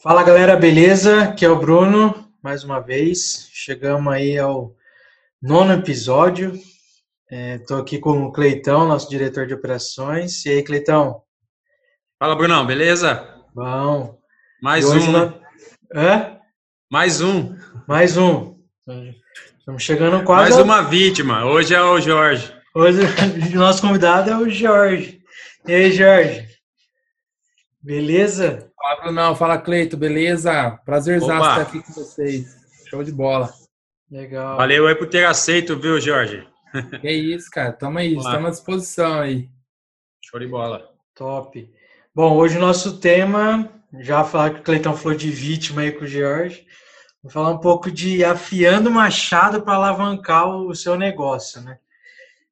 Fala 0.00 0.22
galera, 0.22 0.56
beleza? 0.56 1.22
Aqui 1.22 1.44
é 1.44 1.48
o 1.48 1.58
Bruno, 1.58 2.30
mais 2.40 2.62
uma 2.62 2.78
vez. 2.78 3.48
Chegamos 3.52 4.12
aí 4.12 4.38
ao 4.38 4.74
nono 5.42 5.72
episódio. 5.72 6.52
Estou 7.30 7.78
é, 7.78 7.80
aqui 7.80 7.98
com 7.98 8.24
o 8.24 8.32
Cleitão, 8.32 8.86
nosso 8.86 9.10
diretor 9.10 9.46
de 9.46 9.54
operações. 9.54 10.46
E 10.46 10.50
aí, 10.50 10.62
Cleitão? 10.62 11.22
Fala, 12.18 12.36
Brunão, 12.36 12.64
beleza? 12.64 13.42
Bom. 13.52 14.18
Mais 14.62 14.84
um. 14.88 15.10
Nós... 15.10 15.34
Hã? 15.92 16.38
Mais 16.90 17.20
um. 17.20 17.56
Mais 17.86 18.16
um. 18.16 18.56
Estamos 19.68 19.82
chegando 19.82 20.24
quase. 20.24 20.44
Mais 20.44 20.56
ao... 20.56 20.64
uma 20.64 20.80
vítima. 20.80 21.44
Hoje 21.44 21.74
é 21.74 21.82
o 21.82 22.00
Jorge. 22.00 22.50
Hoje 22.74 23.00
o 23.54 23.58
nosso 23.58 23.82
convidado 23.82 24.30
é 24.30 24.38
o 24.38 24.48
Jorge. 24.48 25.20
E 25.66 25.74
aí, 25.74 25.92
Jorge? 25.92 26.48
Beleza? 27.78 28.72
Fala, 28.74 29.00
Brunão. 29.02 29.36
Fala, 29.36 29.58
Cleito. 29.58 29.94
Beleza? 29.94 30.70
Prazerzaço 30.86 31.50
estar 31.50 31.60
aqui 31.60 31.82
com 31.82 31.92
vocês. 31.92 32.56
Show 32.88 33.04
de 33.04 33.12
bola. 33.12 33.52
Legal. 34.10 34.56
Valeu 34.56 34.86
aí 34.86 34.94
por 34.94 35.06
ter 35.06 35.26
aceito, 35.26 35.78
viu, 35.78 36.00
Jorge? 36.00 36.48
É 37.04 37.12
isso, 37.12 37.50
cara. 37.50 37.70
Tamo 37.70 37.98
aí. 37.98 38.16
Estamos 38.16 38.46
à 38.46 38.50
disposição 38.50 39.20
aí. 39.20 39.50
Show 40.24 40.40
de 40.40 40.46
bola. 40.46 40.88
Top. 41.14 41.70
Bom, 42.14 42.38
hoje 42.38 42.56
o 42.56 42.60
nosso 42.60 42.98
tema, 43.00 43.70
já 44.00 44.24
falar 44.24 44.48
que 44.48 44.60
o 44.60 44.62
Cleitão 44.62 44.96
falou 44.96 45.16
de 45.16 45.30
vítima 45.30 45.82
aí 45.82 45.92
com 45.92 46.06
o 46.06 46.08
Jorge, 46.08 46.66
vou 47.22 47.30
falar 47.30 47.50
um 47.50 47.60
pouco 47.60 47.90
de 47.90 48.24
afiando 48.24 48.88
o 48.90 48.92
machado 48.92 49.62
para 49.62 49.74
alavancar 49.74 50.48
o 50.48 50.74
seu 50.74 50.96
negócio, 50.96 51.60
né? 51.60 51.78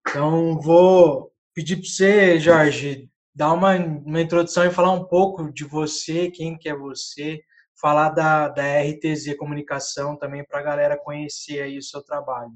Então, 0.00 0.60
vou 0.60 1.32
pedir 1.54 1.76
para 1.76 1.86
você, 1.86 2.38
Jorge, 2.38 3.08
dar 3.34 3.52
uma, 3.52 3.74
uma 3.74 4.20
introdução 4.20 4.64
e 4.64 4.70
falar 4.70 4.92
um 4.92 5.04
pouco 5.04 5.52
de 5.52 5.64
você, 5.64 6.30
quem 6.30 6.56
que 6.56 6.68
é 6.68 6.76
você, 6.76 7.40
falar 7.80 8.10
da, 8.10 8.48
da 8.48 8.80
RTZ 8.80 9.36
Comunicação 9.36 10.16
também 10.16 10.44
para 10.44 10.60
a 10.60 10.62
galera 10.62 10.96
conhecer 10.96 11.62
aí 11.62 11.76
o 11.78 11.82
seu 11.82 12.02
trabalho. 12.02 12.52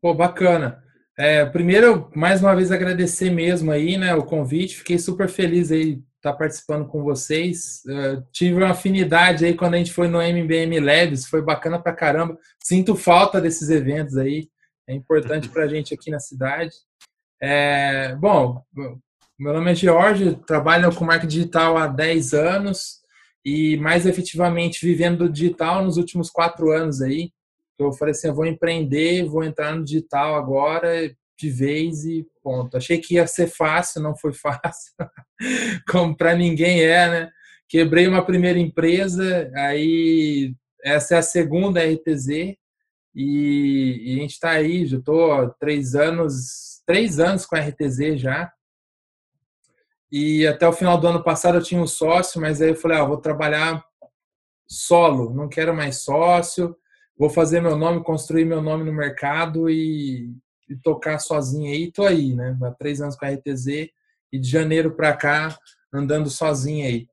Pô, 0.00 0.14
bacana. 0.14 0.82
É, 1.16 1.44
primeiro, 1.46 2.10
mais 2.14 2.40
uma 2.40 2.54
vez 2.56 2.72
agradecer 2.72 3.30
mesmo 3.30 3.70
aí, 3.70 3.96
né, 3.96 4.14
o 4.14 4.24
convite. 4.24 4.76
Fiquei 4.76 4.98
super 4.98 5.28
feliz 5.28 5.70
aí 5.70 6.02
estar 6.24 6.32
tá 6.32 6.38
participando 6.38 6.86
com 6.88 7.02
vocês. 7.02 7.82
Uh, 7.86 8.24
tive 8.32 8.56
uma 8.56 8.70
afinidade 8.70 9.44
aí 9.44 9.54
quando 9.54 9.74
a 9.74 9.78
gente 9.78 9.92
foi 9.92 10.08
no 10.08 10.22
MBM 10.22 10.80
Labs, 10.80 11.26
foi 11.26 11.42
bacana 11.42 11.78
pra 11.78 11.92
caramba. 11.92 12.38
Sinto 12.62 12.96
falta 12.96 13.40
desses 13.40 13.68
eventos 13.68 14.16
aí, 14.16 14.48
é 14.88 14.94
importante 14.94 15.50
pra 15.50 15.68
gente 15.68 15.92
aqui 15.92 16.10
na 16.10 16.18
cidade. 16.18 16.72
É, 17.42 18.16
bom, 18.16 18.62
meu 19.38 19.52
nome 19.52 19.72
é 19.72 19.74
George, 19.74 20.36
trabalho 20.46 20.94
com 20.94 21.04
marketing 21.04 21.28
digital 21.28 21.76
há 21.76 21.86
10 21.86 22.32
anos 22.32 23.02
e 23.44 23.76
mais 23.76 24.06
efetivamente 24.06 24.86
vivendo 24.86 25.18
do 25.18 25.32
digital 25.32 25.84
nos 25.84 25.98
últimos 25.98 26.30
quatro 26.30 26.72
anos 26.72 27.02
aí. 27.02 27.30
Eu 27.78 27.92
falei 27.92 28.12
assim, 28.12 28.28
eu 28.28 28.34
vou 28.34 28.46
empreender, 28.46 29.24
vou 29.24 29.44
entrar 29.44 29.74
no 29.74 29.84
digital 29.84 30.36
agora 30.36 31.14
de 31.38 31.50
vez 31.50 32.04
e 32.04 32.26
ponto. 32.44 32.76
Achei 32.76 32.98
que 32.98 33.14
ia 33.14 33.26
ser 33.26 33.46
fácil, 33.46 34.02
não 34.02 34.14
foi 34.14 34.34
fácil, 34.34 34.92
como 35.90 36.14
para 36.14 36.34
ninguém 36.34 36.82
é, 36.82 37.08
né? 37.08 37.30
Quebrei 37.66 38.06
uma 38.06 38.24
primeira 38.24 38.58
empresa, 38.58 39.50
aí 39.56 40.54
essa 40.84 41.14
é 41.14 41.18
a 41.18 41.22
segunda 41.22 41.80
RTZ 41.80 42.28
e, 42.28 42.56
e 43.14 44.16
a 44.16 44.20
gente 44.20 44.32
está 44.32 44.50
aí, 44.50 44.84
já 44.84 44.98
estou 44.98 45.50
três 45.58 45.94
anos, 45.94 46.82
três 46.86 47.18
anos 47.18 47.46
com 47.46 47.56
a 47.56 47.60
RTZ 47.60 48.20
já. 48.20 48.52
E 50.12 50.46
até 50.46 50.68
o 50.68 50.72
final 50.72 51.00
do 51.00 51.08
ano 51.08 51.24
passado 51.24 51.56
eu 51.56 51.62
tinha 51.62 51.80
um 51.80 51.86
sócio, 51.86 52.40
mas 52.40 52.60
aí 52.60 52.68
eu 52.68 52.76
falei, 52.76 52.98
ah, 52.98 53.04
vou 53.04 53.16
trabalhar 53.16 53.82
solo, 54.68 55.32
não 55.32 55.48
quero 55.48 55.74
mais 55.74 55.96
sócio 56.02 56.76
vou 57.16 57.30
fazer 57.30 57.60
meu 57.60 57.76
nome, 57.76 58.02
construir 58.02 58.44
meu 58.44 58.60
nome 58.60 58.84
no 58.84 58.92
mercado 58.92 59.70
e, 59.70 60.34
e 60.68 60.76
tocar 60.76 61.18
sozinho 61.18 61.70
aí. 61.72 61.90
Tô 61.90 62.04
aí, 62.04 62.34
né? 62.34 62.56
Há 62.62 62.70
três 62.72 63.00
anos 63.00 63.16
com 63.16 63.24
a 63.24 63.30
RTZ 63.30 63.66
e 64.32 64.38
de 64.38 64.48
janeiro 64.48 64.94
para 64.94 65.16
cá 65.16 65.56
andando 65.92 66.28
sozinho 66.28 66.86
aí. 66.86 67.06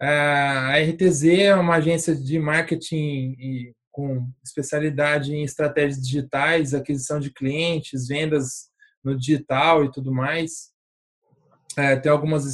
A 0.00 0.78
RTZ 0.78 1.24
é 1.24 1.54
uma 1.54 1.76
agência 1.76 2.14
de 2.16 2.38
marketing 2.38 3.36
e, 3.38 3.72
com 3.92 4.26
especialidade 4.42 5.32
em 5.34 5.44
estratégias 5.44 6.02
digitais, 6.02 6.74
aquisição 6.74 7.20
de 7.20 7.30
clientes, 7.30 8.08
vendas 8.08 8.70
no 9.04 9.16
digital 9.16 9.84
e 9.84 9.92
tudo 9.92 10.12
mais. 10.12 10.72
É, 11.76 11.94
tem 11.96 12.10
algumas 12.10 12.44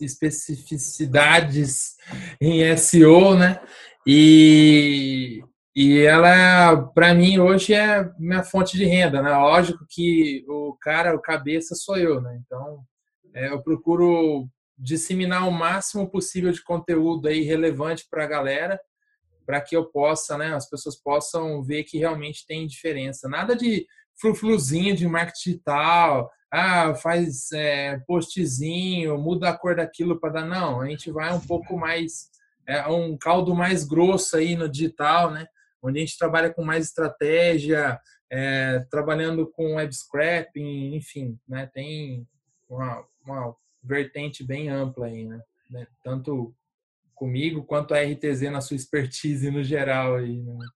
especificidades 0.00 1.96
em 2.40 2.76
SEO, 2.76 3.34
né? 3.34 3.60
E 4.06 5.42
e 5.76 6.00
ela, 6.00 6.74
para 6.94 7.12
mim, 7.12 7.38
hoje 7.38 7.74
é 7.74 8.10
minha 8.18 8.42
fonte 8.42 8.78
de 8.78 8.86
renda, 8.86 9.20
né? 9.20 9.30
Lógico 9.36 9.84
que 9.86 10.42
o 10.48 10.74
cara, 10.80 11.14
o 11.14 11.20
cabeça 11.20 11.74
sou 11.74 11.98
eu, 11.98 12.18
né? 12.18 12.40
Então, 12.46 12.82
é, 13.34 13.50
eu 13.50 13.62
procuro 13.62 14.48
disseminar 14.78 15.46
o 15.46 15.52
máximo 15.52 16.08
possível 16.08 16.50
de 16.50 16.64
conteúdo 16.64 17.28
aí 17.28 17.42
relevante 17.42 18.06
para 18.10 18.24
a 18.24 18.26
galera, 18.26 18.80
para 19.44 19.60
que 19.60 19.76
eu 19.76 19.84
possa, 19.84 20.38
né? 20.38 20.54
As 20.54 20.66
pessoas 20.66 20.96
possam 20.96 21.62
ver 21.62 21.84
que 21.84 21.98
realmente 21.98 22.46
tem 22.46 22.66
diferença. 22.66 23.28
Nada 23.28 23.54
de 23.54 23.86
frufluzinho 24.18 24.96
de 24.96 25.06
marketing 25.06 25.50
digital, 25.50 26.30
ah, 26.50 26.94
faz 26.94 27.52
é, 27.52 27.98
postzinho, 28.06 29.18
muda 29.18 29.50
a 29.50 29.58
cor 29.58 29.76
daquilo 29.76 30.18
para 30.18 30.40
dar. 30.40 30.46
Não, 30.46 30.80
a 30.80 30.86
gente 30.86 31.10
vai 31.10 31.34
um 31.34 31.40
pouco 31.40 31.76
mais, 31.76 32.30
é 32.66 32.86
um 32.86 33.14
caldo 33.18 33.54
mais 33.54 33.84
grosso 33.84 34.38
aí 34.38 34.56
no 34.56 34.70
digital, 34.70 35.30
né? 35.30 35.46
Onde 35.86 35.98
a 35.98 36.00
gente 36.00 36.18
trabalha 36.18 36.52
com 36.52 36.64
mais 36.64 36.86
estratégia, 36.86 38.00
é, 38.30 38.80
trabalhando 38.90 39.46
com 39.46 39.76
web 39.76 39.94
scraping, 39.94 40.94
enfim, 40.94 41.38
né, 41.48 41.70
tem 41.72 42.26
uma, 42.68 43.04
uma 43.24 43.54
vertente 43.82 44.44
bem 44.44 44.68
ampla 44.68 45.06
aí, 45.06 45.24
né, 45.24 45.40
né, 45.70 45.86
tanto 46.02 46.54
comigo 47.14 47.64
quanto 47.64 47.94
a 47.94 48.02
RTZ 48.02 48.42
na 48.50 48.60
sua 48.60 48.76
expertise 48.76 49.50
no 49.50 49.62
geral 49.62 50.16
aí. 50.16 50.42
Né? 50.42 50.66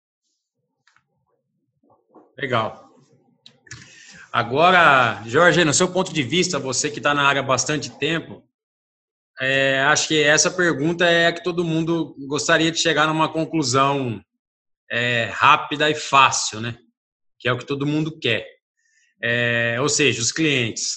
Legal. 2.39 2.89
Agora, 4.33 5.23
Jorge, 5.27 5.65
no 5.65 5.75
seu 5.75 5.93
ponto 5.93 6.13
de 6.13 6.23
vista, 6.23 6.59
você 6.59 6.89
que 6.89 6.99
está 6.99 7.13
na 7.13 7.25
área 7.25 7.41
há 7.41 7.45
bastante 7.45 7.91
tempo, 7.99 8.43
é, 9.41 9.81
acho 9.81 10.07
que 10.09 10.23
essa 10.23 10.51
pergunta 10.51 11.05
é 11.05 11.27
a 11.27 11.33
que 11.33 11.43
todo 11.43 11.65
mundo 11.65 12.15
gostaria 12.29 12.71
de 12.71 12.79
chegar 12.79 13.07
numa 13.07 13.29
conclusão 13.29 14.23
é, 14.91 15.31
rápida 15.33 15.89
e 15.89 15.95
fácil, 15.95 16.61
né? 16.61 16.77
Que 17.39 17.49
é 17.49 17.53
o 17.53 17.59
que 17.59 17.67
todo 17.67 17.87
mundo 17.87 18.19
quer. 18.19 18.47
É, 19.23 19.79
ou 19.81 19.89
seja, 19.89 20.21
os 20.21 20.33
clientes. 20.33 20.97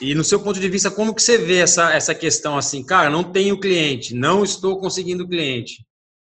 E 0.00 0.14
no 0.14 0.22
seu 0.22 0.42
ponto 0.42 0.60
de 0.60 0.68
vista, 0.68 0.90
como 0.90 1.14
que 1.14 1.22
você 1.22 1.36
vê 1.36 1.58
essa, 1.58 1.92
essa 1.92 2.14
questão 2.14 2.56
assim? 2.56 2.84
Cara, 2.84 3.10
não 3.10 3.24
tenho 3.24 3.58
cliente, 3.58 4.14
não 4.14 4.44
estou 4.44 4.80
conseguindo 4.80 5.28
cliente. 5.28 5.84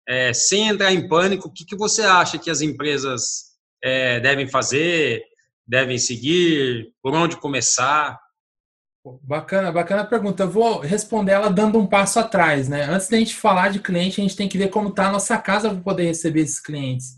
É, 0.07 0.33
sem 0.33 0.67
entrar 0.67 0.91
em 0.91 1.07
pânico, 1.07 1.47
o 1.47 1.51
que, 1.53 1.63
que 1.63 1.75
você 1.75 2.01
acha 2.01 2.39
que 2.39 2.49
as 2.49 2.61
empresas 2.61 3.51
é, 3.83 4.19
devem 4.19 4.47
fazer, 4.47 5.23
devem 5.65 5.97
seguir, 5.97 6.91
por 7.01 7.13
onde 7.13 7.37
começar? 7.37 8.19
Bacana, 9.03 9.71
bacana 9.71 10.05
pergunta. 10.05 10.43
Eu 10.43 10.49
vou 10.49 10.79
responder 10.79 11.31
ela 11.31 11.49
dando 11.49 11.79
um 11.79 11.87
passo 11.87 12.19
atrás, 12.19 12.69
né? 12.69 12.83
Antes 12.83 13.09
da 13.09 13.17
gente 13.17 13.35
falar 13.35 13.69
de 13.69 13.79
cliente, 13.79 14.21
a 14.21 14.23
gente 14.23 14.35
tem 14.35 14.47
que 14.47 14.57
ver 14.57 14.69
como 14.69 14.89
está 14.89 15.07
a 15.07 15.11
nossa 15.11 15.37
casa 15.39 15.69
para 15.69 15.81
poder 15.81 16.05
receber 16.05 16.41
esses 16.41 16.59
clientes. 16.59 17.15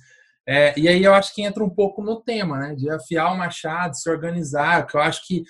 É, 0.48 0.78
e 0.78 0.88
aí 0.88 1.04
eu 1.04 1.14
acho 1.14 1.34
que 1.36 1.42
entra 1.42 1.64
um 1.64 1.70
pouco 1.70 2.02
no 2.02 2.22
tema, 2.22 2.58
né? 2.58 2.76
De 2.76 2.90
afiar 2.90 3.34
o 3.34 3.38
machado, 3.38 3.98
se 3.98 4.10
organizar, 4.10 4.88
que 4.88 4.96
eu 4.96 5.02
acho 5.02 5.28
que 5.28 5.44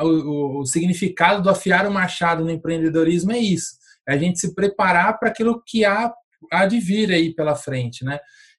o, 0.00 0.06
o, 0.06 0.60
o, 0.60 0.66
significado 0.66 1.42
do 1.42 1.50
afiar 1.50 1.86
o 1.86 1.92
machado 1.92 2.44
no 2.44 2.50
empreendedorismo 2.50 3.30
é 3.30 3.38
isso. 3.38 3.76
É 4.06 4.14
a 4.14 4.18
gente 4.18 4.40
se 4.40 4.54
preparar 4.54 5.18
para 5.18 5.28
aquilo 5.28 5.62
que 5.64 5.84
há, 5.84 6.12
há 6.50 6.66
de 6.66 6.80
vir 6.80 7.12
aí 7.12 7.32
pela 7.32 7.54
frente, 7.54 8.04
né? 8.04 8.18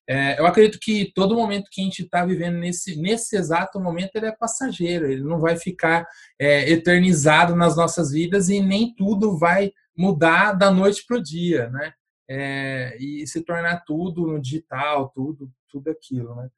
É, 0.10 0.40
eu 0.40 0.48
acredito 0.48 0.80
que 0.82 1.12
todo 1.14 1.36
momento 1.36 1.70
que 1.72 1.82
a 1.82 1.84
gente 1.84 2.02
está 2.02 2.26
vivendo 2.26 2.58
nesse, 2.58 3.00
nesse 3.00 3.38
exato 3.38 3.80
momento 3.80 4.16
ele 4.16 4.26
é 4.26 4.32
passageiro, 4.32 5.06
ele 5.06 5.22
não 5.22 5.40
vai 5.40 5.56
ficar 5.56 6.04
é, 6.40 6.68
eternizado 6.72 7.56
nas 7.56 7.78
nossas 7.78 8.12
vidas 8.12 8.50
e 8.50 8.60
nem 8.60 8.96
tudo 8.96 9.38
vai 9.38 9.72
mudar 9.96 10.54
da 10.54 10.72
noite 10.72 11.06
para 11.08 11.18
o 11.18 11.22
dia, 11.22 11.70
né? 11.70 11.94
É, 12.28 12.98
e 13.00 13.28
se 13.28 13.44
tornar 13.44 13.84
tudo 13.86 14.26
no 14.26 14.42
digital, 14.42 15.12
tudo, 15.14 15.52
tudo 15.70 15.92
aquilo, 15.92 16.34
né? 16.36 16.50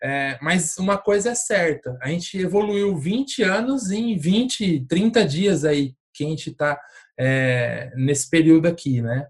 É, 0.00 0.38
mas 0.40 0.78
uma 0.78 0.96
coisa 0.96 1.30
é 1.30 1.34
certa, 1.34 1.98
a 2.00 2.08
gente 2.08 2.38
evoluiu 2.38 2.96
20 2.96 3.42
anos 3.42 3.90
em 3.90 4.16
20, 4.16 4.86
30 4.86 5.26
dias 5.26 5.64
aí 5.64 5.96
que 6.14 6.24
a 6.24 6.28
gente 6.28 6.50
está 6.50 6.80
é, 7.18 7.92
nesse 7.96 8.30
período 8.30 8.66
aqui, 8.68 9.02
né? 9.02 9.26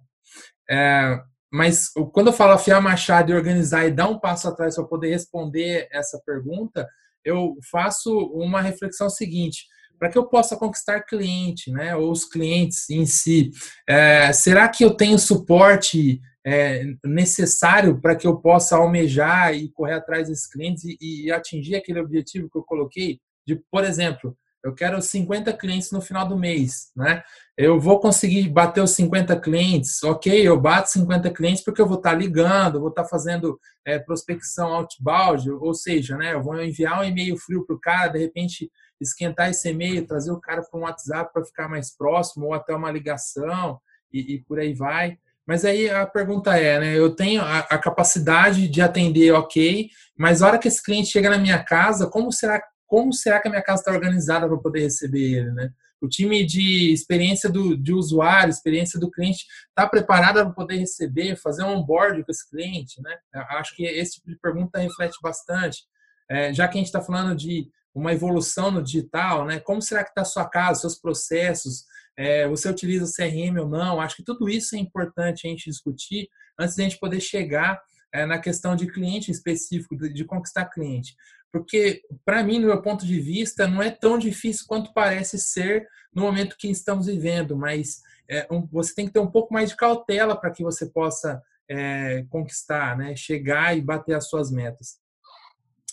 É, 0.69 1.23
mas 1.53 1.89
quando 2.13 2.29
eu 2.29 2.33
falo 2.33 2.53
afiar 2.53 2.81
machado 2.81 3.33
e 3.33 3.35
organizar 3.35 3.87
e 3.87 3.91
dar 3.91 4.09
um 4.09 4.19
passo 4.19 4.49
atrás 4.49 4.77
para 4.77 4.85
poder 4.85 5.11
responder 5.11 5.89
essa 5.91 6.21
pergunta, 6.25 6.89
eu 7.25 7.57
faço 7.71 8.17
uma 8.33 8.61
reflexão 8.61 9.11
seguinte: 9.11 9.67
para 9.99 10.09
que 10.09 10.17
eu 10.17 10.27
possa 10.27 10.57
conquistar 10.57 11.03
cliente, 11.03 11.71
né, 11.71 11.95
ou 11.97 12.11
os 12.11 12.25
clientes 12.25 12.89
em 12.89 13.05
si, 13.05 13.51
é, 13.89 14.33
será 14.33 14.69
que 14.69 14.85
eu 14.85 14.93
tenho 14.93 15.19
suporte 15.19 16.21
é, 16.47 16.85
necessário 17.05 18.01
para 18.01 18.17
que 18.17 18.27
eu 18.27 18.39
possa 18.41 18.77
almejar 18.77 19.55
e 19.55 19.69
correr 19.71 19.95
atrás 19.95 20.29
desses 20.29 20.47
clientes 20.47 20.85
e, 20.85 20.97
e 21.27 21.33
atingir 21.33 21.75
aquele 21.75 22.01
objetivo 22.01 22.49
que 22.49 22.57
eu 22.57 22.63
coloquei? 22.63 23.21
De, 23.47 23.57
por 23.71 23.85
exemplo, 23.85 24.37
eu 24.63 24.75
quero 24.75 25.01
50 25.01 25.53
clientes 25.55 25.91
no 25.91 26.01
final 26.01 26.29
do 26.29 26.37
mês, 26.37 26.91
né? 26.95 27.23
Eu 27.57 27.81
vou 27.81 27.99
conseguir 27.99 28.49
bater 28.49 28.83
os 28.83 28.91
50 28.93 29.39
clientes, 29.41 30.03
ok? 30.03 30.47
Eu 30.47 30.61
bato 30.61 30.91
50 30.91 31.31
clientes 31.31 31.65
porque 31.65 31.81
eu 31.81 31.87
vou 31.87 31.97
estar 31.97 32.13
ligando, 32.13 32.81
vou 32.81 32.91
estar 32.91 33.05
fazendo 33.05 33.59
é, 33.87 33.99
prospecção 33.99 34.69
outbound, 34.75 35.51
ou 35.51 35.73
seja, 35.73 36.17
né? 36.17 36.35
Eu 36.35 36.43
vou 36.43 36.61
enviar 36.63 37.01
um 37.01 37.05
e-mail 37.05 37.37
frio 37.39 37.65
para 37.65 37.77
o 37.77 37.81
cara, 37.81 38.09
de 38.09 38.19
repente 38.19 38.71
esquentar 39.01 39.49
esse 39.49 39.69
e-mail, 39.71 40.07
trazer 40.07 40.31
o 40.31 40.41
cara 40.41 40.63
para 40.63 40.79
um 40.79 40.83
WhatsApp 40.83 41.33
para 41.33 41.45
ficar 41.45 41.69
mais 41.69 41.97
próximo, 41.97 42.47
ou 42.47 42.55
até 42.55 42.75
uma 42.75 42.91
ligação, 42.91 43.81
e, 44.13 44.35
e, 44.35 44.45
por 44.45 44.59
aí 44.59 44.75
vai. 44.75 45.17
Mas 45.47 45.65
aí 45.65 45.89
a 45.89 46.07
pergunta 46.07 46.57
é, 46.57 46.79
né? 46.79 46.99
Eu 46.99 47.15
tenho 47.17 47.41
a, 47.43 47.61
a 47.61 47.79
capacidade 47.79 48.69
de 48.69 48.83
atender, 48.83 49.33
ok, 49.33 49.89
mas 50.17 50.43
a 50.43 50.47
hora 50.47 50.59
que 50.59 50.69
esse 50.69 50.83
cliente 50.83 51.11
chega 51.11 51.31
na 51.31 51.39
minha 51.39 51.63
casa, 51.65 52.07
como 52.07 52.31
será 52.31 52.63
como 52.91 53.13
será 53.13 53.39
que 53.39 53.47
a 53.47 53.51
minha 53.53 53.63
casa 53.63 53.83
está 53.83 53.93
organizada 53.93 54.49
para 54.49 54.59
poder 54.59 54.81
receber 54.81 55.23
ele, 55.23 55.53
né? 55.53 55.73
O 56.01 56.09
time 56.09 56.45
de 56.45 56.93
experiência 56.93 57.49
do, 57.49 57.77
de 57.77 57.93
usuário, 57.93 58.51
experiência 58.51 58.99
do 58.99 59.09
cliente, 59.09 59.47
está 59.69 59.87
preparado 59.87 60.43
para 60.43 60.51
poder 60.51 60.77
receber, 60.77 61.37
fazer 61.37 61.63
um 61.63 61.77
onboard 61.77 62.25
com 62.25 62.33
esse 62.33 62.51
cliente, 62.51 63.01
né? 63.01 63.17
Acho 63.51 63.77
que 63.77 63.85
esse 63.85 64.15
tipo 64.15 64.29
de 64.29 64.37
pergunta 64.41 64.81
reflete 64.81 65.17
bastante. 65.23 65.85
É, 66.29 66.53
já 66.53 66.67
que 66.67 66.79
a 66.79 66.81
gente 66.81 66.89
está 66.89 67.01
falando 67.01 67.37
de 67.37 67.71
uma 67.95 68.13
evolução 68.13 68.73
no 68.73 68.83
digital, 68.83 69.47
né? 69.47 69.61
Como 69.61 69.81
será 69.81 70.03
que 70.03 70.11
está 70.11 70.23
a 70.23 70.25
sua 70.25 70.49
casa, 70.49 70.81
seus 70.81 70.99
processos? 70.99 71.85
É, 72.17 72.49
você 72.49 72.69
utiliza 72.69 73.07
CRM 73.07 73.57
ou 73.61 73.69
não? 73.69 74.01
Acho 74.01 74.17
que 74.17 74.25
tudo 74.25 74.49
isso 74.49 74.75
é 74.75 74.81
importante 74.81 75.47
a 75.47 75.51
gente 75.51 75.71
discutir 75.71 76.29
antes 76.59 76.75
de 76.75 76.83
a 76.83 76.89
gente 76.89 76.99
poder 76.99 77.21
chegar 77.21 77.81
é, 78.13 78.27
na 78.27 78.41
questão 78.41 78.75
de 78.75 78.91
cliente 78.91 79.31
específico, 79.31 79.97
de, 79.97 80.13
de 80.13 80.25
conquistar 80.25 80.65
cliente. 80.65 81.15
Porque, 81.53 82.03
para 82.25 82.43
mim, 82.43 82.59
no 82.59 82.69
meu 82.69 82.81
ponto 82.81 83.05
de 83.05 83.21
vista, 83.21 83.67
não 83.67 83.83
é 83.83 83.91
tão 83.91 84.19
difícil 84.19 84.65
quanto 84.69 84.93
parece 84.93 85.39
ser 85.39 85.87
no 86.15 86.23
momento 86.23 86.57
que 86.57 86.69
estamos 86.69 87.07
vivendo, 87.07 87.57
mas 87.57 88.01
é, 88.29 88.47
um, 88.51 88.67
você 88.67 88.95
tem 88.95 89.07
que 89.07 89.13
ter 89.13 89.21
um 89.21 89.31
pouco 89.31 89.53
mais 89.53 89.71
de 89.71 89.77
cautela 89.77 90.37
para 90.37 90.51
que 90.51 90.63
você 90.63 90.87
possa 90.87 91.43
é, 91.69 92.25
conquistar, 92.31 92.97
né? 92.97 93.17
chegar 93.17 93.77
e 93.77 93.83
bater 93.83 94.15
as 94.15 94.29
suas 94.29 94.51
metas. 94.51 94.99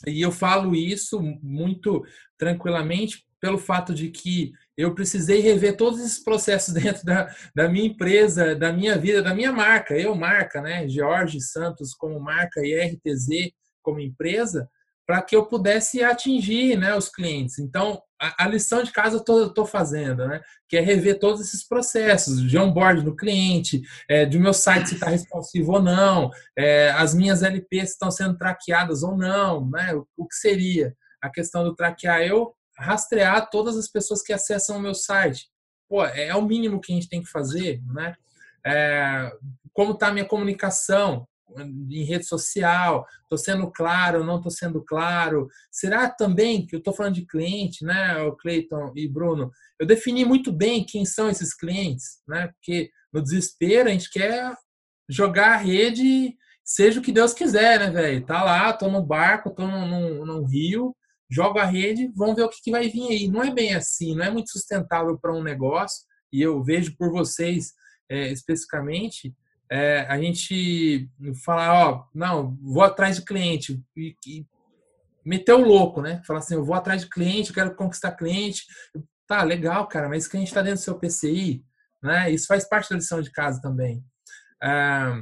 E 0.06 0.22
eu 0.22 0.32
falo 0.32 0.76
isso 0.76 1.20
muito 1.42 2.06
tranquilamente 2.38 3.26
pelo 3.40 3.58
fato 3.58 3.94
de 3.94 4.10
que 4.10 4.52
eu 4.76 4.94
precisei 4.94 5.40
rever 5.40 5.76
todos 5.76 6.00
esses 6.00 6.24
processos 6.24 6.74
dentro 6.74 7.04
da, 7.04 7.34
da 7.56 7.68
minha 7.68 7.88
empresa, 7.88 8.56
da 8.56 8.72
minha 8.72 8.98
vida, 8.98 9.22
da 9.22 9.34
minha 9.34 9.52
marca. 9.52 9.96
Eu, 9.96 10.14
marca, 10.16 10.62
né? 10.62 10.88
Jorge 10.88 11.42
Santos 11.42 11.94
como 11.94 12.20
marca 12.20 12.62
e 12.64 12.76
RTZ 12.76 13.52
como 13.82 14.00
empresa, 14.00 14.70
para 15.08 15.22
que 15.22 15.34
eu 15.34 15.46
pudesse 15.46 16.04
atingir 16.04 16.78
né, 16.78 16.94
os 16.94 17.08
clientes. 17.08 17.60
Então, 17.60 18.02
a, 18.22 18.44
a 18.44 18.48
lição 18.48 18.84
de 18.84 18.92
casa 18.92 19.24
eu 19.26 19.48
estou 19.48 19.66
fazendo, 19.66 20.28
né, 20.28 20.42
que 20.68 20.76
é 20.76 20.82
rever 20.82 21.18
todos 21.18 21.40
esses 21.40 21.66
processos 21.66 22.42
de 22.42 22.58
onboard 22.58 23.06
no 23.06 23.16
cliente, 23.16 23.82
é, 24.10 24.26
de 24.26 24.38
meu 24.38 24.54
site 24.54 24.90
se 24.90 24.96
está 24.96 25.08
responsivo 25.10 25.72
ou 25.72 25.82
não, 25.82 26.30
é, 26.58 26.92
as 26.92 27.14
minhas 27.14 27.42
LPs 27.42 27.92
estão 27.92 28.12
sendo 28.12 28.38
traqueadas 28.38 29.02
ou 29.02 29.16
não, 29.16 29.70
né, 29.70 29.96
o, 29.96 30.06
o, 30.18 30.28
que 30.28 30.36
seria 30.36 30.94
a 31.22 31.30
questão 31.30 31.64
do 31.64 31.74
traquear? 31.74 32.22
Eu 32.22 32.54
rastrear 32.78 33.50
todas 33.50 33.78
as 33.78 33.88
pessoas 33.88 34.22
que 34.22 34.34
acessam 34.34 34.78
o 34.78 34.82
meu 34.82 34.94
site. 34.94 35.48
Pô, 35.88 36.06
é, 36.06 36.28
é 36.28 36.36
o 36.36 36.42
mínimo 36.42 36.82
que 36.82 36.92
a 36.92 36.96
gente 36.96 37.10
tem 37.10 37.24
que 37.24 37.30
fazer, 37.30 37.82
né? 37.94 38.14
É, 38.66 39.32
como 39.74 39.94
está 39.94 40.08
a 40.08 40.12
minha 40.12 40.26
comunicação? 40.26 41.26
Em 41.56 42.04
rede 42.04 42.26
social, 42.26 43.06
estou 43.24 43.38
sendo 43.38 43.72
claro, 43.72 44.24
não 44.24 44.38
estou 44.38 44.52
sendo 44.52 44.84
claro. 44.84 45.48
Será 45.72 46.10
também 46.10 46.66
que 46.66 46.76
eu 46.76 46.80
estou 46.80 46.94
falando 46.94 47.16
de 47.16 47.26
cliente, 47.26 47.86
né, 47.86 48.18
o 48.24 48.36
Cleiton 48.36 48.92
e 48.96 49.08
Bruno? 49.08 49.52
Eu 49.80 49.86
defini 49.86 50.26
muito 50.26 50.52
bem 50.52 50.84
quem 50.84 51.06
são 51.06 51.30
esses 51.30 51.54
clientes, 51.54 52.22
né? 52.28 52.48
Porque 52.48 52.90
no 53.14 53.22
desespero 53.22 53.90
a 53.90 53.92
gente 53.92 54.10
quer 54.10 54.54
jogar 55.10 55.54
a 55.54 55.58
rede, 55.58 56.36
seja 56.64 57.00
o 57.00 57.04
que 57.04 57.12
Deus 57.12 57.34
quiser, 57.34 57.80
né, 57.80 57.90
velho? 57.90 58.26
Tá 58.26 58.44
lá, 58.44 58.74
tô 58.74 58.90
no 58.90 59.02
barco, 59.02 59.54
tô 59.54 59.66
num, 59.66 60.26
num 60.26 60.46
rio, 60.46 60.96
jogo 61.30 61.60
a 61.60 61.66
rede, 61.66 62.12
vamos 62.16 62.36
ver 62.36 62.44
o 62.44 62.50
que, 62.50 62.62
que 62.62 62.72
vai 62.72 62.90
vir 62.90 63.08
aí. 63.10 63.28
Não 63.28 63.44
é 63.44 63.54
bem 63.54 63.74
assim, 63.74 64.16
não 64.16 64.26
é 64.26 64.32
muito 64.32 64.52
sustentável 64.52 65.18
para 65.18 65.34
um 65.34 65.44
negócio, 65.44 66.06
e 66.32 66.42
eu 66.42 66.62
vejo 66.64 66.96
por 66.98 67.12
vocês 67.12 67.74
é, 68.10 68.32
especificamente 68.32 69.34
é, 69.70 70.02
a 70.10 70.20
gente 70.20 71.10
falar, 71.44 71.74
ó, 71.74 72.08
não, 72.14 72.58
vou 72.62 72.84
atrás 72.84 73.18
de 73.18 73.24
cliente 73.24 73.84
e, 73.96 74.16
e 74.26 74.46
meter 75.26 75.54
o 75.54 75.66
louco, 75.66 76.02
né? 76.02 76.22
Falar 76.26 76.40
assim, 76.40 76.56
eu 76.56 76.64
vou 76.64 76.76
atrás 76.76 77.02
de 77.02 77.10
cliente, 77.10 77.50
eu 77.50 77.56
quero 77.56 77.76
conquistar 77.76 78.14
cliente. 78.14 78.66
Tá, 79.28 79.44
legal, 79.44 79.88
cara, 79.88 80.08
mas 80.08 80.28
cliente 80.28 80.50
está 80.50 80.62
dentro 80.62 80.80
do 80.80 80.84
seu 80.84 80.98
PCI, 80.98 81.66
né? 82.02 82.32
Isso 82.32 82.48
faz 82.48 82.68
parte 82.68 82.90
da 82.90 82.96
lição 82.96 83.22
de 83.22 83.32
casa 83.32 83.62
também. 83.62 84.04
Ah, 84.62 85.22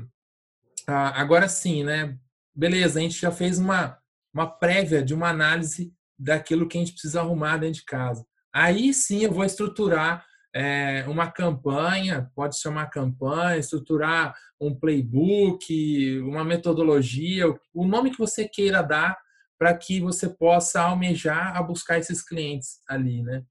ah, 0.88 1.20
agora 1.20 1.48
sim, 1.48 1.84
né? 1.84 2.16
Beleza, 2.56 3.00
a 3.00 3.02
gente 3.02 3.20
já 3.20 3.32
fez 3.32 3.58
uma, 3.58 3.98
uma 4.34 4.48
prévia 4.48 5.04
de 5.04 5.14
uma 5.14 5.30
análise 5.30 5.92
daquilo 6.18 6.68
que 6.68 6.78
a 6.78 6.82
gente 6.82 6.94
precisa 6.94 7.22
arrumar 7.22 7.58
dentro 7.58 7.80
de 7.80 7.86
casa. 7.86 8.26
Aí 8.54 8.94
sim 8.94 9.24
eu 9.24 9.32
vou 9.32 9.44
estruturar 9.44 10.24
é, 10.56 11.04
uma 11.10 11.30
campanha, 11.30 12.32
pode 12.34 12.58
chamar 12.58 12.90
campanha, 12.90 13.58
estruturar 13.58 14.34
um 14.60 14.74
playbook, 14.74 16.22
uma 16.22 16.46
metodologia, 16.46 17.54
o 17.74 17.86
nome 17.86 18.10
que 18.10 18.18
você 18.18 18.48
queira 18.48 18.82
dar 18.82 19.18
para 19.60 19.74
que 19.76 20.00
você 20.00 20.30
possa 20.30 20.82
almejar 20.82 21.58
a 21.58 21.62
buscar 21.62 22.00
esses 22.00 22.24
clientes 22.24 22.80
ali, 22.88 23.22
né? 23.22 23.44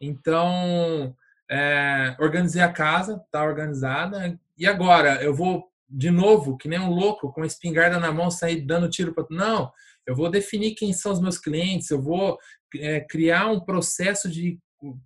Então, 0.00 1.14
é, 1.48 2.16
organizei 2.18 2.60
a 2.60 2.72
casa, 2.72 3.24
tá 3.30 3.44
organizada, 3.44 4.36
e 4.56 4.66
agora 4.66 5.22
eu 5.22 5.32
vou 5.32 5.68
de 5.88 6.10
novo, 6.10 6.58
que 6.58 6.68
nem 6.68 6.80
um 6.80 6.90
louco, 6.90 7.32
com 7.32 7.42
a 7.42 7.46
espingarda 7.46 8.00
na 8.00 8.12
mão, 8.12 8.30
sair 8.30 8.60
dando 8.60 8.90
tiro 8.90 9.14
para. 9.14 9.24
Não, 9.30 9.72
eu 10.04 10.14
vou 10.14 10.28
definir 10.28 10.74
quem 10.74 10.92
são 10.92 11.12
os 11.12 11.20
meus 11.20 11.38
clientes, 11.38 11.88
eu 11.90 12.02
vou 12.02 12.36
é, 12.76 13.00
criar 13.00 13.46
um 13.46 13.60
processo 13.60 14.28
de 14.28 14.58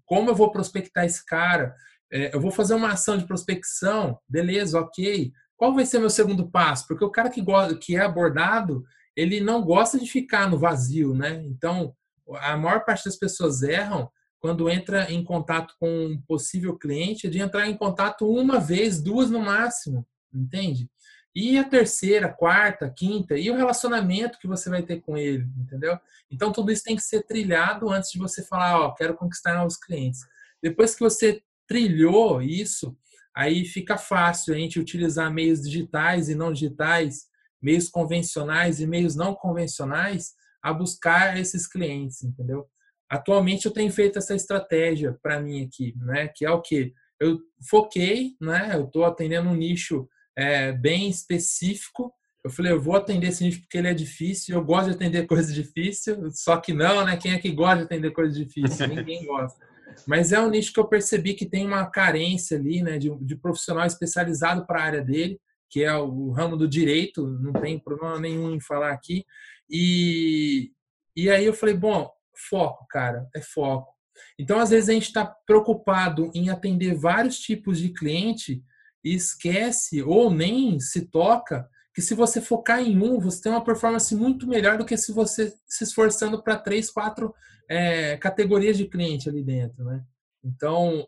como 0.05 0.31
eu 0.31 0.35
vou 0.35 0.51
prospectar 0.51 1.05
esse 1.05 1.25
cara? 1.25 1.75
É, 2.11 2.35
eu 2.35 2.41
vou 2.41 2.51
fazer 2.51 2.75
uma 2.75 2.93
ação 2.93 3.17
de 3.17 3.27
prospecção, 3.27 4.19
beleza, 4.29 4.79
ok. 4.79 5.33
Qual 5.57 5.75
vai 5.75 5.87
ser 5.87 5.99
meu 5.99 6.11
segundo 6.11 6.51
passo? 6.51 6.87
Porque 6.87 7.05
o 7.05 7.11
cara 7.11 7.31
que, 7.31 7.41
gosta, 7.41 7.77
que 7.77 7.97
é 7.97 8.01
abordado, 8.01 8.85
ele 9.17 9.41
não 9.41 9.63
gosta 9.63 9.99
de 9.99 10.11
ficar 10.11 10.51
no 10.51 10.59
vazio, 10.59 11.15
né? 11.15 11.43
Então, 11.45 11.95
a 12.37 12.57
maior 12.57 12.85
parte 12.85 13.05
das 13.05 13.17
pessoas 13.17 13.63
erram 13.63 14.11
quando 14.41 14.69
entra 14.69 15.11
em 15.11 15.23
contato 15.23 15.75
com 15.79 15.89
um 15.89 16.21
possível 16.27 16.77
cliente, 16.77 17.31
de 17.31 17.39
entrar 17.39 17.69
em 17.69 17.77
contato 17.77 18.29
uma 18.29 18.59
vez, 18.59 19.01
duas 19.01 19.31
no 19.31 19.39
máximo, 19.39 20.05
entende? 20.35 20.91
E 21.35 21.59
a 21.59 21.65
terceira, 21.65 22.29
quarta, 22.29 22.91
quinta, 22.91 23.37
e 23.39 23.51
o 23.51 23.57
relacionamento 23.57 24.39
que 24.39 24.47
você 24.47 24.69
vai 24.69 24.83
ter 24.83 25.01
com 25.01 25.17
ele, 25.17 25.47
entendeu? 25.57 25.99
Então, 26.31 26.53
tudo 26.53 26.71
isso 26.71 26.85
tem 26.85 26.95
que 26.95 27.03
ser 27.03 27.23
trilhado 27.23 27.89
antes 27.89 28.11
de 28.11 28.19
você 28.19 28.43
falar, 28.45 28.81
ó, 28.81 28.93
quero 28.93 29.15
conquistar 29.15 29.55
novos 29.55 29.77
clientes. 29.77 30.21
Depois 30.63 30.95
que 30.95 31.01
você 31.01 31.43
trilhou 31.67 32.43
isso, 32.43 32.95
aí 33.35 33.65
fica 33.65 33.97
fácil 33.97 34.55
a 34.55 34.59
gente 34.59 34.79
utilizar 34.79 35.33
meios 35.33 35.63
digitais 35.63 36.29
e 36.29 36.35
não 36.35 36.53
digitais, 36.53 37.27
meios 37.63 37.89
convencionais 37.89 38.81
e 38.81 38.87
meios 38.87 39.17
não 39.17 39.35
convencionais 39.35 40.35
a 40.63 40.73
buscar 40.73 41.39
esses 41.39 41.67
clientes, 41.67 42.23
entendeu? 42.23 42.69
Atualmente 43.09 43.67
eu 43.67 43.73
tenho 43.73 43.91
feito 43.91 44.19
essa 44.19 44.35
estratégia 44.35 45.19
para 45.23 45.41
mim 45.41 45.65
aqui, 45.65 45.95
né? 45.97 46.29
Que 46.29 46.45
é 46.45 46.51
o 46.51 46.61
que 46.61 46.95
eu 47.19 47.41
foquei, 47.69 48.37
né? 48.41 48.71
Eu 48.75 48.85
estou 48.85 49.05
atendendo 49.05 49.49
um 49.49 49.55
nicho 49.55 50.09
é, 50.37 50.73
bem 50.73 51.09
específico. 51.09 52.13
Eu 52.45 52.51
falei, 52.51 52.73
eu 52.73 52.81
vou 52.81 52.97
atender 52.97 53.29
esse 53.29 53.45
nicho 53.45 53.61
porque 53.61 53.79
ele 53.79 53.89
é 53.89 53.95
difícil, 53.95 54.57
eu 54.57 54.65
gosto 54.65 54.89
de 54.89 54.97
atender 54.97 55.27
coisa 55.29 55.53
difícil, 55.53 56.31
só 56.33 56.57
que 56.57 56.73
não, 56.73 57.05
né? 57.05 57.17
Quem 57.17 57.33
é 57.33 57.39
que 57.39 57.51
gosta 57.51 57.79
de 57.79 57.83
atender 57.85 58.11
coisa 58.13 58.37
difícil? 58.37 58.89
Ninguém 58.89 59.25
gosta. 59.27 59.59
Mas 60.07 60.33
é 60.33 60.41
um 60.41 60.51
nicho 60.51 60.73
que 60.73 60.81
eu 60.81 60.89
percebi 60.89 61.35
que 61.35 61.47
tem 61.47 61.67
uma 61.67 61.87
carência 61.87 62.57
ali, 62.57 62.83
né, 62.83 62.99
de, 62.99 63.15
de 63.21 63.37
profissional 63.37 63.87
especializado 63.87 64.67
para 64.67 64.81
a 64.81 64.85
área 64.85 65.03
dele, 65.03 65.39
que 65.71 65.83
é 65.85 65.95
o 65.95 66.31
ramo 66.31 66.57
do 66.57 66.69
direito, 66.69 67.27
não 67.27 67.53
tem 67.53 67.79
problema 67.79 68.19
nenhum 68.19 68.55
em 68.55 68.61
falar 68.61 68.93
aqui. 68.93 69.25
E, 69.71 70.73
e 71.17 71.31
aí 71.31 71.45
eu 71.45 71.55
falei, 71.55 71.75
bom, 71.75 72.11
foco, 72.49 72.87
cara, 72.89 73.27
é 73.35 73.41
foco. 73.41 73.93
Então, 74.39 74.59
às 74.59 74.71
vezes, 74.71 74.89
a 74.89 74.93
gente 74.93 75.07
está 75.07 75.25
preocupado 75.25 76.31
em 76.35 76.51
atender 76.51 76.95
vários 76.95 77.39
tipos 77.39 77.79
de 77.79 77.91
cliente 77.91 78.63
e 79.05 79.15
esquece 79.15 80.03
ou 80.03 80.31
nem 80.31 80.79
se 80.81 81.07
toca 81.07 81.69
que 81.95 82.01
se 82.01 82.15
você 82.15 82.41
focar 82.41 82.81
em 82.81 83.01
um, 83.03 83.21
você 83.21 83.43
tem 83.43 83.53
uma 83.53 83.65
performance 83.65 84.15
muito 84.15 84.47
melhor 84.47 84.79
do 84.79 84.85
que 84.85 84.97
se 84.97 85.13
você 85.13 85.53
se 85.67 85.85
esforçando 85.85 86.43
para 86.43 86.57
três, 86.57 86.91
quatro 86.91 87.35
é, 87.69 88.17
categorias 88.17 88.77
de 88.77 88.87
cliente 88.87 89.29
ali 89.29 89.43
dentro, 89.43 89.85
né? 89.85 90.03
Então, 90.43 91.07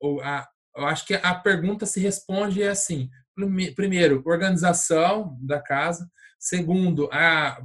eu, 0.00 0.20
a, 0.22 0.48
eu 0.76 0.86
acho 0.86 1.06
que 1.06 1.14
a 1.14 1.34
pergunta 1.34 1.86
se 1.86 2.00
responde 2.00 2.62
assim: 2.62 3.10
primeiro, 3.74 4.22
organização 4.24 5.38
da 5.40 5.60
casa. 5.60 6.10
Segundo, 6.38 7.08
a 7.12 7.62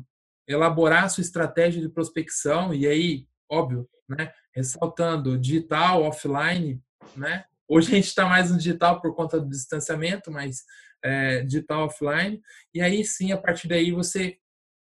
elaborar 0.48 1.06
a 1.06 1.10
sua 1.10 1.22
estratégia 1.22 1.82
de 1.82 1.89
prospecção 1.89 2.74
e 2.74 2.86
aí, 2.86 3.27
óbvio, 3.50 3.88
né? 4.10 4.32
Ressaltando 4.53 5.38
digital, 5.38 6.03
offline, 6.03 6.82
né? 7.15 7.46
Hoje 7.74 7.90
a 7.90 7.96
gente 7.96 8.08
está 8.08 8.25
mais 8.25 8.51
no 8.51 8.58
digital 8.58 9.00
por 9.00 9.16
conta 9.16 9.40
do 9.40 9.48
distanciamento, 9.48 10.30
mas 10.30 10.66
é, 11.01 11.42
digital 11.42 11.86
offline. 11.86 12.42
E 12.74 12.82
aí 12.82 13.01
sim, 13.06 13.32
a 13.32 13.38
partir 13.38 13.70
daí 13.70 13.94
você 13.94 14.38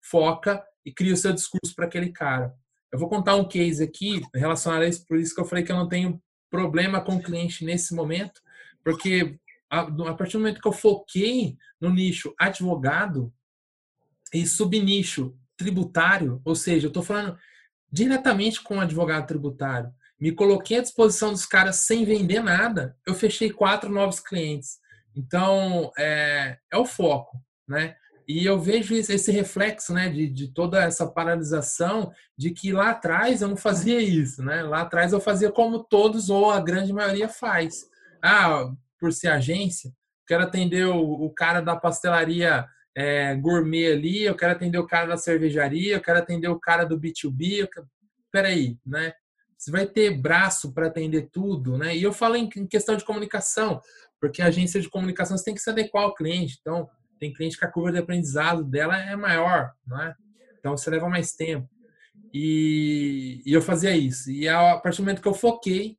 foca 0.04 0.64
e 0.86 0.94
cria 0.94 1.16
o 1.16 1.18
seu 1.18 1.34
discurso 1.34 1.74
para 1.76 1.88
aquele 1.88 2.12
cara. 2.12 2.54
Eu 2.92 3.00
vou 3.00 3.10
contar 3.10 3.38
um 3.38 3.48
case 3.48 3.84
aqui 3.84 4.22
relacionado 4.36 4.84
a 4.84 4.88
isso, 4.88 5.04
por 5.08 5.18
isso 5.18 5.34
que 5.34 5.42
eu 5.42 5.46
falei 5.46 5.64
que 5.64 5.72
eu 5.72 5.76
não 5.76 5.90
tenho 5.90 6.22
problema 6.48 7.02
com 7.02 7.16
o 7.16 7.24
cliente 7.24 7.66
nesse 7.66 7.96
momento, 7.96 8.40
porque 8.84 9.40
a, 9.68 9.80
a 9.80 10.14
partir 10.14 10.34
do 10.34 10.42
momento 10.42 10.62
que 10.62 10.68
eu 10.68 10.72
foquei 10.72 11.58
no 11.82 11.90
nicho 11.90 12.36
advogado 12.40 13.34
e 14.32 14.46
subnicho 14.46 15.36
tributário, 15.58 16.40
ou 16.46 16.56
seja, 16.56 16.86
eu 16.86 16.90
estou 16.90 17.02
falando 17.02 17.36
diretamente 17.92 18.62
com 18.62 18.78
o 18.78 18.82
advogado 18.82 19.26
tributário, 19.26 19.92
me 20.20 20.32
coloquei 20.32 20.78
à 20.78 20.82
disposição 20.82 21.32
dos 21.32 21.46
caras 21.46 21.78
sem 21.78 22.06
vender 22.06 22.42
nada, 22.42 22.96
eu 23.06 23.14
fechei 23.14 23.52
quatro 23.52 23.90
novos 23.90 24.20
clientes. 24.20 24.78
Então, 25.16 25.92
é, 25.98 26.58
é 26.72 26.78
o 26.78 26.86
foco, 26.86 27.38
né? 27.68 27.96
E 28.28 28.44
eu 28.44 28.60
vejo 28.60 28.96
esse 28.96 29.32
reflexo, 29.32 29.94
né, 29.94 30.10
de, 30.10 30.28
de 30.28 30.48
toda 30.48 30.84
essa 30.84 31.06
paralisação, 31.06 32.12
de 32.36 32.50
que 32.50 32.72
lá 32.72 32.90
atrás 32.90 33.42
eu 33.42 33.48
não 33.48 33.56
fazia 33.56 34.02
isso, 34.02 34.44
né? 34.44 34.64
Lá 34.64 34.82
atrás 34.82 35.14
eu 35.14 35.22
fazia 35.22 35.52
como 35.52 35.84
todos 35.84 36.30
ou 36.30 36.50
a 36.50 36.60
grande 36.60 36.92
maioria 36.92 37.30
faz. 37.30 37.86
Ah, 38.24 38.72
por 39.00 39.14
ser 39.14 39.28
agência, 39.28 39.92
quero 40.28 40.44
atender 40.44 40.88
o, 40.88 41.00
o 41.00 41.30
cara 41.30 41.62
da 41.62 41.76
pastelaria 41.76 42.66
é, 42.96 43.36
gourmet 43.36 43.92
ali, 43.92 44.24
eu 44.24 44.36
quero 44.36 44.54
atender 44.54 44.80
o 44.80 44.88
cara 44.88 45.06
da 45.06 45.18
cervejaria, 45.18 45.96
eu 45.96 46.02
quero 46.02 46.18
atender 46.20 46.48
o 46.48 46.60
cara 46.60 46.86
do 46.86 47.00
B2B. 47.00 47.60
Eu 47.60 47.68
quero... 47.68 47.88
Peraí, 48.32 48.78
né? 48.86 49.14
Você 49.66 49.72
vai 49.72 49.88
ter 49.88 50.12
braço 50.12 50.72
para 50.72 50.86
atender 50.86 51.28
tudo, 51.32 51.76
né? 51.76 51.98
E 51.98 52.04
eu 52.04 52.14
falo 52.14 52.36
em 52.36 52.48
questão 52.68 52.96
de 52.96 53.04
comunicação, 53.04 53.82
porque 54.22 54.40
a 54.40 54.46
agência 54.46 54.80
de 54.80 54.88
comunicação 54.88 55.36
tem 55.44 55.56
que 55.56 55.60
se 55.60 55.72
adequar 55.72 56.04
ao 56.04 56.14
cliente. 56.14 56.60
Então, 56.62 56.88
tem 57.18 57.34
cliente 57.34 57.58
que 57.58 57.66
a 57.66 57.72
curva 57.72 57.92
de 57.92 57.98
aprendizado 57.98 58.64
dela 58.64 58.96
é 58.96 59.16
maior, 59.16 59.74
não 59.88 60.00
é? 60.00 60.14
Então, 60.60 60.78
você 60.78 60.88
leva 60.92 61.10
mais 61.10 61.34
tempo. 61.34 61.68
E, 62.32 63.42
e 63.44 63.54
eu 63.54 63.62
fazia 63.62 63.98
isso. 63.98 64.30
E 64.30 64.48
a 64.48 64.78
partir 64.78 64.98
do 64.98 65.06
momento 65.06 65.22
que 65.24 65.28
eu 65.28 65.34
foquei, 65.34 65.98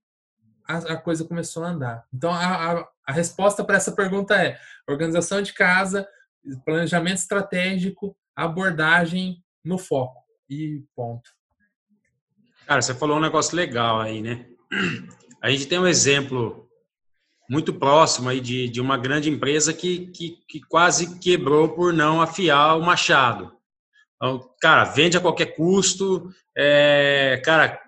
a, 0.65 0.77
a 0.77 0.97
coisa 0.97 1.25
começou 1.25 1.65
a 1.65 1.71
andar. 1.71 2.07
Então, 2.15 2.33
a, 2.33 2.73
a, 2.73 2.89
a 3.05 3.13
resposta 3.13 3.65
para 3.65 3.79
essa 3.79 3.91
pergunta 3.91 4.41
é 4.41 4.61
organização 4.89 5.43
de 5.43 5.53
casa, 5.53 6.07
planejamento 6.65 7.19
estratégico, 7.19 8.17
abordagem 8.37 9.43
no 9.65 9.77
foco. 9.77 10.23
E 10.49 10.85
ponto. 10.95 11.36
Cara, 12.67 12.83
você 12.83 12.95
falou 12.95 13.19
um 13.19 13.21
negócio 13.21 13.57
legal 13.57 14.01
aí, 14.01 14.21
né? 14.21 14.45
A 15.41 15.51
gente 15.51 15.67
tem 15.67 15.79
um 15.79 15.87
exemplo 15.87 16.69
muito 17.49 17.73
próximo 17.73 18.29
aí 18.29 18.41
de, 18.41 18.69
de 18.69 18.81
uma 18.81 18.97
grande 18.97 19.31
empresa 19.31 19.73
que, 19.73 20.09
que, 20.09 20.39
que 20.49 20.61
quase 20.63 21.21
quebrou 21.21 21.69
por 21.69 21.93
não 21.93 22.21
afiar 22.21 22.77
o 22.77 22.83
machado. 22.83 23.53
Então, 24.17 24.51
cara, 24.61 24.85
vende 24.85 25.17
a 25.17 25.21
qualquer 25.21 25.55
custo, 25.55 26.29
é, 26.57 27.41
cara, 27.45 27.81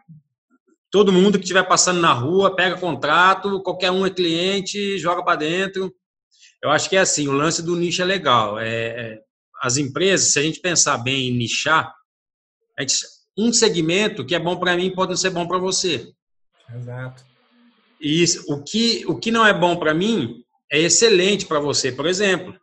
todo 0.92 1.12
mundo 1.12 1.38
que 1.38 1.44
estiver 1.44 1.66
passando 1.66 2.00
na 2.00 2.12
rua 2.12 2.54
pega 2.54 2.78
contrato, 2.78 3.60
qualquer 3.62 3.90
um 3.90 4.06
é 4.06 4.10
cliente, 4.10 4.98
joga 4.98 5.24
para 5.24 5.40
dentro. 5.40 5.92
Eu 6.62 6.70
acho 6.70 6.88
que 6.88 6.96
é 6.96 7.00
assim, 7.00 7.26
o 7.26 7.32
lance 7.32 7.62
do 7.62 7.74
nicho 7.74 8.02
é 8.02 8.04
legal. 8.04 8.60
É, 8.60 8.68
é, 8.68 9.20
as 9.60 9.76
empresas, 9.76 10.32
se 10.32 10.38
a 10.38 10.42
gente 10.42 10.60
pensar 10.60 10.98
bem 10.98 11.28
em 11.28 11.36
nichar, 11.36 11.92
a 12.78 12.82
gente 12.82 12.94
um 13.38 13.52
segmento 13.52 14.26
que 14.26 14.34
é 14.34 14.38
bom 14.38 14.56
para 14.56 14.76
mim 14.76 14.90
pode 14.90 15.10
não 15.10 15.16
ser 15.16 15.30
bom 15.30 15.46
para 15.46 15.58
você. 15.58 16.12
Exato. 16.74 17.24
E 18.00 18.22
isso, 18.22 18.44
o, 18.52 18.62
que, 18.62 19.04
o 19.06 19.16
que 19.16 19.30
não 19.30 19.46
é 19.46 19.54
bom 19.54 19.76
para 19.76 19.94
mim 19.94 20.42
é 20.70 20.80
excelente 20.80 21.46
para 21.46 21.60
você, 21.60 21.92
por 21.92 22.06
exemplo. 22.06 22.54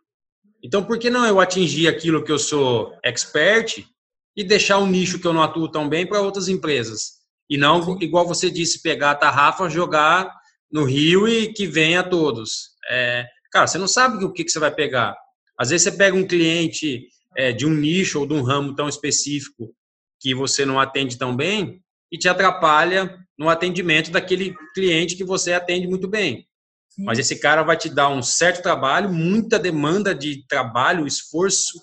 Então, 0.62 0.84
por 0.84 0.98
que 0.98 1.08
não 1.08 1.24
eu 1.24 1.40
atingir 1.40 1.88
aquilo 1.88 2.22
que 2.22 2.30
eu 2.30 2.38
sou 2.38 2.92
expert 3.02 3.84
e 4.36 4.44
deixar 4.44 4.78
um 4.78 4.86
nicho 4.86 5.18
que 5.18 5.26
eu 5.26 5.32
não 5.32 5.42
atuo 5.42 5.70
tão 5.70 5.88
bem 5.88 6.06
para 6.06 6.20
outras 6.20 6.48
empresas? 6.48 7.16
E 7.48 7.56
não, 7.56 7.82
Sim. 7.82 7.98
igual 8.00 8.26
você 8.26 8.50
disse, 8.50 8.82
pegar 8.82 9.12
a 9.12 9.14
tarrafa, 9.14 9.68
jogar 9.68 10.30
no 10.70 10.84
rio 10.84 11.28
e 11.28 11.52
que 11.52 11.66
venha 11.66 12.00
a 12.00 12.08
todos. 12.08 12.70
É, 12.90 13.24
cara, 13.50 13.66
você 13.66 13.78
não 13.78 13.88
sabe 13.88 14.24
o 14.24 14.32
que, 14.32 14.44
que 14.44 14.50
você 14.50 14.58
vai 14.58 14.74
pegar. 14.74 15.16
Às 15.58 15.70
vezes 15.70 15.84
você 15.84 15.96
pega 15.96 16.16
um 16.16 16.26
cliente 16.26 17.06
é, 17.36 17.52
de 17.52 17.66
um 17.66 17.72
nicho 17.72 18.20
ou 18.20 18.26
de 18.26 18.34
um 18.34 18.42
ramo 18.42 18.74
tão 18.74 18.88
específico 18.88 19.74
que 20.20 20.34
você 20.34 20.64
não 20.64 20.80
atende 20.80 21.18
tão 21.18 21.34
bem 21.34 21.82
e 22.10 22.18
te 22.18 22.28
atrapalha 22.28 23.18
no 23.38 23.48
atendimento 23.48 24.10
daquele 24.10 24.54
cliente 24.74 25.16
que 25.16 25.24
você 25.24 25.52
atende 25.52 25.86
muito 25.86 26.08
bem. 26.08 26.46
Sim. 26.88 27.04
Mas 27.04 27.18
esse 27.18 27.38
cara 27.38 27.62
vai 27.62 27.76
te 27.76 27.90
dar 27.90 28.08
um 28.08 28.22
certo 28.22 28.62
trabalho, 28.62 29.12
muita 29.12 29.58
demanda 29.58 30.14
de 30.14 30.46
trabalho, 30.48 31.06
esforço, 31.06 31.78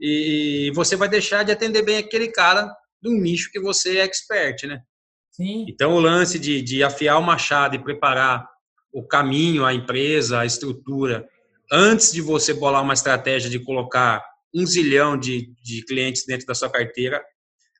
e 0.00 0.70
você 0.74 0.96
vai 0.96 1.08
deixar 1.08 1.42
de 1.44 1.52
atender 1.52 1.82
bem 1.82 1.96
aquele 1.96 2.28
cara 2.28 2.72
do 3.00 3.10
nicho 3.10 3.50
que 3.50 3.60
você 3.60 3.98
é 3.98 4.04
expert, 4.04 4.64
né? 4.66 4.82
Sim. 5.30 5.64
Então, 5.68 5.94
o 5.94 6.00
lance 6.00 6.38
de, 6.38 6.60
de 6.62 6.84
afiar 6.84 7.18
o 7.18 7.22
machado 7.22 7.74
e 7.74 7.82
preparar 7.82 8.46
o 8.92 9.02
caminho, 9.02 9.64
a 9.64 9.72
empresa, 9.72 10.40
a 10.40 10.46
estrutura, 10.46 11.26
antes 11.70 12.12
de 12.12 12.20
você 12.20 12.52
bolar 12.52 12.82
uma 12.82 12.92
estratégia 12.92 13.48
de 13.48 13.58
colocar 13.58 14.22
um 14.54 14.66
zilhão 14.66 15.16
de, 15.16 15.50
de 15.62 15.82
clientes 15.86 16.26
dentro 16.26 16.46
da 16.46 16.54
sua 16.54 16.70
carteira, 16.70 17.24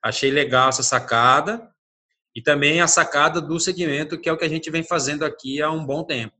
Achei 0.03 0.31
legal 0.31 0.69
essa 0.69 0.83
sacada 0.83 1.71
e 2.35 2.43
também 2.43 2.81
a 2.81 2.87
sacada 2.87 3.41
do 3.41 3.61
segmento, 3.61 4.19
que 4.19 4.29
é 4.29 4.33
o 4.33 4.37
que 4.37 4.45
a 4.45 4.49
gente 4.49 4.71
vem 4.71 4.83
fazendo 4.83 5.25
aqui 5.25 5.61
há 5.63 5.71
um 5.71 5.85
bom 5.85 6.03
tempo. 6.03 6.35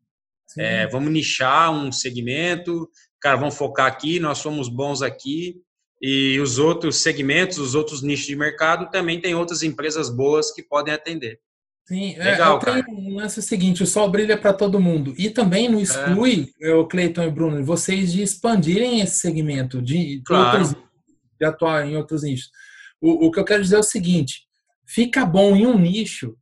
É, 0.59 0.87
vamos 0.89 1.11
nichar 1.11 1.71
um 1.73 1.91
segmento, 1.91 2.89
cara, 3.21 3.37
vamos 3.37 3.57
focar 3.57 3.87
aqui, 3.87 4.21
nós 4.21 4.39
somos 4.39 4.69
bons 4.69 5.01
aqui, 5.01 5.63
e 6.01 6.39
os 6.41 6.59
outros 6.59 6.97
segmentos, 6.97 7.59
os 7.59 7.75
outros 7.75 8.03
nichos 8.03 8.27
de 8.27 8.37
mercado, 8.37 8.91
também 8.91 9.21
tem 9.21 9.35
outras 9.35 9.63
empresas 9.63 10.11
boas 10.11 10.51
que 10.51 10.63
podem 10.63 10.93
atender. 10.93 11.39
Sim, 11.87 12.15
é, 12.17 12.33
Legal, 12.33 12.55
é, 12.55 12.57
eu 12.57 12.85
tenho 12.85 12.99
um 12.99 13.17
lance 13.17 13.41
seguinte, 13.43 13.83
o 13.83 13.87
sol 13.87 14.11
brilha 14.11 14.37
para 14.37 14.53
todo 14.53 14.81
mundo. 14.81 15.15
E 15.17 15.31
também 15.31 15.69
não 15.69 15.81
exclui, 15.81 16.53
é. 16.61 16.73
o 16.75 16.87
Cleiton 16.87 17.23
e 17.23 17.31
Bruno, 17.31 17.65
vocês 17.65 18.13
de 18.13 18.23
expandirem 18.23 19.01
esse 19.01 19.21
segmento, 19.21 19.81
de, 19.81 20.23
claro. 20.25 20.59
outros, 20.59 20.83
de 21.41 21.47
atuar 21.47 21.87
em 21.87 21.97
outros 21.97 22.23
nichos. 22.23 22.51
O, 23.03 23.27
o 23.27 23.31
que 23.33 23.41
eu 23.41 23.45
quero 23.45 23.63
dizer 23.63 23.77
é 23.77 23.81
o 23.81 23.83
seguinte: 23.83 24.47
fica 24.87 25.27
bom 25.27 25.57
em 25.57 25.67
um 25.67 25.77
nicho 25.77 26.37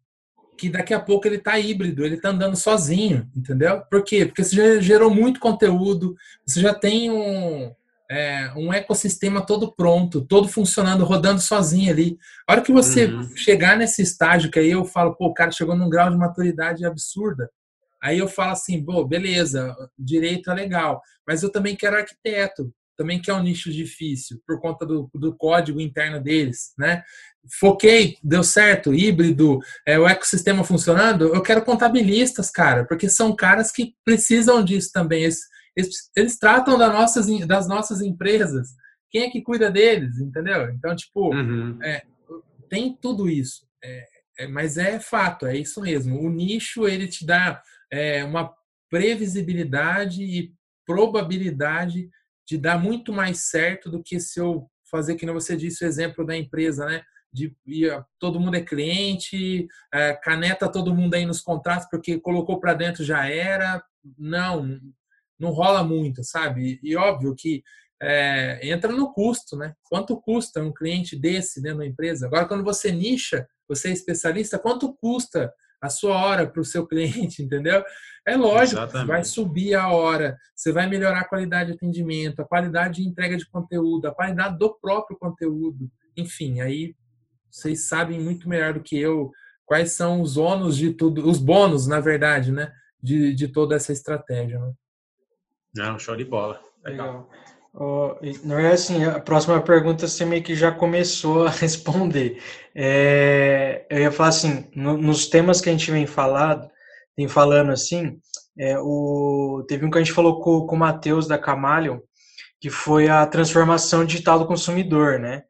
que 0.58 0.68
daqui 0.68 0.92
a 0.92 1.00
pouco 1.00 1.26
ele 1.26 1.36
está 1.36 1.58
híbrido, 1.58 2.04
ele 2.04 2.16
está 2.16 2.28
andando 2.28 2.54
sozinho, 2.54 3.26
entendeu? 3.34 3.80
Por 3.90 4.04
quê? 4.04 4.26
Porque 4.26 4.44
você 4.44 4.54
já 4.54 4.80
gerou 4.80 5.10
muito 5.10 5.40
conteúdo, 5.40 6.14
você 6.46 6.60
já 6.60 6.74
tem 6.74 7.10
um, 7.10 7.72
é, 8.10 8.52
um 8.54 8.70
ecossistema 8.70 9.40
todo 9.40 9.74
pronto, 9.74 10.20
todo 10.20 10.48
funcionando, 10.48 11.02
rodando 11.02 11.40
sozinho 11.40 11.90
ali. 11.90 12.18
A 12.46 12.52
hora 12.52 12.60
que 12.60 12.72
você 12.72 13.06
uhum. 13.06 13.34
chegar 13.34 13.78
nesse 13.78 14.02
estágio, 14.02 14.50
que 14.50 14.58
aí 14.58 14.70
eu 14.70 14.84
falo, 14.84 15.14
pô, 15.14 15.28
o 15.28 15.34
cara 15.34 15.50
chegou 15.50 15.74
num 15.74 15.88
grau 15.88 16.10
de 16.10 16.16
maturidade 16.18 16.84
absurda. 16.84 17.48
Aí 18.02 18.18
eu 18.18 18.28
falo 18.28 18.52
assim, 18.52 18.84
pô, 18.84 19.02
beleza, 19.02 19.74
direito 19.98 20.50
é 20.50 20.54
legal, 20.54 21.00
mas 21.26 21.42
eu 21.42 21.50
também 21.50 21.74
quero 21.74 21.96
arquiteto, 21.96 22.70
também 23.00 23.18
que 23.18 23.30
é 23.30 23.34
um 23.34 23.42
nicho 23.42 23.72
difícil 23.72 24.42
por 24.46 24.60
conta 24.60 24.84
do, 24.84 25.10
do 25.14 25.34
código 25.34 25.80
interno 25.80 26.22
deles, 26.22 26.74
né? 26.78 27.02
Foquei, 27.58 28.18
deu 28.22 28.44
certo, 28.44 28.92
híbrido, 28.92 29.58
é, 29.86 29.98
o 29.98 30.06
ecossistema 30.06 30.62
funcionando. 30.62 31.34
Eu 31.34 31.40
quero 31.42 31.64
contabilistas, 31.64 32.50
cara, 32.50 32.84
porque 32.84 33.08
são 33.08 33.34
caras 33.34 33.72
que 33.72 33.94
precisam 34.04 34.62
disso 34.62 34.90
também. 34.92 35.22
Eles, 35.22 35.40
eles, 35.74 36.10
eles 36.14 36.38
tratam 36.38 36.76
das 36.76 36.92
nossas, 36.92 37.46
das 37.46 37.66
nossas 37.66 38.02
empresas. 38.02 38.68
Quem 39.10 39.22
é 39.22 39.30
que 39.30 39.40
cuida 39.40 39.70
deles, 39.70 40.18
entendeu? 40.18 40.68
Então, 40.68 40.94
tipo, 40.94 41.34
uhum. 41.34 41.82
é, 41.82 42.02
tem 42.68 42.94
tudo 43.00 43.30
isso. 43.30 43.66
É, 43.82 44.04
é, 44.40 44.46
mas 44.46 44.76
é 44.76 45.00
fato, 45.00 45.46
é 45.46 45.56
isso 45.56 45.80
mesmo. 45.80 46.20
O 46.20 46.28
nicho 46.28 46.86
ele 46.86 47.08
te 47.08 47.24
dá 47.24 47.62
é, 47.90 48.22
uma 48.24 48.52
previsibilidade 48.90 50.22
e 50.22 50.52
probabilidade 50.84 52.10
de 52.50 52.58
dar 52.58 52.82
muito 52.82 53.12
mais 53.12 53.42
certo 53.42 53.88
do 53.88 54.02
que 54.02 54.18
se 54.18 54.40
eu 54.40 54.68
fazer, 54.90 55.14
que 55.14 55.24
você 55.30 55.56
disse, 55.56 55.84
o 55.84 55.86
exemplo 55.86 56.26
da 56.26 56.36
empresa, 56.36 56.84
né? 56.84 57.00
De 57.32 57.54
todo 58.18 58.40
mundo 58.40 58.56
é 58.56 58.60
cliente, 58.60 59.68
é, 59.94 60.14
caneta 60.14 60.68
todo 60.68 60.92
mundo 60.92 61.14
aí 61.14 61.24
nos 61.24 61.40
contratos 61.40 61.86
porque 61.88 62.18
colocou 62.18 62.58
para 62.58 62.74
dentro 62.74 63.04
já 63.04 63.24
era. 63.28 63.80
Não, 64.18 64.80
não 65.38 65.50
rola 65.50 65.84
muito, 65.84 66.24
sabe? 66.24 66.80
E, 66.82 66.90
e 66.90 66.96
óbvio 66.96 67.36
que 67.36 67.62
é, 68.02 68.58
entra 68.68 68.90
no 68.90 69.12
custo, 69.12 69.56
né? 69.56 69.72
Quanto 69.84 70.20
custa 70.20 70.60
um 70.60 70.72
cliente 70.72 71.14
desse 71.14 71.62
dentro 71.62 71.78
da 71.78 71.86
empresa? 71.86 72.26
Agora, 72.26 72.48
quando 72.48 72.64
você 72.64 72.90
nicha, 72.90 73.46
você 73.68 73.90
é 73.90 73.92
especialista, 73.92 74.58
quanto 74.58 74.92
custa 74.96 75.54
a 75.80 75.88
sua 75.88 76.16
hora 76.16 76.46
para 76.46 76.60
o 76.60 76.64
seu 76.64 76.86
cliente, 76.86 77.42
entendeu? 77.44 77.82
É 78.26 78.36
lógico, 78.36 78.80
Exatamente. 78.80 79.08
vai 79.08 79.24
subir 79.24 79.74
a 79.74 79.88
hora, 79.88 80.36
você 80.54 80.72
vai 80.72 80.86
melhorar 80.86 81.20
a 81.20 81.28
qualidade 81.28 81.70
de 81.70 81.76
atendimento, 81.76 82.40
a 82.40 82.44
qualidade 82.44 83.02
de 83.02 83.08
entrega 83.08 83.36
de 83.36 83.48
conteúdo, 83.48 84.06
a 84.06 84.14
qualidade 84.14 84.58
do 84.58 84.74
próprio 84.78 85.18
conteúdo. 85.18 85.90
Enfim, 86.16 86.60
aí 86.60 86.94
vocês 87.50 87.88
sabem 87.88 88.20
muito 88.20 88.48
melhor 88.48 88.74
do 88.74 88.82
que 88.82 88.98
eu 88.98 89.30
quais 89.70 89.92
são 89.92 90.20
os 90.20 90.36
ônus 90.36 90.76
de 90.76 90.92
tudo, 90.92 91.28
os 91.28 91.38
bônus, 91.38 91.86
na 91.86 92.00
verdade, 92.00 92.50
né? 92.50 92.72
De, 93.00 93.32
de 93.32 93.46
toda 93.46 93.76
essa 93.76 93.92
estratégia. 93.92 94.58
Né? 94.58 94.72
Não, 95.76 95.96
show 95.96 96.16
de 96.16 96.24
bola. 96.24 96.60
Legal. 96.84 97.06
Legal. 97.06 97.30
Oh, 97.72 98.16
não 98.42 98.58
é 98.58 98.72
assim, 98.72 99.04
a 99.04 99.20
próxima 99.20 99.60
pergunta 99.60 100.08
você 100.08 100.24
meio 100.24 100.42
que 100.42 100.56
já 100.56 100.72
começou 100.72 101.46
a 101.46 101.50
responder. 101.54 102.42
É, 102.74 103.86
eu 103.88 104.00
ia 104.00 104.12
falar 104.12 104.30
assim, 104.30 104.68
no, 104.74 104.96
nos 104.96 105.28
temas 105.28 105.60
que 105.60 105.68
a 105.68 105.72
gente 105.72 105.90
vem 105.90 106.06
falando, 106.06 106.68
tem 107.14 107.28
falando 107.28 107.70
assim, 107.70 108.18
é, 108.58 108.76
o, 108.78 109.64
teve 109.68 109.84
um 109.86 109.90
que 109.90 109.98
a 109.98 110.02
gente 110.02 110.12
falou 110.12 110.40
com, 110.40 110.66
com 110.66 110.74
o 110.74 110.78
Matheus 110.78 111.28
da 111.28 111.38
Camalion, 111.38 112.00
que 112.60 112.70
foi 112.70 113.08
a 113.08 113.24
transformação 113.26 114.04
digital 114.04 114.38
do 114.38 114.46
consumidor, 114.46 115.18
né? 115.18 115.44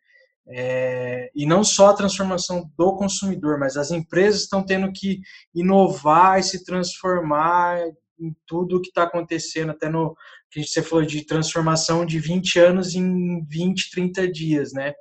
É, 0.52 1.30
e 1.34 1.46
não 1.46 1.62
só 1.64 1.90
a 1.90 1.94
transformação 1.94 2.70
do 2.76 2.96
consumidor, 2.96 3.58
mas 3.58 3.76
as 3.76 3.90
empresas 3.90 4.42
estão 4.42 4.64
tendo 4.64 4.92
que 4.92 5.20
inovar 5.54 6.38
e 6.38 6.42
se 6.42 6.64
transformar 6.64 7.78
em 8.18 8.36
tudo 8.46 8.80
que 8.80 8.88
está 8.88 9.04
acontecendo, 9.04 9.70
até 9.70 9.88
no 9.88 10.14
que 10.50 10.64
você 10.64 10.82
falou 10.82 11.04
de 11.04 11.24
transformação 11.24 12.04
de 12.04 12.18
20 12.18 12.58
anos 12.58 12.94
em 12.94 13.44
20, 13.46 13.90
30 13.90 14.30
dias, 14.30 14.72
né? 14.72 14.92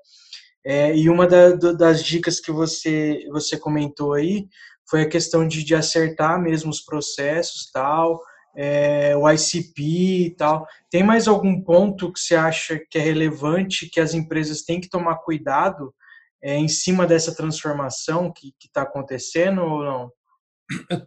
É, 0.65 0.95
e 0.95 1.09
uma 1.09 1.25
da, 1.25 1.51
das 1.51 2.03
dicas 2.03 2.39
que 2.39 2.51
você, 2.51 3.25
você 3.31 3.57
comentou 3.57 4.13
aí 4.13 4.47
foi 4.89 5.03
a 5.03 5.09
questão 5.09 5.47
de, 5.47 5.63
de 5.63 5.75
acertar 5.75 6.41
mesmo 6.41 6.69
os 6.69 6.81
processos, 6.81 7.69
tal, 7.71 8.21
é, 8.55 9.15
o 9.15 9.29
ICP 9.29 9.81
e 9.81 10.35
tal. 10.35 10.67
Tem 10.89 11.03
mais 11.03 11.27
algum 11.27 11.61
ponto 11.61 12.11
que 12.11 12.19
você 12.19 12.35
acha 12.35 12.79
que 12.89 12.97
é 12.97 13.01
relevante, 13.01 13.89
que 13.89 13.99
as 13.99 14.13
empresas 14.13 14.63
têm 14.63 14.81
que 14.81 14.89
tomar 14.89 15.17
cuidado 15.17 15.93
é, 16.41 16.55
em 16.55 16.67
cima 16.67 17.05
dessa 17.05 17.35
transformação 17.35 18.31
que 18.31 18.53
está 18.65 18.81
acontecendo 18.81 19.61
ou 19.61 19.83
não? 19.83 20.11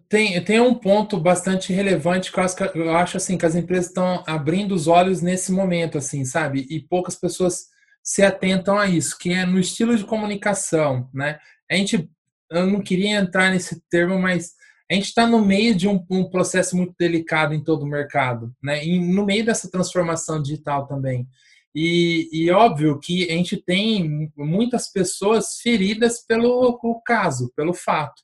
Tem, 0.08 0.42
tem 0.42 0.60
um 0.60 0.74
ponto 0.74 1.18
bastante 1.20 1.72
relevante 1.72 2.32
que 2.32 2.38
eu 2.38 2.44
acho, 2.44 2.64
eu 2.74 2.96
acho 2.96 3.16
assim 3.16 3.38
que 3.38 3.46
as 3.46 3.54
empresas 3.54 3.86
estão 3.86 4.22
abrindo 4.26 4.74
os 4.74 4.88
olhos 4.88 5.22
nesse 5.22 5.52
momento, 5.52 5.98
assim, 5.98 6.24
sabe? 6.24 6.66
E 6.68 6.80
poucas 6.80 7.14
pessoas 7.14 7.66
se 8.02 8.22
atentam 8.22 8.76
a 8.76 8.88
isso, 8.88 9.16
que 9.16 9.32
é 9.32 9.46
no 9.46 9.60
estilo 9.60 9.96
de 9.96 10.04
comunicação, 10.04 11.08
né? 11.14 11.38
A 11.70 11.76
gente, 11.76 12.10
eu 12.50 12.66
não 12.66 12.80
queria 12.82 13.16
entrar 13.16 13.50
nesse 13.50 13.80
termo, 13.88 14.18
mas 14.18 14.52
a 14.90 14.94
gente 14.94 15.06
está 15.06 15.26
no 15.26 15.44
meio 15.44 15.74
de 15.74 15.88
um, 15.88 16.04
um, 16.10 16.28
processo 16.28 16.76
muito 16.76 16.94
delicado 16.98 17.54
em 17.54 17.62
todo 17.62 17.84
o 17.84 17.88
mercado, 17.88 18.52
né? 18.62 18.84
E 18.84 18.98
no 18.98 19.24
meio 19.24 19.44
dessa 19.44 19.70
transformação 19.70 20.42
digital 20.42 20.86
também. 20.88 21.26
E, 21.74 22.28
e 22.32 22.50
óbvio 22.50 22.98
que 22.98 23.30
a 23.30 23.32
gente 23.32 23.56
tem 23.56 24.30
muitas 24.36 24.92
pessoas 24.92 25.58
feridas 25.62 26.22
pelo 26.26 27.00
caso, 27.06 27.50
pelo 27.56 27.72
fato. 27.72 28.20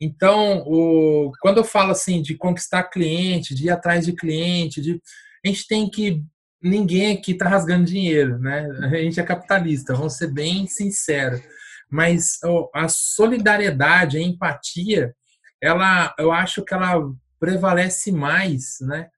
Então, 0.00 0.62
o, 0.66 1.32
quando 1.40 1.58
eu 1.58 1.64
falo 1.64 1.92
assim 1.92 2.20
de 2.20 2.34
conquistar 2.36 2.84
cliente, 2.84 3.54
de 3.54 3.66
ir 3.66 3.70
atrás 3.70 4.04
de 4.04 4.12
cliente, 4.12 4.80
de, 4.80 5.00
a 5.44 5.48
gente 5.48 5.66
tem 5.66 5.88
que. 5.88 6.22
Ninguém 6.62 7.12
aqui 7.12 7.32
está 7.32 7.48
rasgando 7.48 7.84
dinheiro, 7.84 8.38
né? 8.38 8.66
A 8.82 8.88
gente 8.88 9.20
é 9.20 9.22
capitalista, 9.22 9.94
vamos 9.94 10.14
ser 10.14 10.32
bem 10.32 10.66
sinceros. 10.66 11.40
Mas 11.88 12.38
a 12.74 12.88
solidariedade, 12.88 14.16
a 14.16 14.20
empatia, 14.20 15.14
ela, 15.62 16.14
eu 16.18 16.32
acho 16.32 16.64
que 16.64 16.74
ela 16.74 17.00
prevalece 17.38 18.10
mais, 18.10 18.78
né? 18.80 19.08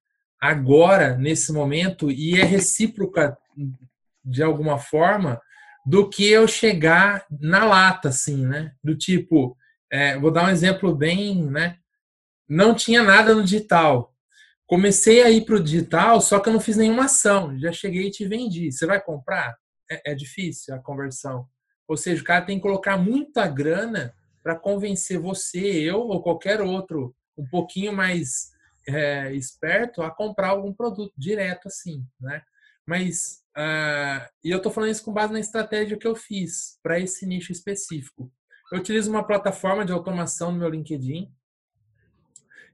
Agora, 0.40 1.16
nesse 1.16 1.52
momento, 1.52 2.10
e 2.10 2.38
é 2.38 2.44
recíproca 2.44 3.36
de 4.24 4.42
alguma 4.42 4.78
forma, 4.78 5.40
do 5.86 6.08
que 6.08 6.28
eu 6.28 6.46
chegar 6.46 7.24
na 7.40 7.64
lata, 7.64 8.10
assim, 8.10 8.46
né? 8.46 8.72
Do 8.84 8.94
tipo, 8.94 9.56
é, 9.90 10.18
vou 10.18 10.30
dar 10.30 10.44
um 10.44 10.50
exemplo 10.50 10.94
bem, 10.94 11.44
né? 11.44 11.78
Não 12.48 12.74
tinha 12.74 13.02
nada 13.02 13.34
no 13.34 13.42
digital. 13.42 14.14
Comecei 14.66 15.22
a 15.22 15.30
ir 15.30 15.44
para 15.44 15.56
o 15.56 15.62
digital, 15.62 16.20
só 16.20 16.38
que 16.40 16.48
eu 16.48 16.52
não 16.52 16.60
fiz 16.60 16.76
nenhuma 16.76 17.06
ação. 17.06 17.58
Já 17.58 17.72
cheguei 17.72 18.08
e 18.08 18.10
te 18.10 18.26
vendi. 18.26 18.70
Você 18.70 18.86
vai 18.86 19.00
comprar? 19.00 19.56
É, 19.90 20.12
é 20.12 20.14
difícil 20.14 20.74
a 20.74 20.78
conversão. 20.78 21.46
Ou 21.86 21.96
seja, 21.96 22.20
o 22.20 22.24
cara 22.24 22.44
tem 22.44 22.58
que 22.58 22.62
colocar 22.62 22.98
muita 22.98 23.46
grana 23.46 24.14
para 24.42 24.54
convencer 24.54 25.18
você, 25.18 25.58
eu 25.58 26.00
ou 26.00 26.22
qualquer 26.22 26.60
outro, 26.60 27.14
um 27.36 27.46
pouquinho 27.46 27.92
mais 27.92 28.50
é, 28.86 29.32
esperto, 29.34 30.02
a 30.02 30.10
comprar 30.10 30.48
algum 30.48 30.72
produto 30.72 31.12
direto 31.16 31.68
assim, 31.68 32.04
né? 32.20 32.42
Mas, 32.86 33.42
uh, 33.54 34.26
e 34.42 34.50
eu 34.50 34.56
estou 34.56 34.72
falando 34.72 34.90
isso 34.90 35.04
com 35.04 35.12
base 35.12 35.30
na 35.30 35.40
estratégia 35.40 35.98
que 35.98 36.06
eu 36.06 36.16
fiz 36.16 36.78
para 36.82 36.98
esse 36.98 37.26
nicho 37.26 37.52
específico. 37.52 38.32
Eu 38.70 38.78
utilizo 38.78 39.10
uma 39.10 39.24
plataforma 39.24 39.84
de 39.84 39.92
automação 39.92 40.52
no 40.52 40.58
meu 40.58 40.68
LinkedIn. 40.68 41.30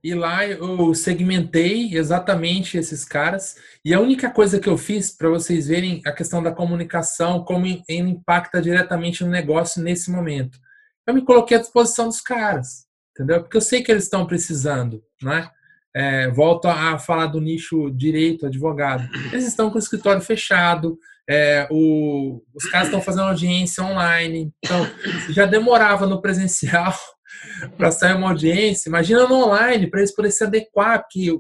E 0.03 0.13
lá 0.13 0.47
eu 0.47 0.93
segmentei 0.95 1.97
exatamente 1.97 2.77
esses 2.77 3.05
caras. 3.05 3.57
E 3.85 3.95
a 3.95 4.01
única 4.01 4.29
coisa 4.31 4.61
que 4.61 4.69
eu 4.69 4.77
fiz, 4.77 5.11
para 5.11 5.31
vocês 5.31 5.69
verem 5.69 6.03
a 6.05 6.13
questão 6.13 6.43
da 6.43 6.53
comunicação, 6.53 7.43
como 7.43 7.65
ele 7.67 7.83
impacta 8.11 8.61
diretamente 8.61 9.25
no 9.25 9.31
negócio 9.31 9.83
nesse 9.83 10.11
momento. 10.11 10.59
Eu 11.07 11.15
me 11.15 11.23
coloquei 11.23 11.57
à 11.57 11.61
disposição 11.61 12.09
dos 12.09 12.21
caras, 12.21 12.87
entendeu? 13.13 13.41
Porque 13.43 13.57
eu 13.57 13.63
sei 13.63 13.83
que 13.83 13.91
eles 13.91 14.05
estão 14.05 14.27
precisando, 14.27 15.03
né? 15.23 15.51
É, 15.97 16.29
volto 16.29 16.67
a 16.67 16.99
falar 16.99 17.27
do 17.27 17.41
nicho 17.41 17.89
direito, 17.91 18.47
advogado. 18.47 19.09
Eles 19.33 19.47
estão 19.47 19.71
com 19.71 19.77
o 19.77 19.79
escritório 19.79 20.21
fechado, 20.21 20.99
é, 21.29 21.67
o, 21.71 22.43
os 22.55 22.67
caras 22.67 22.89
estão 22.89 23.01
fazendo 23.01 23.29
audiência 23.29 23.83
online, 23.83 24.53
então 24.59 24.87
já 25.31 25.47
demorava 25.47 26.07
no 26.07 26.21
presencial 26.21 26.95
para 27.77 27.91
sair 27.91 28.15
uma 28.15 28.29
audiência. 28.29 28.89
Imagina 28.89 29.27
no 29.27 29.47
online, 29.47 29.89
para 29.89 30.01
eles 30.01 30.15
poderem 30.15 30.37
se 30.37 30.45
adequar, 30.45 31.01
porque 31.01 31.31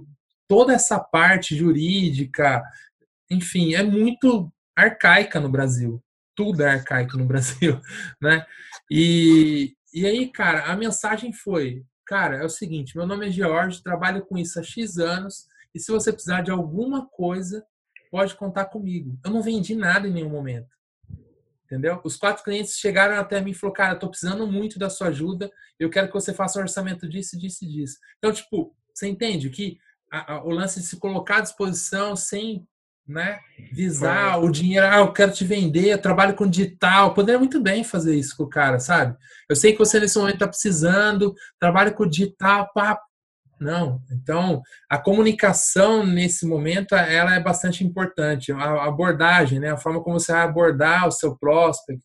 toda 0.48 0.72
essa 0.72 0.98
parte 0.98 1.54
jurídica, 1.54 2.62
enfim, 3.30 3.74
é 3.74 3.82
muito 3.82 4.50
arcaica 4.76 5.38
no 5.38 5.50
Brasil. 5.50 6.02
Tudo 6.34 6.62
é 6.62 6.70
arcaico 6.70 7.16
no 7.16 7.26
Brasil, 7.26 7.80
né? 8.20 8.44
E, 8.90 9.74
e 9.92 10.06
aí, 10.06 10.28
cara, 10.30 10.64
a 10.64 10.76
mensagem 10.76 11.32
foi: 11.32 11.84
cara, 12.06 12.38
é 12.38 12.44
o 12.44 12.48
seguinte, 12.48 12.96
meu 12.96 13.06
nome 13.06 13.28
é 13.28 13.30
George, 13.30 13.82
trabalho 13.82 14.24
com 14.24 14.38
isso 14.38 14.58
há 14.58 14.62
X 14.62 14.98
anos, 14.98 15.46
e 15.74 15.78
se 15.78 15.92
você 15.92 16.12
precisar 16.12 16.40
de 16.40 16.50
alguma 16.50 17.06
coisa, 17.06 17.64
pode 18.14 18.36
contar 18.36 18.66
comigo. 18.66 19.18
Eu 19.24 19.32
não 19.32 19.42
vendi 19.42 19.74
nada 19.74 20.06
em 20.06 20.12
nenhum 20.12 20.28
momento. 20.28 20.68
Entendeu? 21.64 22.00
Os 22.04 22.14
quatro 22.14 22.44
clientes 22.44 22.78
chegaram 22.78 23.16
até 23.16 23.40
mim 23.40 23.50
e 23.50 23.54
falaram, 23.54 23.74
cara, 23.74 23.94
eu 23.94 23.98
tô 23.98 24.08
precisando 24.08 24.46
muito 24.46 24.78
da 24.78 24.88
sua 24.88 25.08
ajuda, 25.08 25.50
eu 25.80 25.90
quero 25.90 26.06
que 26.06 26.14
você 26.14 26.32
faça 26.32 26.60
um 26.60 26.62
orçamento 26.62 27.08
disso, 27.08 27.36
disso 27.36 27.64
e 27.64 27.66
disso. 27.66 27.98
Então, 28.18 28.32
tipo, 28.32 28.72
você 28.94 29.08
entende 29.08 29.50
que 29.50 29.78
a, 30.12 30.34
a, 30.34 30.44
o 30.44 30.50
lance 30.50 30.78
de 30.78 30.86
se 30.86 30.96
colocar 30.96 31.38
à 31.38 31.40
disposição 31.40 32.14
sem 32.14 32.64
né, 33.04 33.40
visar 33.72 34.38
o 34.40 34.48
dinheiro, 34.48 34.86
ah, 34.86 34.98
eu 34.98 35.12
quero 35.12 35.32
te 35.32 35.44
vender, 35.44 35.88
eu 35.88 36.00
trabalho 36.00 36.36
com 36.36 36.48
digital, 36.48 37.14
poderia 37.14 37.40
muito 37.40 37.60
bem 37.60 37.82
fazer 37.82 38.14
isso 38.14 38.36
com 38.36 38.44
o 38.44 38.48
cara, 38.48 38.78
sabe? 38.78 39.18
Eu 39.50 39.56
sei 39.56 39.72
que 39.72 39.78
você 39.80 39.98
nesse 39.98 40.16
momento 40.16 40.34
está 40.34 40.46
precisando, 40.46 41.34
trabalho 41.58 41.92
com 41.92 42.08
digital, 42.08 42.70
pá, 42.72 42.96
não. 43.60 44.00
Então, 44.10 44.62
a 44.90 44.98
comunicação 44.98 46.04
nesse 46.04 46.46
momento 46.46 46.94
ela 46.94 47.34
é 47.34 47.40
bastante 47.40 47.84
importante. 47.84 48.52
A 48.52 48.84
abordagem, 48.84 49.60
né? 49.60 49.70
a 49.70 49.76
forma 49.76 50.02
como 50.02 50.18
você 50.18 50.32
vai 50.32 50.42
abordar 50.42 51.06
o 51.06 51.12
seu 51.12 51.36
prospect, 51.36 52.02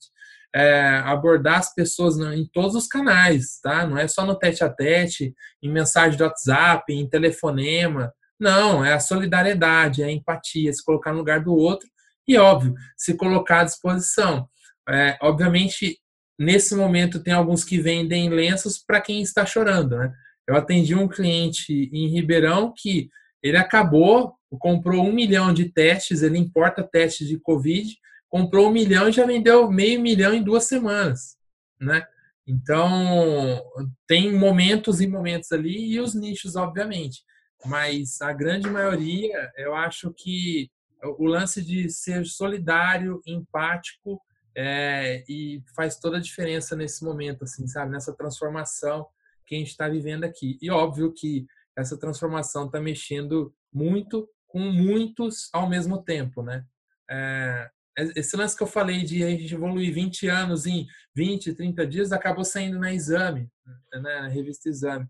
é, 0.53 1.01
abordar 1.05 1.59
as 1.59 1.73
pessoas 1.73 2.17
em 2.17 2.45
todos 2.51 2.75
os 2.75 2.87
canais, 2.87 3.59
tá? 3.61 3.85
Não 3.85 3.97
é 3.97 4.07
só 4.07 4.25
no 4.25 4.35
tete 4.35 4.63
a 4.63 4.69
tete, 4.69 5.33
em 5.61 5.71
mensagem 5.71 6.17
de 6.17 6.23
WhatsApp, 6.23 6.91
em 6.91 7.07
telefonema. 7.07 8.11
Não, 8.39 8.83
é 8.83 8.93
a 8.93 8.99
solidariedade, 8.99 10.01
é 10.01 10.05
a 10.05 10.11
empatia, 10.11 10.73
se 10.73 10.83
colocar 10.83 11.11
no 11.11 11.19
lugar 11.19 11.41
do 11.41 11.53
outro 11.53 11.87
e, 12.27 12.37
óbvio, 12.37 12.73
se 12.97 13.15
colocar 13.15 13.61
à 13.61 13.63
disposição. 13.63 14.47
É, 14.87 15.17
obviamente, 15.21 15.99
nesse 16.37 16.75
momento, 16.75 17.21
tem 17.21 17.33
alguns 17.33 17.63
que 17.63 17.79
vendem 17.79 18.29
lenços 18.29 18.79
para 18.79 19.01
quem 19.01 19.21
está 19.21 19.45
chorando, 19.45 19.97
né? 19.97 20.11
Eu 20.49 20.55
atendi 20.55 20.95
um 20.95 21.07
cliente 21.07 21.91
em 21.93 22.07
Ribeirão 22.07 22.73
que 22.75 23.07
ele 23.41 23.55
acabou, 23.55 24.33
comprou 24.59 25.05
um 25.05 25.13
milhão 25.13 25.53
de 25.53 25.69
testes, 25.69 26.23
ele 26.23 26.39
importa 26.39 26.81
testes 26.81 27.27
de 27.27 27.37
Covid, 27.37 27.95
comprou 28.27 28.67
um 28.67 28.71
milhão 28.71 29.07
e 29.07 29.11
já 29.11 29.27
vendeu 29.27 29.69
meio 29.69 30.01
milhão 30.01 30.33
em 30.33 30.41
duas 30.41 30.63
semanas, 30.63 31.37
né? 31.79 32.03
Então, 32.47 33.63
tem 34.07 34.35
momentos 34.35 34.99
e 35.01 35.07
momentos 35.07 35.51
ali 35.51 35.93
e 35.93 35.99
os 35.99 36.15
nichos, 36.15 36.55
obviamente. 36.55 37.23
mas 37.63 38.19
a 38.19 38.33
grande 38.33 38.67
maioria, 38.67 39.51
eu 39.55 39.75
acho 39.75 40.11
que 40.17 40.71
o 41.03 41.27
lance 41.27 41.61
de 41.61 41.89
ser 41.91 42.25
solidário, 42.25 43.21
empático, 43.23 44.19
é, 44.55 45.23
e 45.29 45.61
faz 45.75 45.99
toda 45.99 46.17
a 46.17 46.21
diferença 46.21 46.75
nesse 46.75 47.03
momento, 47.05 47.43
assim, 47.43 47.67
sabe? 47.67 47.91
Nessa 47.91 48.15
transformação 48.15 49.05
que 49.49 49.55
a 49.55 49.57
gente 49.57 49.71
está 49.71 49.89
vivendo 49.89 50.23
aqui. 50.23 50.59
E 50.61 50.69
óbvio 50.69 51.11
que 51.11 51.47
essa 51.75 51.97
transformação 51.97 52.67
está 52.67 52.79
mexendo 52.79 53.53
muito 53.73 54.29
com 54.47 54.59
muitos 54.59 55.49
ao 55.51 55.67
mesmo 55.67 56.03
tempo, 56.03 56.43
né? 56.43 56.63
É, 57.09 57.69
esse 58.15 58.37
lance 58.37 58.55
que 58.55 58.63
eu 58.63 58.67
falei 58.67 59.03
de 59.03 59.23
a 59.23 59.29
gente 59.29 59.53
evoluir 59.53 59.93
20 59.93 60.27
anos 60.27 60.65
em 60.65 60.87
20, 61.15 61.53
30 61.53 61.87
dias 61.87 62.11
acabou 62.11 62.45
saindo 62.45 62.79
na 62.79 62.93
Exame, 62.93 63.49
né, 63.91 63.99
na 63.99 64.27
revista 64.27 64.69
Exame. 64.69 65.05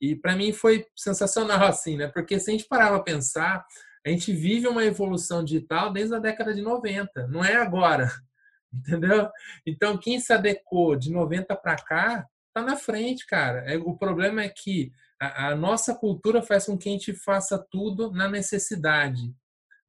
E 0.00 0.16
para 0.16 0.34
mim 0.34 0.52
foi 0.52 0.86
sensacional 0.96 1.64
assim, 1.64 1.96
né? 1.96 2.08
Porque 2.08 2.40
se 2.40 2.50
a 2.50 2.52
gente 2.52 2.66
parar 2.66 2.88
para 2.88 3.02
pensar, 3.02 3.64
a 4.04 4.08
gente 4.08 4.32
vive 4.32 4.66
uma 4.66 4.84
evolução 4.84 5.44
digital 5.44 5.92
desde 5.92 6.14
a 6.14 6.18
década 6.18 6.52
de 6.52 6.62
90, 6.62 7.28
não 7.28 7.44
é 7.44 7.56
agora. 7.56 8.10
Entendeu? 8.72 9.28
Então, 9.66 9.98
quem 9.98 10.18
se 10.18 10.32
adequou 10.32 10.96
de 10.96 11.12
90 11.12 11.54
para 11.56 11.76
cá, 11.76 12.26
tá 12.52 12.62
na 12.62 12.76
frente, 12.76 13.26
cara. 13.26 13.60
É, 13.60 13.76
o 13.76 13.96
problema 13.96 14.42
é 14.42 14.48
que 14.48 14.92
a, 15.20 15.48
a, 15.48 15.56
nossa 15.56 15.94
cultura 15.94 16.42
faz 16.42 16.66
com 16.66 16.76
que 16.76 16.88
a 16.88 16.92
gente 16.92 17.12
faça 17.12 17.58
tudo 17.70 18.10
na 18.12 18.28
necessidade. 18.28 19.34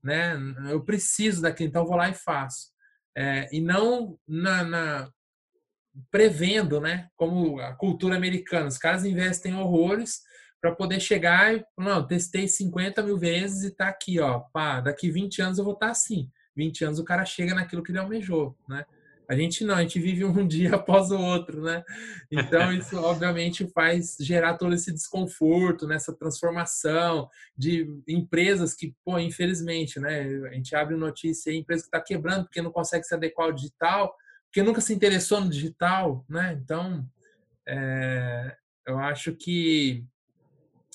Né? 0.03 0.35
Eu 0.69 0.83
preciso 0.83 1.41
daquilo, 1.41 1.69
então 1.69 1.85
vou 1.85 1.95
lá 1.95 2.09
e 2.09 2.13
faço. 2.13 2.71
É, 3.15 3.47
e 3.51 3.61
não 3.61 4.17
na, 4.27 4.63
na, 4.63 5.11
prevendo, 6.09 6.79
né? 6.81 7.09
Como 7.15 7.59
a 7.59 7.73
cultura 7.73 8.15
americana. 8.15 8.67
Os 8.67 8.77
caras 8.77 9.05
investem 9.05 9.55
horrores 9.55 10.21
para 10.59 10.73
poder 10.73 10.99
chegar 10.99 11.53
e, 11.55 11.63
não, 11.77 12.05
testei 12.05 12.47
50 12.47 13.03
mil 13.03 13.17
vezes 13.17 13.63
e 13.63 13.75
tá 13.75 13.89
aqui, 13.89 14.19
ó. 14.19 14.39
Pá, 14.51 14.79
daqui 14.81 15.11
20 15.11 15.41
anos 15.41 15.57
eu 15.57 15.63
vou 15.63 15.73
estar 15.73 15.87
tá 15.87 15.91
assim. 15.91 16.31
20 16.55 16.85
anos 16.85 16.99
o 16.99 17.03
cara 17.03 17.25
chega 17.25 17.53
naquilo 17.53 17.83
que 17.83 17.91
ele 17.91 17.99
almejou, 17.99 18.57
né? 18.67 18.85
A 19.33 19.37
gente 19.37 19.63
não, 19.63 19.75
a 19.75 19.81
gente 19.81 19.99
vive 19.99 20.23
um 20.23 20.45
dia 20.47 20.75
após 20.75 21.11
o 21.11 21.19
outro, 21.19 21.61
né? 21.61 21.83
Então 22.31 22.71
isso 22.73 22.97
obviamente 22.97 23.67
faz 23.67 24.15
gerar 24.19 24.55
todo 24.57 24.73
esse 24.73 24.91
desconforto 24.91 25.87
nessa 25.87 26.13
transformação 26.13 27.29
de 27.57 27.87
empresas 28.07 28.73
que, 28.73 28.95
pô, 29.03 29.19
infelizmente, 29.19 29.99
né? 29.99 30.21
A 30.47 30.53
gente 30.53 30.75
abre 30.75 30.95
notícia 30.95 31.51
aí, 31.51 31.57
empresa 31.57 31.83
que 31.83 31.87
está 31.87 32.01
quebrando 32.01 32.45
porque 32.45 32.61
não 32.61 32.71
consegue 32.71 33.05
se 33.05 33.13
adequar 33.13 33.47
ao 33.47 33.53
digital, 33.53 34.15
porque 34.45 34.63
nunca 34.63 34.81
se 34.81 34.93
interessou 34.93 35.41
no 35.41 35.49
digital, 35.49 36.25
né? 36.29 36.57
Então, 36.61 37.05
é, 37.67 38.55
eu 38.85 38.99
acho 38.99 39.33
que 39.33 40.05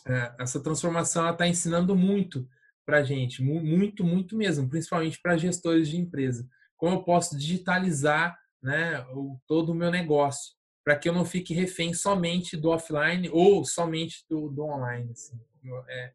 é, 0.06 0.32
essa 0.38 0.60
transformação 0.60 1.28
está 1.30 1.46
ensinando 1.46 1.94
muito 1.94 2.48
para 2.86 2.98
a 2.98 3.02
gente, 3.02 3.42
muito, 3.42 4.02
muito 4.02 4.34
mesmo, 4.34 4.66
principalmente 4.68 5.20
para 5.20 5.36
gestores 5.36 5.88
de 5.88 5.98
empresa. 5.98 6.48
Como 6.78 6.94
eu 6.94 7.02
posso 7.02 7.36
digitalizar 7.36 8.38
né, 8.62 9.04
o, 9.12 9.38
todo 9.46 9.72
o 9.72 9.74
meu 9.74 9.90
negócio, 9.90 10.54
para 10.82 10.96
que 10.96 11.06
eu 11.06 11.12
não 11.12 11.24
fique 11.26 11.52
refém 11.52 11.92
somente 11.92 12.56
do 12.56 12.70
offline 12.70 13.28
ou 13.30 13.62
somente 13.64 14.24
do, 14.30 14.48
do 14.48 14.64
online. 14.64 15.12
Assim. 15.12 15.38
Eu, 15.62 15.76
é, 15.86 16.12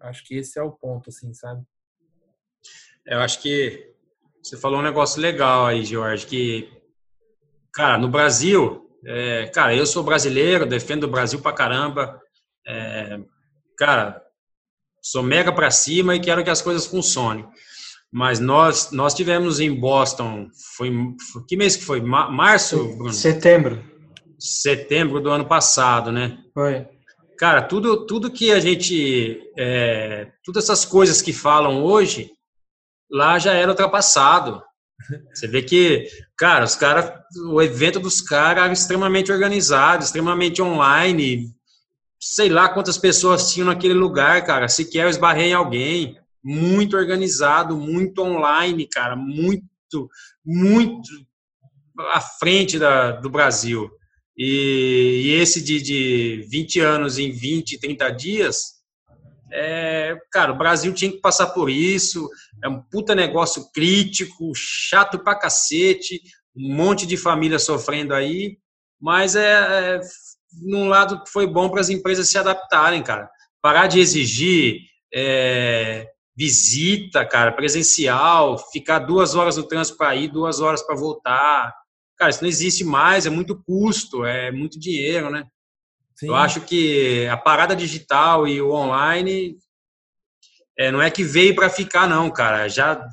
acho 0.00 0.22
que 0.24 0.34
esse 0.34 0.58
é 0.58 0.62
o 0.62 0.70
ponto, 0.70 1.08
assim, 1.08 1.32
sabe? 1.32 1.64
Eu 3.06 3.20
acho 3.20 3.40
que 3.40 3.90
você 4.42 4.56
falou 4.56 4.80
um 4.80 4.82
negócio 4.82 5.20
legal 5.20 5.66
aí, 5.66 5.84
Jorge, 5.84 6.26
que, 6.26 6.70
cara, 7.72 7.96
no 7.96 8.08
Brasil, 8.08 8.90
é, 9.04 9.46
cara, 9.46 9.74
eu 9.74 9.86
sou 9.86 10.02
brasileiro, 10.02 10.66
defendo 10.66 11.04
o 11.04 11.10
Brasil 11.10 11.40
pra 11.40 11.52
caramba, 11.52 12.20
é, 12.66 13.18
cara, 13.78 14.22
sou 15.00 15.22
mega 15.22 15.52
para 15.52 15.70
cima 15.70 16.14
e 16.14 16.20
quero 16.20 16.44
que 16.44 16.50
as 16.50 16.60
coisas 16.62 16.86
funcionem. 16.86 17.48
Mas 18.12 18.38
nós 18.38 18.90
nós 18.92 19.14
tivemos 19.14 19.58
em 19.58 19.74
Boston, 19.74 20.48
foi, 20.76 20.92
foi 21.32 21.44
que 21.48 21.56
mês 21.56 21.76
que 21.76 21.84
foi? 21.84 22.00
Março, 22.02 22.76
Bruno? 22.96 23.12
Setembro. 23.12 23.82
Setembro 24.38 25.18
do 25.20 25.30
ano 25.30 25.46
passado, 25.46 26.12
né? 26.12 26.38
Foi. 26.52 26.86
Cara, 27.38 27.62
tudo 27.62 28.04
tudo 28.04 28.30
que 28.30 28.52
a 28.52 28.60
gente 28.60 29.40
é, 29.58 30.30
todas 30.44 30.64
essas 30.64 30.84
coisas 30.84 31.22
que 31.22 31.32
falam 31.32 31.82
hoje 31.82 32.30
lá 33.10 33.38
já 33.38 33.54
era 33.54 33.70
ultrapassado. 33.70 34.62
Você 35.32 35.48
vê 35.48 35.62
que, 35.62 36.06
cara, 36.36 36.64
os 36.64 36.76
caras, 36.76 37.10
o 37.50 37.62
evento 37.62 37.98
dos 37.98 38.20
caras 38.20 38.64
era 38.64 38.72
extremamente 38.72 39.32
organizado, 39.32 40.04
extremamente 40.04 40.60
online, 40.60 41.50
sei 42.20 42.48
lá 42.48 42.68
quantas 42.68 42.98
pessoas 42.98 43.52
tinham 43.52 43.66
naquele 43.66 43.94
lugar, 43.94 44.44
cara. 44.44 44.68
Sequer 44.68 45.04
eu 45.04 45.08
esbarrei 45.08 45.48
em 45.48 45.54
alguém. 45.54 46.21
Muito 46.42 46.96
organizado, 46.96 47.76
muito 47.76 48.22
online, 48.22 48.88
cara. 48.88 49.16
Muito, 49.16 50.08
muito 50.44 51.08
à 51.98 52.20
frente 52.20 52.78
da, 52.78 53.12
do 53.12 53.30
Brasil. 53.30 53.90
E, 54.36 55.22
e 55.24 55.30
esse 55.32 55.62
de, 55.62 55.80
de 55.80 56.46
20 56.50 56.80
anos 56.80 57.18
em 57.18 57.30
20, 57.30 57.78
30 57.78 58.10
dias, 58.10 58.82
é, 59.52 60.16
cara, 60.32 60.52
o 60.52 60.58
Brasil 60.58 60.92
tinha 60.94 61.12
que 61.12 61.20
passar 61.20 61.48
por 61.48 61.68
isso. 61.68 62.28
É 62.64 62.68
um 62.68 62.80
puta 62.80 63.14
negócio 63.14 63.70
crítico, 63.72 64.52
chato 64.54 65.18
pra 65.18 65.38
cacete, 65.38 66.20
um 66.56 66.74
monte 66.74 67.06
de 67.06 67.16
família 67.16 67.58
sofrendo 67.58 68.14
aí. 68.14 68.56
Mas 69.00 69.36
é, 69.36 69.96
é 69.96 70.00
num 70.60 70.88
lado 70.88 71.22
foi 71.28 71.46
bom 71.46 71.68
para 71.68 71.80
as 71.80 71.88
empresas 71.88 72.28
se 72.28 72.38
adaptarem, 72.38 73.02
cara. 73.02 73.28
Parar 73.60 73.86
de 73.86 74.00
exigir 74.00 74.80
é, 75.14 76.08
visita, 76.36 77.24
cara, 77.26 77.52
presencial, 77.52 78.58
ficar 78.70 79.00
duas 79.00 79.34
horas 79.34 79.56
no 79.56 79.64
trânsito 79.64 79.98
para 79.98 80.14
ir, 80.16 80.28
duas 80.28 80.60
horas 80.60 80.82
para 80.82 80.96
voltar. 80.96 81.74
Cara, 82.16 82.30
isso 82.30 82.42
não 82.42 82.48
existe 82.48 82.84
mais, 82.84 83.26
é 83.26 83.30
muito 83.30 83.60
custo, 83.62 84.24
é 84.24 84.50
muito 84.50 84.78
dinheiro, 84.78 85.30
né? 85.30 85.44
Sim. 86.14 86.28
Eu 86.28 86.34
acho 86.34 86.60
que 86.60 87.26
a 87.26 87.36
parada 87.36 87.74
digital 87.74 88.46
e 88.46 88.60
o 88.60 88.72
online 88.72 89.56
é, 90.78 90.90
não 90.90 91.02
é 91.02 91.10
que 91.10 91.24
veio 91.24 91.54
para 91.54 91.68
ficar, 91.68 92.08
não, 92.08 92.30
cara. 92.30 92.68
Já 92.68 93.04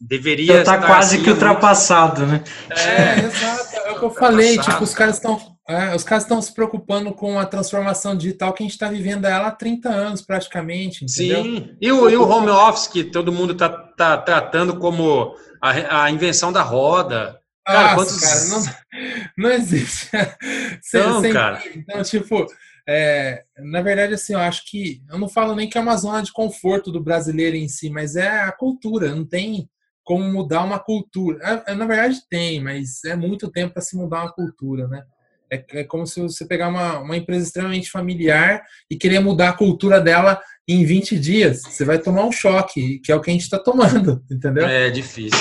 deveria. 0.00 0.58
Já 0.58 0.64
tá 0.64 0.86
quase 0.86 1.16
assim, 1.16 1.24
que 1.24 1.30
ultrapassado, 1.30 2.26
né? 2.26 2.44
É, 2.70 3.20
é 3.20 3.24
exato. 3.24 3.76
É 3.76 3.92
o 3.92 3.98
que 3.98 4.04
eu 4.04 4.10
falei. 4.10 4.58
Tipo, 4.58 4.84
os 4.84 4.94
caras 4.94 5.16
estão 5.16 5.53
é, 5.66 5.94
os 5.94 6.04
caras 6.04 6.24
estão 6.24 6.42
se 6.42 6.52
preocupando 6.52 7.12
com 7.12 7.38
a 7.38 7.46
transformação 7.46 8.14
digital 8.14 8.52
que 8.52 8.62
a 8.62 8.66
gente 8.66 8.74
está 8.74 8.88
vivendo 8.88 9.24
ela 9.24 9.48
há 9.48 9.50
30 9.50 9.88
anos, 9.88 10.20
praticamente. 10.20 11.04
Entendeu? 11.04 11.42
Sim, 11.42 11.76
e 11.80 11.90
o, 11.90 12.10
e 12.10 12.16
o 12.16 12.28
home 12.28 12.50
office 12.50 12.86
que 12.86 13.04
todo 13.04 13.32
mundo 13.32 13.54
está 13.54 13.70
tá 13.70 14.18
tratando 14.18 14.78
como 14.78 15.34
a, 15.62 16.04
a, 16.04 16.10
invenção 16.10 16.52
da 16.52 16.60
roda. 16.60 17.40
Cara, 17.66 17.96
Nossa, 17.96 17.96
quantos... 17.96 18.20
cara 18.20 18.44
não, 18.48 19.44
não 19.44 19.50
existe. 19.50 20.10
Não, 20.92 21.22
sem, 21.22 21.32
cara. 21.32 21.62
Então, 21.74 22.02
tipo, 22.02 22.46
é, 22.86 23.42
na 23.56 23.80
verdade, 23.80 24.14
assim, 24.14 24.34
eu 24.34 24.38
acho 24.40 24.66
que. 24.66 25.02
Eu 25.08 25.18
não 25.18 25.28
falo 25.28 25.54
nem 25.54 25.68
que 25.68 25.78
é 25.78 25.80
uma 25.80 25.96
zona 25.96 26.22
de 26.22 26.30
conforto 26.30 26.92
do 26.92 27.02
brasileiro 27.02 27.56
em 27.56 27.66
si, 27.66 27.88
mas 27.88 28.16
é 28.16 28.28
a 28.42 28.52
cultura. 28.52 29.14
Não 29.14 29.24
tem 29.24 29.68
como 30.04 30.30
mudar 30.30 30.62
uma 30.62 30.78
cultura. 30.78 31.38
É, 31.66 31.72
é 31.72 31.74
na 31.74 31.86
verdade, 31.86 32.20
tem, 32.28 32.62
mas 32.62 33.02
é 33.04 33.16
muito 33.16 33.50
tempo 33.50 33.72
para 33.72 33.82
se 33.82 33.96
mudar 33.96 34.22
uma 34.22 34.32
cultura, 34.32 34.86
né? 34.86 35.02
É, 35.52 35.80
é 35.80 35.84
como 35.84 36.06
se 36.06 36.20
você 36.20 36.44
pegar 36.46 36.68
uma, 36.68 36.98
uma 36.98 37.16
empresa 37.16 37.46
extremamente 37.46 37.90
familiar 37.90 38.62
e 38.90 38.96
querer 38.96 39.20
mudar 39.20 39.50
a 39.50 39.56
cultura 39.56 40.00
dela 40.00 40.40
em 40.66 40.84
20 40.84 41.18
dias. 41.18 41.62
Você 41.62 41.84
vai 41.84 41.98
tomar 41.98 42.24
um 42.24 42.32
choque, 42.32 42.98
que 43.00 43.12
é 43.12 43.16
o 43.16 43.20
que 43.20 43.30
a 43.30 43.32
gente 43.32 43.42
está 43.42 43.58
tomando, 43.58 44.22
entendeu? 44.30 44.66
É 44.66 44.90
difícil. 44.90 45.38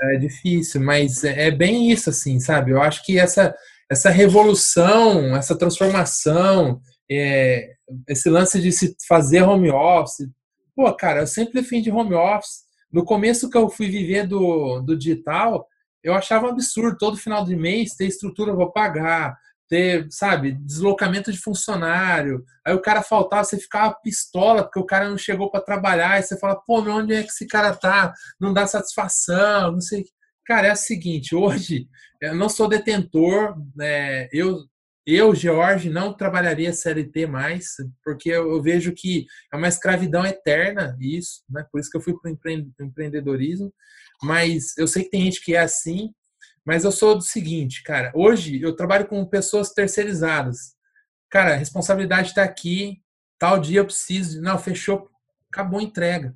É 0.00 0.16
difícil, 0.18 0.80
mas 0.82 1.24
é, 1.24 1.48
é 1.48 1.50
bem 1.50 1.90
isso, 1.90 2.10
assim, 2.10 2.38
sabe? 2.38 2.72
Eu 2.72 2.82
acho 2.82 3.04
que 3.04 3.18
essa, 3.18 3.54
essa 3.90 4.10
revolução, 4.10 5.34
essa 5.34 5.56
transformação, 5.56 6.80
é, 7.10 7.70
esse 8.08 8.28
lance 8.28 8.60
de 8.60 8.72
se 8.72 8.94
fazer 9.08 9.42
home 9.42 9.70
office. 9.70 10.28
Pô, 10.74 10.92
cara, 10.94 11.20
eu 11.20 11.26
sempre 11.26 11.60
defendi 11.60 11.90
home 11.90 12.14
office. 12.14 12.66
No 12.92 13.04
começo 13.04 13.48
que 13.48 13.56
eu 13.56 13.68
fui 13.68 13.88
viver 13.88 14.26
do, 14.26 14.80
do 14.80 14.96
digital, 14.96 15.66
eu 16.06 16.14
achava 16.14 16.46
um 16.46 16.50
absurdo 16.50 16.96
todo 16.96 17.16
final 17.16 17.44
de 17.44 17.56
mês 17.56 17.96
ter 17.96 18.06
estrutura 18.06 18.54
para 18.54 18.70
pagar, 18.70 19.36
ter, 19.68 20.06
sabe, 20.08 20.52
deslocamento 20.52 21.32
de 21.32 21.38
funcionário. 21.38 22.44
Aí 22.64 22.72
o 22.72 22.80
cara 22.80 23.02
faltava, 23.02 23.42
você 23.42 23.58
ficava 23.58 23.92
pistola 24.00 24.62
porque 24.62 24.78
o 24.78 24.86
cara 24.86 25.10
não 25.10 25.18
chegou 25.18 25.50
para 25.50 25.64
trabalhar. 25.64 26.20
E 26.20 26.22
você 26.22 26.38
fala, 26.38 26.54
pô, 26.54 26.80
onde 26.80 27.12
é 27.12 27.24
que 27.24 27.30
esse 27.30 27.44
cara 27.44 27.74
tá? 27.74 28.14
Não 28.40 28.52
dá 28.52 28.68
satisfação, 28.68 29.72
não 29.72 29.80
sei. 29.80 30.04
Cara, 30.44 30.68
é 30.68 30.72
o 30.72 30.76
seguinte, 30.76 31.34
hoje 31.34 31.88
eu 32.22 32.36
não 32.36 32.48
sou 32.48 32.68
detentor, 32.68 33.56
né, 33.74 34.28
eu 34.32 34.64
eu, 35.06 35.32
George, 35.36 35.88
não 35.88 36.12
trabalharia 36.12 36.72
CLT 36.72 37.28
mais, 37.28 37.76
porque 38.02 38.28
eu, 38.28 38.50
eu, 38.50 38.60
vejo 38.60 38.92
que 38.92 39.24
é 39.52 39.56
uma 39.56 39.68
escravidão 39.68 40.26
eterna 40.26 40.96
isso, 41.00 41.44
né? 41.48 41.64
Por 41.70 41.78
isso 41.80 41.88
que 41.88 41.96
eu 41.96 42.00
fui 42.00 42.12
para 42.18 42.28
o 42.28 42.84
empreendedorismo. 42.84 43.72
Mas 44.22 44.76
eu 44.76 44.86
sei 44.86 45.04
que 45.04 45.10
tem 45.10 45.22
gente 45.22 45.44
que 45.44 45.54
é 45.54 45.60
assim, 45.60 46.12
mas 46.64 46.84
eu 46.84 46.90
sou 46.90 47.14
do 47.14 47.22
seguinte, 47.22 47.82
cara. 47.82 48.10
Hoje 48.14 48.60
eu 48.60 48.74
trabalho 48.74 49.06
com 49.06 49.24
pessoas 49.24 49.70
terceirizadas. 49.70 50.74
Cara, 51.30 51.54
a 51.54 51.56
responsabilidade 51.56 52.30
está 52.30 52.42
aqui. 52.42 53.00
tal 53.38 53.60
dia 53.60 53.80
eu 53.80 53.84
preciso, 53.84 54.40
não, 54.40 54.58
fechou, 54.58 55.08
acabou 55.48 55.78
a 55.78 55.82
entrega. 55.82 56.34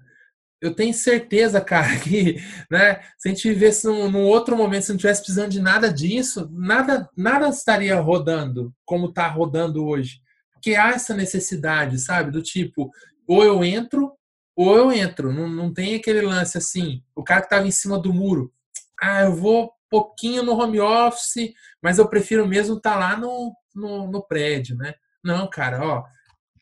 Eu 0.60 0.74
tenho 0.74 0.94
certeza, 0.94 1.58
cara, 1.64 1.98
que 1.98 2.36
né, 2.70 3.00
se 3.18 3.28
a 3.28 3.32
gente 3.32 3.48
vivesse 3.48 3.86
num, 3.86 4.10
num 4.10 4.24
outro 4.24 4.56
momento, 4.56 4.84
se 4.84 4.90
não 4.92 4.98
tivesse 4.98 5.20
precisando 5.22 5.50
de 5.50 5.60
nada 5.60 5.92
disso, 5.92 6.48
nada, 6.52 7.08
nada 7.16 7.48
estaria 7.48 7.98
rodando 7.98 8.72
como 8.84 9.06
está 9.06 9.26
rodando 9.26 9.84
hoje. 9.84 10.20
Porque 10.52 10.74
há 10.74 10.90
essa 10.90 11.14
necessidade, 11.14 11.98
sabe? 11.98 12.30
Do 12.30 12.42
tipo, 12.42 12.90
ou 13.26 13.42
eu 13.42 13.64
entro, 13.64 14.12
ou 14.60 14.76
eu 14.76 14.92
entro. 14.92 15.32
Não, 15.32 15.48
não 15.48 15.72
tem 15.72 15.94
aquele 15.94 16.20
lance 16.20 16.58
assim, 16.58 17.02
o 17.14 17.24
cara 17.24 17.40
que 17.40 17.46
estava 17.46 17.66
em 17.66 17.70
cima 17.70 17.98
do 17.98 18.12
muro. 18.12 18.52
Ah, 19.00 19.22
eu 19.22 19.34
vou 19.34 19.72
pouquinho 19.88 20.42
no 20.42 20.52
home 20.52 20.78
office, 20.78 21.52
mas 21.82 21.98
eu 21.98 22.06
prefiro 22.06 22.46
mesmo 22.46 22.76
estar 22.76 22.92
tá 22.92 22.98
lá 22.98 23.16
no, 23.16 23.54
no, 23.74 24.06
no 24.10 24.22
prédio, 24.22 24.76
né? 24.76 24.94
Não, 25.24 25.48
cara, 25.48 25.82
ó, 25.82 26.04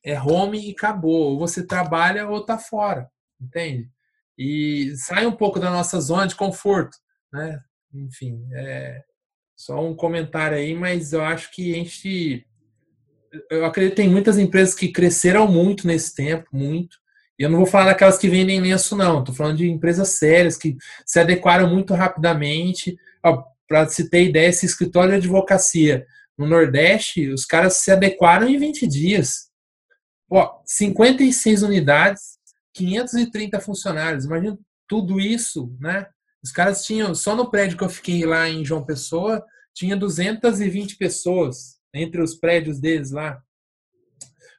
é 0.04 0.20
home 0.20 0.68
e 0.68 0.70
acabou. 0.70 1.32
Ou 1.32 1.38
você 1.38 1.66
trabalha 1.66 2.28
ou 2.28 2.44
tá 2.44 2.56
fora, 2.56 3.10
entende? 3.40 3.90
E 4.38 4.94
sai 4.96 5.26
um 5.26 5.32
pouco 5.32 5.58
da 5.58 5.68
nossa 5.68 6.00
zona 6.00 6.26
de 6.26 6.36
conforto, 6.36 6.96
né? 7.32 7.60
Enfim, 7.92 8.48
é 8.52 9.02
só 9.56 9.84
um 9.84 9.94
comentário 9.94 10.56
aí, 10.56 10.72
mas 10.72 11.12
eu 11.12 11.22
acho 11.22 11.50
que 11.50 11.72
a 11.72 11.74
gente. 11.74 12.46
Eu 13.50 13.64
acredito 13.66 13.96
que 13.96 14.02
tem 14.02 14.08
muitas 14.08 14.38
empresas 14.38 14.74
que 14.74 14.92
cresceram 14.92 15.48
muito 15.48 15.84
nesse 15.84 16.14
tempo, 16.14 16.48
muito. 16.52 16.96
E 17.38 17.42
eu 17.42 17.50
não 17.50 17.58
vou 17.58 17.66
falar 17.66 17.86
daquelas 17.86 18.18
que 18.18 18.28
vendem 18.28 18.60
lenço, 18.60 18.96
não. 18.96 19.20
Estou 19.20 19.34
falando 19.34 19.58
de 19.58 19.68
empresas 19.68 20.08
sérias 20.10 20.56
que 20.56 20.76
se 21.06 21.20
adequaram 21.20 21.68
muito 21.68 21.94
rapidamente. 21.94 22.98
Para 23.68 23.86
se 23.86 24.08
ter 24.10 24.24
ideia, 24.24 24.48
esse 24.48 24.66
escritório 24.66 25.10
de 25.10 25.16
advocacia 25.16 26.06
no 26.36 26.46
Nordeste, 26.46 27.28
os 27.28 27.44
caras 27.44 27.74
se 27.74 27.90
adequaram 27.90 28.48
em 28.48 28.58
20 28.58 28.86
dias. 28.86 29.48
Ó, 30.30 30.60
56 30.64 31.62
unidades, 31.62 32.38
530 32.74 33.60
funcionários. 33.60 34.24
Imagina 34.24 34.58
tudo 34.88 35.20
isso, 35.20 35.76
né? 35.80 36.06
Os 36.42 36.50
caras 36.50 36.84
tinham, 36.84 37.14
só 37.14 37.36
no 37.36 37.50
prédio 37.50 37.76
que 37.76 37.84
eu 37.84 37.88
fiquei 37.88 38.24
lá 38.24 38.48
em 38.48 38.64
João 38.64 38.84
Pessoa, 38.84 39.44
tinha 39.74 39.96
220 39.96 40.96
pessoas 40.96 41.78
entre 41.92 42.22
os 42.22 42.34
prédios 42.34 42.80
deles 42.80 43.10
lá. 43.10 43.42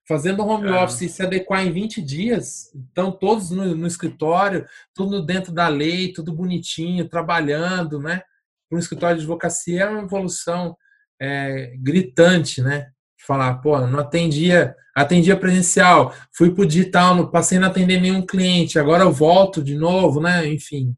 Fazendo 0.09 0.43
home 0.43 0.67
é. 0.67 0.71
office 0.71 1.01
e 1.01 1.09
se 1.09 1.21
adequar 1.21 1.63
em 1.63 1.71
20 1.71 2.01
dias, 2.01 2.71
então 2.73 3.11
todos 3.11 3.51
no, 3.51 3.75
no, 3.75 3.85
escritório, 3.85 4.65
tudo 4.91 5.23
dentro 5.23 5.53
da 5.53 5.67
lei, 5.67 6.11
tudo 6.11 6.33
bonitinho, 6.33 7.07
trabalhando, 7.07 7.99
né? 7.99 8.23
Para 8.67 8.75
um 8.75 8.79
escritório 8.79 9.17
de 9.17 9.21
advocacia 9.21 9.83
é 9.83 9.87
uma 9.87 10.01
evolução 10.01 10.75
é, 11.21 11.75
gritante, 11.77 12.59
né? 12.59 12.89
Falar, 13.19 13.57
pô, 13.57 13.79
não 13.85 13.99
atendia, 13.99 14.75
atendia 14.95 15.37
presencial, 15.37 16.11
fui 16.35 16.55
pro 16.55 16.65
digital, 16.65 17.13
não 17.13 17.29
passei 17.29 17.59
a 17.59 17.61
não 17.61 17.67
atender 17.67 18.01
nenhum 18.01 18.25
cliente, 18.25 18.79
agora 18.79 19.03
eu 19.03 19.11
volto 19.11 19.63
de 19.63 19.75
novo, 19.75 20.19
né? 20.19 20.47
Enfim, 20.47 20.97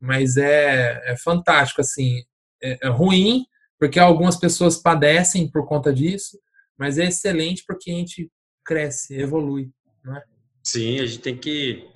mas 0.00 0.36
é, 0.36 1.02
é 1.06 1.16
fantástico, 1.16 1.80
assim, 1.80 2.22
é, 2.62 2.86
é 2.86 2.88
ruim 2.88 3.44
porque 3.80 3.98
algumas 3.98 4.36
pessoas 4.36 4.76
padecem 4.76 5.50
por 5.50 5.66
conta 5.66 5.92
disso, 5.92 6.38
mas 6.78 6.98
é 6.98 7.06
excelente 7.06 7.64
porque 7.66 7.90
a 7.90 7.94
gente 7.94 8.30
cresce, 8.64 9.14
evolui, 9.14 9.70
né? 10.04 10.22
Sim, 10.62 11.00
a 11.00 11.06
gente 11.06 11.18
tem 11.20 11.36
que 11.36 11.86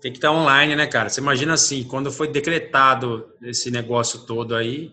tem 0.00 0.12
que 0.12 0.18
estar 0.18 0.32
online, 0.32 0.76
né, 0.76 0.86
cara? 0.86 1.08
Você 1.08 1.20
imagina 1.20 1.54
assim, 1.54 1.82
quando 1.84 2.12
foi 2.12 2.28
decretado 2.28 3.32
esse 3.40 3.70
negócio 3.70 4.26
todo 4.26 4.54
aí, 4.54 4.92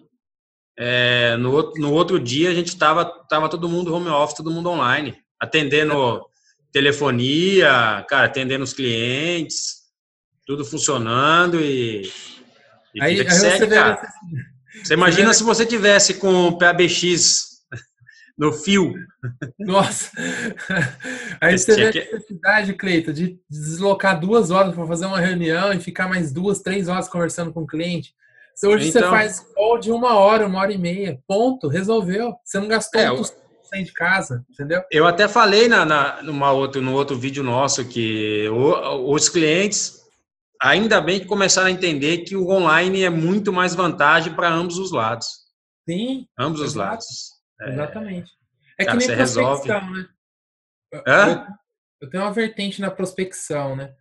é, 0.78 1.36
no, 1.36 1.74
no 1.76 1.92
outro 1.92 2.18
dia 2.18 2.50
a 2.50 2.54
gente 2.54 2.70
estava 2.70 3.04
tava 3.06 3.50
todo 3.50 3.68
mundo 3.68 3.94
home 3.94 4.08
office, 4.08 4.38
todo 4.38 4.52
mundo 4.52 4.70
online, 4.70 5.18
atendendo 5.40 6.26
telefonia, 6.72 8.06
cara, 8.08 8.28
atendendo 8.28 8.64
os 8.64 8.74
clientes, 8.74 9.82
tudo 10.46 10.64
funcionando 10.64 11.60
e, 11.60 12.10
e 12.96 13.02
aí, 13.02 13.26
que 13.26 13.32
segue, 13.32 13.68
cara. 13.68 14.02
Você 14.82 14.94
imagina 14.94 15.34
se 15.34 15.44
você 15.44 15.66
tivesse 15.66 16.14
com 16.16 16.48
o 16.48 16.58
PABX 16.58 17.51
no 18.42 18.52
fio. 18.52 18.96
Nossa! 19.60 20.10
Aí 21.40 21.56
você 21.56 21.76
vê 21.76 21.86
a 21.86 21.92
necessidade, 21.94 22.74
Cleito, 22.74 23.14
de 23.14 23.40
deslocar 23.48 24.20
duas 24.20 24.50
horas 24.50 24.74
para 24.74 24.88
fazer 24.88 25.06
uma 25.06 25.20
reunião 25.20 25.72
e 25.72 25.80
ficar 25.80 26.10
mais 26.10 26.34
duas, 26.34 26.60
três 26.60 26.88
horas 26.88 27.08
conversando 27.08 27.54
com 27.54 27.62
o 27.62 27.68
cliente. 27.68 28.16
Hoje 28.64 28.90
então, 28.90 29.04
você 29.04 29.10
faz 29.10 29.40
call 29.54 29.78
de 29.78 29.92
uma 29.92 30.16
hora, 30.16 30.48
uma 30.48 30.60
hora 30.60 30.74
e 30.74 30.78
meia. 30.78 31.20
Ponto, 31.28 31.68
resolveu. 31.68 32.34
Você 32.44 32.60
não 32.60 32.68
gastou 32.68 33.00
é, 33.00 33.24
sair 33.64 33.84
de 33.84 33.94
casa, 33.94 34.44
entendeu? 34.50 34.82
Eu 34.92 35.06
até 35.06 35.28
falei 35.28 35.68
na, 35.68 35.86
na, 35.86 36.24
numa 36.24 36.52
outro, 36.52 36.82
no 36.82 36.94
outro 36.94 37.16
vídeo 37.16 37.44
nosso 37.44 37.86
que 37.86 38.50
o, 38.50 39.14
os 39.14 39.30
clientes, 39.30 40.00
ainda 40.60 41.00
bem 41.00 41.20
que 41.20 41.28
começaram 41.28 41.68
a 41.68 41.72
entender 41.72 42.20
que 42.20 42.36
o 42.36 42.50
online 42.50 43.04
é 43.04 43.10
muito 43.10 43.54
mais 43.54 43.76
vantagem 43.76 44.34
para 44.34 44.52
ambos 44.52 44.80
os 44.80 44.92
lados. 44.92 45.28
Sim. 45.88 46.26
Ambos 46.40 46.62
exato. 46.62 46.70
os 46.70 46.76
lados. 46.76 47.31
É, 47.62 47.69
Exatamente. 47.69 48.32
É 48.78 48.86
cara, 48.86 48.97
que 48.97 49.08
nem 49.08 49.15
prospecção, 49.15 49.50
resolve. 49.50 50.02
né? 50.02 50.08
Eu, 50.91 51.02
eu, 52.02 52.10
tenho 52.10 52.24
uma 52.24 52.34
vertente 52.34 52.82
na 52.82 52.91
prospecção, 52.91 53.76
né? 53.76 53.93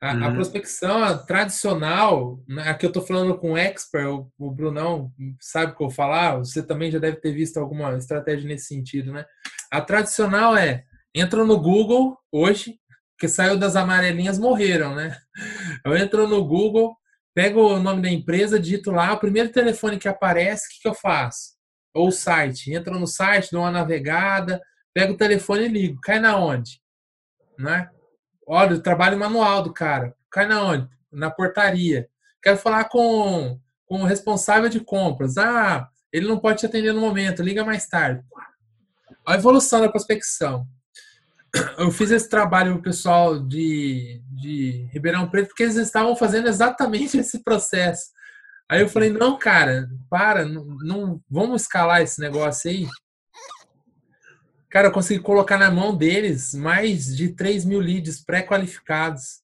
A, 0.00 0.14
uhum. 0.14 0.24
a 0.24 0.32
prospecção 0.32 1.02
a 1.02 1.18
tradicional, 1.18 2.40
né, 2.46 2.68
aqui 2.68 2.86
eu 2.86 2.88
estou 2.88 3.04
falando 3.04 3.36
com 3.36 3.52
o 3.52 3.56
expert, 3.56 4.06
o, 4.06 4.30
o 4.38 4.48
Brunão 4.48 5.12
sabe 5.40 5.72
o 5.72 5.76
que 5.76 5.82
eu 5.82 5.88
vou 5.88 5.94
falar, 5.94 6.36
você 6.36 6.62
também 6.62 6.88
já 6.88 7.00
deve 7.00 7.16
ter 7.16 7.32
visto 7.32 7.56
alguma 7.56 7.96
estratégia 7.96 8.46
nesse 8.46 8.66
sentido, 8.66 9.12
né? 9.12 9.26
A 9.72 9.80
tradicional 9.80 10.56
é, 10.56 10.84
entra 11.12 11.44
no 11.44 11.58
Google 11.60 12.16
hoje, 12.30 12.78
que 13.18 13.26
saiu 13.26 13.58
das 13.58 13.74
amarelinhas, 13.74 14.38
morreram, 14.38 14.94
né? 14.94 15.18
Eu 15.84 15.96
entro 15.96 16.28
no 16.28 16.44
Google, 16.44 16.96
pego 17.34 17.74
o 17.74 17.80
nome 17.80 18.00
da 18.00 18.08
empresa, 18.08 18.60
digito 18.60 18.92
lá, 18.92 19.12
o 19.12 19.18
primeiro 19.18 19.50
telefone 19.50 19.98
que 19.98 20.08
aparece, 20.08 20.66
o 20.66 20.70
que, 20.70 20.82
que 20.82 20.88
eu 20.88 20.94
faço? 20.94 21.57
Ou 21.94 22.08
o 22.08 22.12
site, 22.12 22.72
entra 22.72 22.96
no 22.98 23.06
site, 23.06 23.50
dou 23.50 23.62
uma 23.62 23.70
navegada, 23.70 24.60
pego 24.92 25.14
o 25.14 25.16
telefone 25.16 25.64
e 25.64 25.68
ligo. 25.68 26.00
Cai 26.00 26.18
na 26.20 26.36
onde? 26.36 26.80
Né? 27.58 27.90
Olha, 28.46 28.76
o 28.76 28.80
trabalho 28.80 29.18
manual 29.18 29.62
do 29.62 29.72
cara. 29.72 30.14
Cai 30.30 30.46
na 30.46 30.62
onde? 30.62 30.88
Na 31.10 31.30
portaria. 31.30 32.08
Quero 32.42 32.56
falar 32.56 32.84
com, 32.84 33.58
com 33.86 34.02
o 34.02 34.06
responsável 34.06 34.68
de 34.68 34.80
compras. 34.80 35.36
Ah, 35.38 35.88
ele 36.12 36.28
não 36.28 36.38
pode 36.38 36.60
te 36.60 36.66
atender 36.66 36.92
no 36.92 37.00
momento, 37.00 37.42
liga 37.42 37.64
mais 37.64 37.86
tarde. 37.86 38.24
A 39.26 39.34
evolução 39.34 39.80
da 39.80 39.88
prospecção. 39.88 40.66
Eu 41.78 41.90
fiz 41.90 42.10
esse 42.10 42.28
trabalho 42.28 42.74
com 42.74 42.78
o 42.78 42.82
pessoal 42.82 43.38
de, 43.38 44.22
de 44.30 44.88
Ribeirão 44.92 45.28
Preto 45.28 45.48
porque 45.48 45.62
eles 45.62 45.76
estavam 45.76 46.14
fazendo 46.14 46.48
exatamente 46.48 47.16
esse 47.18 47.42
processo. 47.42 48.10
Aí 48.70 48.82
eu 48.82 48.88
falei, 48.88 49.10
não, 49.10 49.38
cara, 49.38 49.88
para, 50.10 50.44
não, 50.44 50.64
não 50.82 51.22
vamos 51.30 51.62
escalar 51.62 52.02
esse 52.02 52.20
negócio 52.20 52.70
aí. 52.70 52.86
Cara, 54.68 54.88
eu 54.88 54.92
consegui 54.92 55.20
colocar 55.20 55.56
na 55.56 55.70
mão 55.70 55.96
deles 55.96 56.52
mais 56.52 57.16
de 57.16 57.30
3 57.30 57.64
mil 57.64 57.80
leads 57.80 58.22
pré-qualificados 58.22 59.40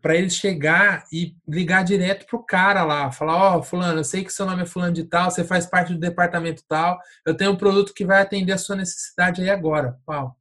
para 0.00 0.14
eles 0.14 0.36
chegar 0.36 1.04
e 1.10 1.34
ligar 1.48 1.82
direto 1.82 2.26
pro 2.26 2.44
cara 2.44 2.84
lá, 2.84 3.10
falar, 3.10 3.36
ó, 3.36 3.58
oh, 3.58 3.62
fulano, 3.62 4.00
eu 4.00 4.04
sei 4.04 4.22
que 4.22 4.30
seu 4.30 4.44
nome 4.44 4.62
é 4.62 4.66
fulano 4.66 4.92
de 4.92 5.04
tal, 5.04 5.30
você 5.30 5.42
faz 5.42 5.64
parte 5.64 5.94
do 5.94 5.98
departamento 5.98 6.62
tal, 6.68 7.00
eu 7.24 7.34
tenho 7.34 7.52
um 7.52 7.56
produto 7.56 7.94
que 7.94 8.04
vai 8.04 8.20
atender 8.20 8.52
a 8.52 8.58
sua 8.58 8.76
necessidade 8.76 9.40
aí 9.40 9.48
agora. 9.48 9.98
Pau. 10.04 10.36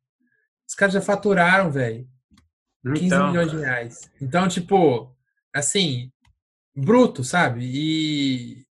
Os 0.68 0.76
caras 0.76 0.94
já 0.94 1.02
faturaram, 1.02 1.72
velho. 1.72 2.06
15 2.86 3.06
então, 3.06 3.28
milhões 3.28 3.52
de 3.52 3.58
reais. 3.58 4.12
Então, 4.22 4.48
tipo, 4.50 5.16
assim, 5.56 6.12
bruto, 6.76 7.24
sabe? 7.24 7.62
E 7.64 8.64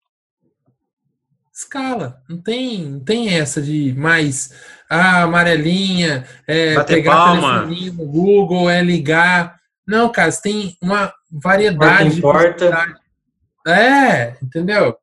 escala. 1.52 2.22
Não 2.28 2.40
tem, 2.40 2.84
não 2.84 3.00
tem 3.00 3.38
essa 3.38 3.60
de 3.60 3.92
mais 3.94 4.52
ah, 4.88 5.22
amarelinha, 5.22 6.26
é, 6.46 6.74
Bater 6.74 6.96
pegar 6.96 7.12
palma. 7.12 7.66
no 7.66 8.06
Google, 8.06 8.68
é 8.68 8.82
ligar. 8.82 9.60
Não, 9.86 10.10
cara, 10.10 10.30
você 10.30 10.42
tem 10.42 10.76
uma 10.80 11.12
variedade 11.30 12.18
importa. 12.18 12.96
É, 13.66 14.36
entendeu? 14.42 14.96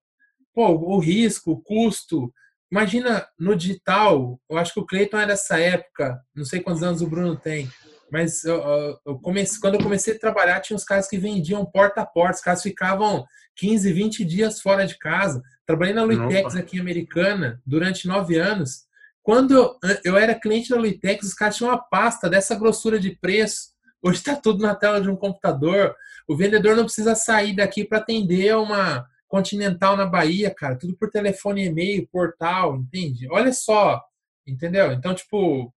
Pô, 0.53 0.67
o 0.69 0.99
risco, 0.99 1.51
o 1.51 1.61
custo. 1.61 2.33
Imagina 2.71 3.25
no 3.37 3.55
digital, 3.55 4.39
eu 4.47 4.57
acho 4.57 4.73
que 4.73 4.79
o 4.79 4.85
Cleiton 4.85 5.17
é 5.17 5.25
dessa 5.25 5.59
época, 5.59 6.21
não 6.35 6.45
sei 6.45 6.59
quantos 6.59 6.83
anos 6.83 7.01
o 7.01 7.07
Bruno 7.07 7.35
tem, 7.35 7.67
mas 8.11 8.43
eu, 8.43 8.97
eu 9.05 9.19
comecei, 9.19 9.59
quando 9.59 9.75
eu 9.75 9.83
comecei 9.83 10.15
a 10.15 10.19
trabalhar, 10.19 10.59
tinha 10.59 10.75
uns 10.75 10.83
caras 10.83 11.07
que 11.07 11.17
vendiam 11.17 11.65
porta 11.65 12.01
a 12.01 12.05
porta, 12.05 12.37
os 12.37 12.41
caras 12.41 12.61
ficavam 12.61 13.25
15, 13.55 13.91
20 13.91 14.25
dias 14.25 14.61
fora 14.61 14.85
de 14.85 14.97
casa. 14.97 15.41
Trabalhei 15.65 15.93
na 15.93 16.03
Luitex 16.03 16.55
aqui 16.55 16.77
em 16.77 16.79
Americana 16.79 17.61
durante 17.65 18.07
nove 18.07 18.37
anos. 18.37 18.87
Quando 19.21 19.77
eu 20.03 20.17
era 20.17 20.39
cliente 20.39 20.69
da 20.69 20.77
Luitex, 20.77 21.27
os 21.27 21.33
caras 21.33 21.57
tinham 21.57 21.71
uma 21.71 21.77
pasta 21.77 22.29
dessa 22.29 22.55
grossura 22.55 22.99
de 22.99 23.11
preço. 23.11 23.69
Hoje 24.01 24.17
está 24.17 24.35
tudo 24.35 24.63
na 24.63 24.73
tela 24.73 25.01
de 25.01 25.09
um 25.09 25.15
computador. 25.15 25.93
O 26.27 26.35
vendedor 26.35 26.75
não 26.75 26.85
precisa 26.85 27.15
sair 27.15 27.55
daqui 27.55 27.83
para 27.83 27.99
atender 27.99 28.55
uma 28.55 29.05
Continental 29.29 29.95
na 29.95 30.07
Bahia, 30.07 30.49
cara. 30.49 30.75
Tudo 30.75 30.97
por 30.97 31.09
telefone, 31.09 31.65
e-mail, 31.65 32.07
portal, 32.11 32.75
entende? 32.75 33.27
Olha 33.31 33.53
só, 33.53 34.03
entendeu? 34.45 34.91
Então, 34.91 35.13
tipo, 35.13 35.71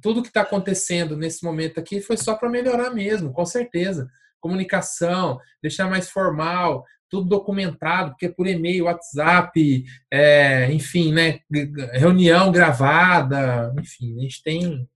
tudo 0.00 0.22
que 0.22 0.28
está 0.28 0.42
acontecendo 0.42 1.16
nesse 1.16 1.44
momento 1.44 1.78
aqui 1.78 2.00
foi 2.00 2.16
só 2.16 2.34
para 2.34 2.48
melhorar 2.48 2.90
mesmo, 2.90 3.32
com 3.32 3.44
certeza. 3.44 4.08
Comunicação, 4.40 5.38
deixar 5.62 5.88
mais 5.88 6.10
formal, 6.10 6.84
tudo 7.08 7.28
documentado, 7.28 8.10
porque 8.10 8.26
é 8.26 8.32
por 8.32 8.46
e-mail, 8.46 8.84
WhatsApp, 8.84 9.84
é, 10.12 10.70
enfim, 10.72 11.12
né, 11.12 11.40
reunião 11.92 12.52
gravada, 12.52 13.72
enfim, 13.78 14.18
a 14.18 14.22
gente 14.22 14.42
tem 14.42 14.88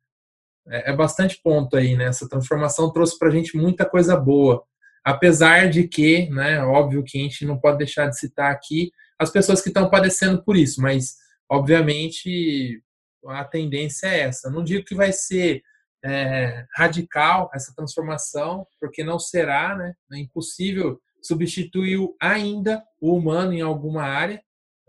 é, 0.68 0.90
é 0.90 0.96
bastante 0.96 1.40
ponto 1.42 1.76
aí, 1.76 1.96
né? 1.96 2.04
Essa 2.04 2.28
transformação 2.28 2.92
trouxe 2.92 3.18
para 3.18 3.28
a 3.28 3.30
gente 3.30 3.56
muita 3.56 3.84
coisa 3.84 4.16
boa, 4.16 4.62
apesar 5.04 5.68
de 5.68 5.88
que, 5.88 6.28
né, 6.30 6.62
óbvio 6.62 7.02
que 7.02 7.18
a 7.18 7.22
gente 7.22 7.44
não 7.44 7.58
pode 7.58 7.78
deixar 7.78 8.08
de 8.08 8.18
citar 8.18 8.52
aqui 8.52 8.92
as 9.18 9.30
pessoas 9.30 9.60
que 9.60 9.68
estão 9.68 9.88
padecendo 9.90 10.42
por 10.44 10.56
isso, 10.56 10.80
mas 10.80 11.16
obviamente 11.48 12.82
a 13.26 13.44
tendência 13.44 14.06
é 14.06 14.20
essa. 14.20 14.50
Não 14.50 14.62
digo 14.62 14.84
que 14.84 14.94
vai 14.94 15.12
ser 15.12 15.62
é, 16.04 16.66
radical 16.74 17.50
essa 17.54 17.72
transformação, 17.74 18.66
porque 18.80 19.04
não 19.04 19.18
será, 19.18 19.76
né? 19.76 19.94
É 20.12 20.18
impossível 20.18 21.00
substituir 21.22 21.98
ainda 22.20 22.82
o 23.00 23.14
humano 23.14 23.52
em 23.52 23.60
alguma 23.60 24.02
área 24.02 24.42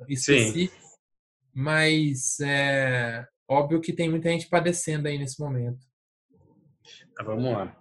específica, 0.09 0.75
Sim. 0.75 0.97
mas 1.53 2.39
é 2.41 3.25
óbvio 3.47 3.79
que 3.79 3.93
tem 3.93 4.09
muita 4.09 4.29
gente 4.29 4.49
padecendo 4.49 5.07
aí 5.07 5.17
nesse 5.17 5.39
momento. 5.39 5.79
Tá, 7.15 7.23
vamos 7.23 7.53
lá. 7.53 7.77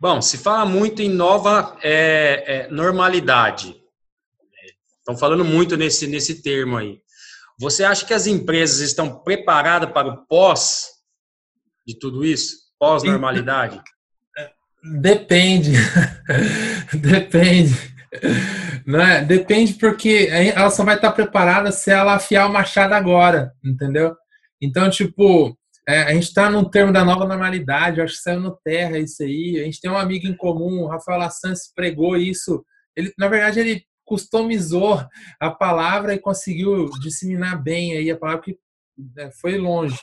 Bom, 0.00 0.20
se 0.20 0.36
fala 0.36 0.66
muito 0.66 1.00
em 1.00 1.08
nova 1.08 1.78
é, 1.82 2.44
é, 2.46 2.68
normalidade. 2.68 3.80
Estão 4.98 5.16
falando 5.16 5.44
muito 5.44 5.76
nesse, 5.76 6.06
nesse 6.06 6.42
termo 6.42 6.76
aí. 6.76 7.00
Você 7.58 7.84
acha 7.84 8.04
que 8.04 8.14
as 8.14 8.26
empresas 8.26 8.80
estão 8.80 9.22
preparadas 9.22 9.90
para 9.92 10.08
o 10.08 10.26
pós 10.26 10.86
de 11.86 11.98
tudo 11.98 12.24
isso? 12.24 12.56
Pós-normalidade? 12.78 13.80
Depende. 15.00 15.72
Depende. 16.92 17.74
Não 18.86 19.00
é? 19.00 19.24
Depende 19.24 19.74
porque 19.74 20.28
ela 20.30 20.70
só 20.70 20.84
vai 20.84 20.96
estar 20.96 21.12
preparada 21.12 21.72
se 21.72 21.90
ela 21.90 22.14
afiar 22.14 22.48
o 22.48 22.52
machado 22.52 22.92
agora, 22.92 23.52
entendeu? 23.64 24.14
Então, 24.60 24.90
tipo, 24.90 25.56
é, 25.88 26.02
a 26.02 26.14
gente 26.14 26.24
está 26.24 26.50
num 26.50 26.64
termo 26.64 26.92
da 26.92 27.04
nova 27.04 27.26
normalidade, 27.26 28.00
acho 28.00 28.14
que 28.14 28.22
saiu 28.22 28.40
no 28.40 28.56
Terra 28.64 28.98
isso 28.98 29.22
aí. 29.22 29.60
A 29.60 29.64
gente 29.64 29.80
tem 29.80 29.90
um 29.90 29.98
amigo 29.98 30.26
em 30.26 30.36
comum, 30.36 30.82
o 30.82 30.88
Rafael 30.88 31.18
Lassans 31.18 31.72
pregou 31.74 32.16
isso. 32.16 32.64
Ele, 32.96 33.12
na 33.18 33.28
verdade, 33.28 33.60
ele 33.60 33.84
customizou 34.04 35.04
a 35.40 35.50
palavra 35.50 36.14
e 36.14 36.18
conseguiu 36.18 36.90
disseminar 37.00 37.62
bem 37.62 37.96
aí 37.96 38.10
a 38.10 38.16
palavra 38.16 38.42
que 38.42 38.58
é, 39.18 39.30
foi 39.30 39.56
longe. 39.58 39.98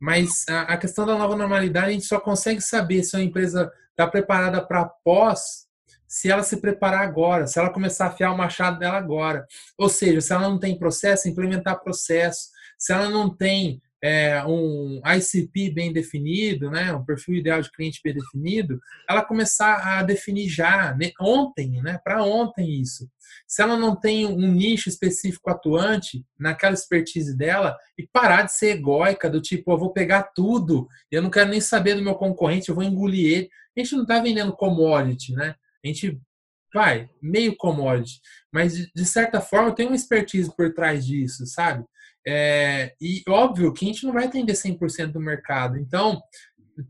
Mas 0.00 0.46
a, 0.48 0.76
questão 0.76 1.04
da 1.04 1.18
nova 1.18 1.34
normalidade, 1.34 1.88
a 1.88 1.92
gente 1.92 2.06
só 2.06 2.20
consegue 2.20 2.60
saber 2.60 3.02
se 3.02 3.16
uma 3.16 3.24
empresa 3.24 3.70
está 3.90 4.06
preparada 4.06 4.64
para 4.64 4.84
pós 4.84 5.68
se 6.06 6.30
ela 6.30 6.42
se 6.42 6.56
preparar 6.56 7.02
agora, 7.02 7.46
se 7.46 7.58
ela 7.58 7.70
começar 7.70 8.06
a 8.06 8.08
afiar 8.08 8.32
o 8.32 8.38
machado 8.38 8.78
dela 8.78 8.96
agora. 8.96 9.46
Ou 9.76 9.90
seja, 9.90 10.22
se 10.22 10.32
ela 10.32 10.48
não 10.48 10.58
tem 10.58 10.78
processo, 10.78 11.28
implementar 11.28 11.82
processo. 11.82 12.48
Se 12.78 12.92
ela 12.92 13.10
não 13.10 13.28
tem 13.28 13.82
é, 14.02 14.44
um 14.44 15.00
ICP 15.04 15.70
bem 15.70 15.92
definido, 15.92 16.70
né, 16.70 16.92
um 16.92 17.04
perfil 17.04 17.34
ideal 17.34 17.60
de 17.60 17.70
cliente 17.70 18.00
bem 18.02 18.14
definido, 18.14 18.80
ela 19.08 19.24
começar 19.24 19.98
a 19.98 20.02
definir 20.02 20.48
já, 20.48 20.94
né, 20.94 21.10
ontem, 21.20 21.82
né, 21.82 21.98
para 22.02 22.22
ontem 22.22 22.80
isso. 22.80 23.10
Se 23.46 23.62
ela 23.62 23.76
não 23.76 23.96
tem 23.96 24.26
um 24.26 24.52
nicho 24.52 24.88
específico 24.88 25.50
atuante 25.50 26.24
naquela 26.38 26.74
expertise 26.74 27.36
dela 27.36 27.76
e 27.98 28.06
parar 28.06 28.42
de 28.42 28.52
ser 28.52 28.76
egóica, 28.76 29.28
do 29.28 29.40
tipo, 29.40 29.72
eu 29.72 29.78
vou 29.78 29.92
pegar 29.92 30.22
tudo, 30.34 30.88
eu 31.10 31.22
não 31.22 31.30
quero 31.30 31.50
nem 31.50 31.60
saber 31.60 31.94
do 31.94 32.02
meu 32.02 32.14
concorrente, 32.14 32.68
eu 32.68 32.74
vou 32.74 32.84
engolir 32.84 33.32
ele. 33.32 33.50
A 33.76 33.80
gente 33.80 33.94
não 33.94 34.02
está 34.02 34.20
vendendo 34.20 34.56
commodity, 34.56 35.32
né? 35.32 35.54
A 35.84 35.86
gente 35.86 36.20
vai, 36.72 37.08
meio 37.22 37.56
commodity, 37.56 38.20
mas 38.52 38.74
de 38.74 39.04
certa 39.04 39.40
forma 39.40 39.74
tem 39.74 39.86
uma 39.86 39.96
expertise 39.96 40.54
por 40.54 40.72
trás 40.74 41.06
disso, 41.06 41.46
sabe? 41.46 41.84
É, 42.26 42.94
e 43.00 43.22
óbvio 43.28 43.72
que 43.72 43.84
a 43.84 43.88
gente 43.88 44.04
não 44.04 44.12
vai 44.12 44.26
atender 44.26 44.52
100% 44.52 45.12
do 45.12 45.20
mercado. 45.20 45.78
Então, 45.78 46.20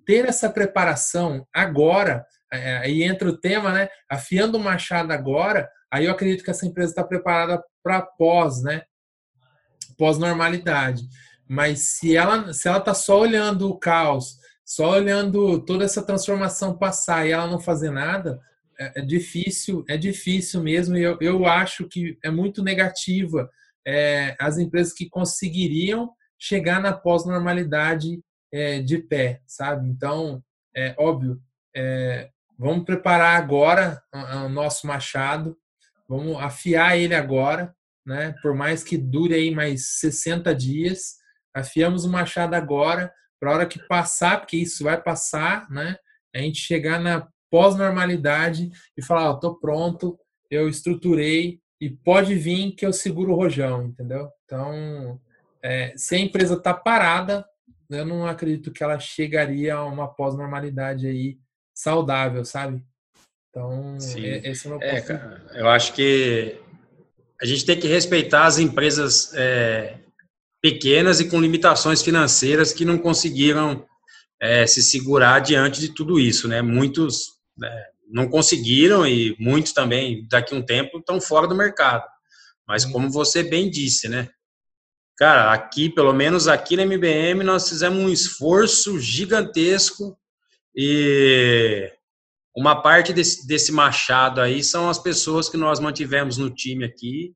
ter 0.05 0.27
essa 0.27 0.51
preparação 0.51 1.47
agora, 1.55 2.27
é, 2.53 2.79
aí 2.79 3.03
entra 3.03 3.29
o 3.29 3.37
tema, 3.37 3.73
né? 3.73 3.89
Afiando 4.11 4.59
o 4.59 4.61
machado 4.61 5.13
agora, 5.13 5.69
aí 5.93 6.07
eu 6.07 6.13
acredito 6.13 6.45
que 6.45 6.51
essa 6.51 6.67
empresa 6.67 6.91
está 6.91 7.05
preparada 7.05 7.63
para 7.83 8.03
pós, 8.03 8.63
né? 8.63 8.83
Pós-normalidade. 9.97 11.03
Mas 11.49 11.81
se 11.81 12.17
ela 12.17 12.53
se 12.53 12.69
ela 12.69 12.79
está 12.79 12.95
só 12.95 13.21
olhando 13.21 13.69
o 13.69 13.79
caos, 13.79 14.39
só 14.65 14.91
olhando 14.91 15.65
toda 15.65 15.85
essa 15.85 16.03
transformação 16.03 16.77
passar 16.77 17.27
e 17.27 17.33
ela 17.33 17.47
não 17.47 17.59
fazer 17.59 17.91
nada, 17.91 18.39
é, 18.79 19.01
é 19.01 19.03
difícil, 19.03 19.85
é 19.89 19.97
difícil 19.97 20.63
mesmo. 20.63 20.97
E 20.97 21.03
eu, 21.03 21.17
eu 21.21 21.47
acho 21.47 21.89
que 21.89 22.19
é 22.23 22.31
muito 22.31 22.63
negativa 22.63 23.49
é, 23.89 24.37
as 24.39 24.59
empresas 24.59 24.93
que 24.93 25.09
conseguiriam 25.09 26.13
chegar 26.39 26.79
na 26.79 26.93
pós-normalidade 26.93 28.23
é, 28.53 28.83
de 28.83 28.99
pé, 28.99 29.41
sabe? 29.47 29.89
Então, 29.89 30.45
é 30.77 30.95
óbvio, 30.99 31.41
é, 31.75 32.29
vamos 32.59 32.85
preparar 32.85 33.39
agora 33.39 34.03
o 34.45 34.49
nosso 34.51 34.87
machado, 34.87 35.57
vamos 36.07 36.37
afiar 36.37 36.99
ele 36.99 37.15
agora, 37.15 37.75
né? 38.05 38.35
Por 38.43 38.55
mais 38.55 38.85
que 38.85 38.99
dure 38.99 39.35
aí 39.35 39.51
mais 39.51 39.99
60 40.01 40.55
dias, 40.55 41.17
afiamos 41.55 42.05
o 42.05 42.11
machado 42.11 42.55
agora, 42.55 43.11
para 43.41 43.51
a 43.51 43.55
hora 43.55 43.67
que 43.67 43.79
passar, 43.87 44.39
porque 44.39 44.59
isso 44.59 44.85
vai 44.85 45.01
passar, 45.01 45.69
né? 45.71 45.97
A 46.35 46.41
gente 46.41 46.59
chegar 46.59 47.01
na 47.01 47.27
pós-normalidade 47.51 48.71
e 48.95 49.03
falar, 49.03 49.31
ó, 49.31 49.35
tô 49.35 49.59
pronto, 49.59 50.19
eu 50.51 50.69
estruturei, 50.69 51.59
e 51.81 51.89
pode 51.89 52.35
vir 52.35 52.73
que 52.73 52.85
eu 52.85 52.93
seguro 52.93 53.33
o 53.33 53.37
rojão, 53.37 53.85
entendeu? 53.85 54.31
Então, 54.45 55.21
é, 55.63 55.93
se 55.97 56.17
a 56.17 56.19
empresa 56.19 56.55
está 56.55 56.75
parada, 56.75 57.45
eu 57.91 58.05
não 58.05 58.27
acredito 58.27 58.73
que 58.73 58.83
ela 58.83 58.99
chegaria 58.99 59.75
a 59.75 59.85
uma 59.85 60.09
pós-normalidade 60.09 61.07
aí 61.07 61.39
saudável, 61.75 62.45
sabe? 62.45 62.83
Então, 63.51 63.99
Sim. 63.99 64.25
esse 64.25 64.67
é 64.67 64.71
o 64.71 64.79
meu 64.79 64.89
é, 64.89 65.01
cara, 65.01 65.47
Eu 65.55 65.69
acho 65.69 65.93
que 65.95 66.61
a 67.41 67.47
gente 67.47 67.65
tem 67.65 67.79
que 67.79 67.87
respeitar 67.87 68.47
as 68.47 68.59
empresas 68.59 69.33
é, 69.35 69.99
pequenas 70.61 71.21
e 71.21 71.29
com 71.29 71.41
limitações 71.41 72.03
financeiras 72.03 72.73
que 72.73 72.85
não 72.85 72.99
conseguiram 72.99 73.87
é, 74.41 74.67
se 74.67 74.83
segurar 74.83 75.41
diante 75.41 75.81
de 75.81 75.95
tudo 75.95 76.19
isso, 76.19 76.47
né? 76.49 76.61
Muitos 76.61 77.39
né, 77.57 77.87
não 78.11 78.29
conseguiram 78.29 79.07
e 79.07 79.37
muitos 79.39 79.73
também, 79.73 80.27
daqui 80.29 80.55
a 80.55 80.59
um 80.59 80.63
tempo, 80.63 80.99
estão 80.99 81.21
fora 81.21 81.47
do 81.47 81.55
mercado. 81.55 82.05
Mas 82.67 82.85
uhum. 82.85 82.93
como 82.93 83.11
você 83.11 83.43
bem 83.43 83.71
disse, 83.71 84.09
né? 84.09 84.29
Cara, 85.17 85.53
aqui, 85.53 85.91
pelo 85.91 86.13
menos 86.13 86.47
aqui 86.47 86.77
na 86.77 86.85
MBM, 86.85 87.43
nós 87.43 87.69
fizemos 87.69 87.99
um 87.99 88.09
esforço 88.09 89.01
gigantesco 89.01 90.17
e 90.77 91.91
uma 92.57 92.81
parte 92.81 93.13
desse, 93.13 93.47
desse 93.47 93.73
machado 93.73 94.41
aí 94.41 94.63
são 94.63 94.89
as 94.89 94.99
pessoas 94.99 95.49
que 95.49 95.57
nós 95.57 95.81
mantivemos 95.81 96.37
no 96.37 96.51
time 96.51 96.85
aqui. 96.85 97.35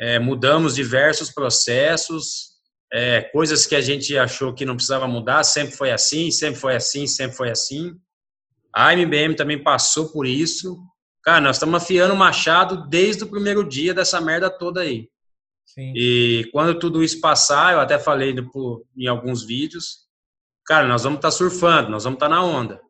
É, 0.00 0.18
mudamos 0.18 0.74
diversos 0.74 1.30
processos, 1.30 2.52
é, 2.92 3.20
coisas 3.20 3.66
que 3.66 3.74
a 3.74 3.80
gente 3.80 4.16
achou 4.16 4.54
que 4.54 4.64
não 4.64 4.74
precisava 4.74 5.06
mudar, 5.06 5.44
sempre 5.44 5.76
foi 5.76 5.90
assim, 5.90 6.30
sempre 6.30 6.60
foi 6.60 6.74
assim, 6.74 7.06
sempre 7.06 7.36
foi 7.36 7.50
assim. 7.50 7.94
A 8.74 8.92
MBM 8.92 9.34
também 9.34 9.62
passou 9.62 10.10
por 10.10 10.26
isso. 10.26 10.78
Cara, 11.22 11.40
nós 11.40 11.56
estamos 11.56 11.82
afiando 11.82 12.14
o 12.14 12.16
machado 12.16 12.88
desde 12.88 13.24
o 13.24 13.28
primeiro 13.28 13.66
dia 13.66 13.94
dessa 13.94 14.20
merda 14.20 14.50
toda 14.50 14.80
aí. 14.80 15.08
Sim. 15.64 15.92
E 15.94 16.48
quando 16.52 16.78
tudo 16.78 17.02
isso 17.02 17.20
passar, 17.20 17.72
eu 17.72 17.80
até 17.80 17.98
falei 17.98 18.34
em 18.96 19.06
alguns 19.06 19.44
vídeos, 19.44 20.06
cara, 20.66 20.86
nós 20.88 21.04
vamos 21.04 21.18
estar 21.18 21.28
tá 21.28 21.32
surfando, 21.32 21.90
nós 21.90 22.04
vamos 22.04 22.16
estar 22.16 22.28
tá 22.28 22.34
na 22.34 22.44
onda. 22.44 22.80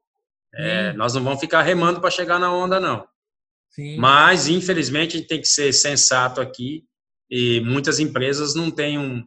É, 0.55 0.93
nós 0.95 1.15
não 1.15 1.23
vamos 1.23 1.41
ficar 1.41 1.63
remando 1.63 2.01
para 2.01 2.11
chegar 2.11 2.39
na 2.39 2.53
onda, 2.53 2.79
não. 2.79 3.07
Sim. 3.71 3.97
Mas, 3.99 4.49
infelizmente, 4.49 5.17
a 5.17 5.19
gente 5.19 5.29
tem 5.29 5.41
que 5.41 5.49
ser 5.49 5.73
sensato 5.73 6.41
aqui 6.41 6.85
e 7.31 7.61
muitas 7.61 7.99
empresas 7.99 8.55
não 8.55 8.71
têm 8.71 8.99
um, 8.99 9.25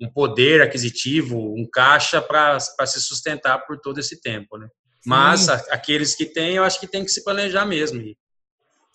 um 0.00 0.08
poder 0.08 0.62
aquisitivo, 0.62 1.36
um 1.36 1.68
caixa 1.68 2.22
para 2.22 2.60
se 2.60 3.00
sustentar 3.00 3.66
por 3.66 3.80
todo 3.80 3.98
esse 3.98 4.20
tempo, 4.20 4.56
né? 4.56 4.68
Mas 5.04 5.48
a, 5.48 5.56
aqueles 5.70 6.14
que 6.14 6.26
têm, 6.26 6.56
eu 6.56 6.64
acho 6.64 6.78
que 6.78 6.86
tem 6.86 7.04
que 7.04 7.10
se 7.10 7.24
planejar 7.24 7.64
mesmo. 7.64 8.00
E, 8.00 8.16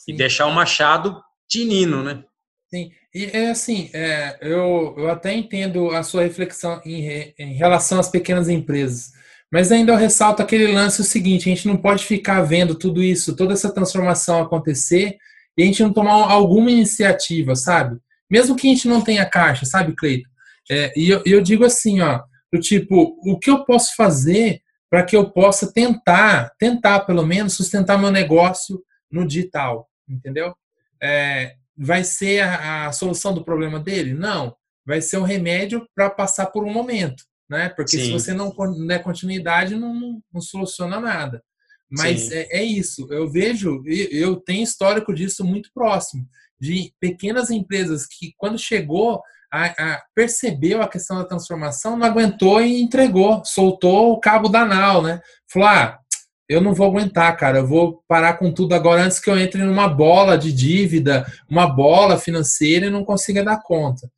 e 0.08 0.14
deixar 0.14 0.46
o 0.46 0.54
machado 0.54 1.22
tinino, 1.48 2.04
né? 2.04 2.24
Sim, 2.68 2.92
e 3.14 3.26
é 3.26 3.52
assim, 3.52 3.90
é, 3.94 4.38
eu, 4.42 4.96
eu 4.98 5.10
até 5.10 5.34
entendo 5.34 5.92
a 5.92 6.04
sua 6.04 6.24
reflexão 6.24 6.82
em, 6.84 7.34
em 7.38 7.54
relação 7.54 8.00
às 8.00 8.10
pequenas 8.10 8.50
empresas, 8.50 9.12
mas 9.52 9.72
ainda 9.72 9.94
eu 9.94 9.98
ressalto 9.98 10.42
aquele 10.42 10.68
lance 10.68 11.00
o 11.00 11.04
seguinte, 11.06 11.50
a 11.50 11.56
gente 11.56 11.68
não 11.68 11.78
pode 11.78 12.04
ficar 12.04 12.42
vendo 12.42 12.76
tudo 12.76 13.02
isso, 13.04 13.36
toda 13.36 13.54
essa 13.54 13.74
transformação 13.74 14.42
acontecer 14.42 15.16
e 15.58 15.64
a 15.64 15.66
gente 15.66 15.84
não 15.84 15.94
tomar 15.94 16.30
alguma 16.30 16.70
iniciativa, 16.72 17.56
sabe? 17.56 17.98
Mesmo 18.30 18.56
que 18.56 18.68
a 18.68 18.72
gente 18.72 18.88
não 18.88 19.02
tenha 19.02 19.26
caixa, 19.30 19.66
sabe, 19.66 19.96
Cleito? 19.96 20.28
É, 20.70 20.92
e 21.00 21.10
eu, 21.10 21.22
eu 21.26 21.42
digo 21.42 21.64
assim, 21.64 22.02
ó, 22.02 22.22
Do 22.52 22.60
tipo, 22.60 23.16
o 23.24 23.38
que 23.38 23.50
eu 23.50 23.64
posso 23.64 23.96
fazer 23.96 24.62
para 24.96 25.04
que 25.04 25.18
eu 25.18 25.30
possa 25.30 25.74
tentar, 25.74 26.56
tentar 26.58 27.02
pelo 27.02 27.26
menos, 27.26 27.58
sustentar 27.58 28.00
meu 28.00 28.10
negócio 28.10 28.82
no 29.12 29.28
digital, 29.28 29.90
entendeu? 30.08 30.56
É, 31.04 31.58
vai 31.78 32.02
ser 32.06 32.40
a, 32.40 32.88
a, 32.88 32.92
solução 32.94 33.34
do 33.34 33.44
problema 33.44 33.78
dele? 33.78 34.14
Não. 34.14 34.56
Vai 34.86 35.02
ser 35.02 35.18
um 35.18 35.24
remédio 35.24 35.86
para 35.94 36.10
passar 36.10 36.46
por 36.46 36.64
um 36.64 36.72
momento, 36.72 37.26
né? 37.50 37.68
Porque 37.68 37.98
Sim. 37.98 38.06
se 38.06 38.12
você 38.14 38.34
não 38.34 38.56
der 38.88 39.04
continuidade, 39.04 39.76
não, 39.76 40.22
não 40.34 40.40
soluciona 40.40 40.98
nada. 40.98 41.44
Mas 41.92 42.32
é, 42.32 42.48
é, 42.50 42.64
isso. 42.64 43.06
Eu 43.12 43.30
vejo, 43.30 43.84
eu 43.86 44.38
tenho 44.38 44.64
histórico 44.64 45.14
disso 45.14 45.44
muito 45.44 45.72
próximo, 45.74 46.26
de 46.58 46.94
pequenas 47.02 47.52
empresas 47.52 48.08
que, 48.08 48.34
quando 48.38 48.58
chegou, 48.58 49.22
a, 49.56 49.68
a, 49.68 50.04
percebeu 50.14 50.82
a 50.82 50.88
questão 50.88 51.18
da 51.18 51.24
transformação, 51.24 51.96
não 51.96 52.06
aguentou 52.06 52.62
e 52.62 52.82
entregou, 52.82 53.42
soltou 53.46 54.12
o 54.12 54.20
cabo 54.20 54.50
da 54.50 54.66
nau, 54.66 55.02
né? 55.02 55.22
Falou, 55.48 55.70
ah, 55.70 56.00
eu 56.48 56.60
não 56.60 56.74
vou 56.74 56.88
aguentar, 56.88 57.36
cara, 57.38 57.60
eu 57.60 57.68
vou 57.68 58.04
parar 58.08 58.34
com 58.34 58.52
tudo 58.52 58.76
agora 58.76 59.04
antes 59.04 59.20
que 59.20 59.30
eu 59.30 59.40
entre 59.40 59.64
numa 59.64 59.88
bola 59.88 60.38
de 60.38 60.52
dívida, 60.52 61.26
uma 61.50 61.68
bola 61.68 62.20
financeira 62.20 62.88
e 62.88 62.92
não 62.92 63.06
consiga 63.06 63.44
dar 63.44 63.62
conta. 63.64 64.10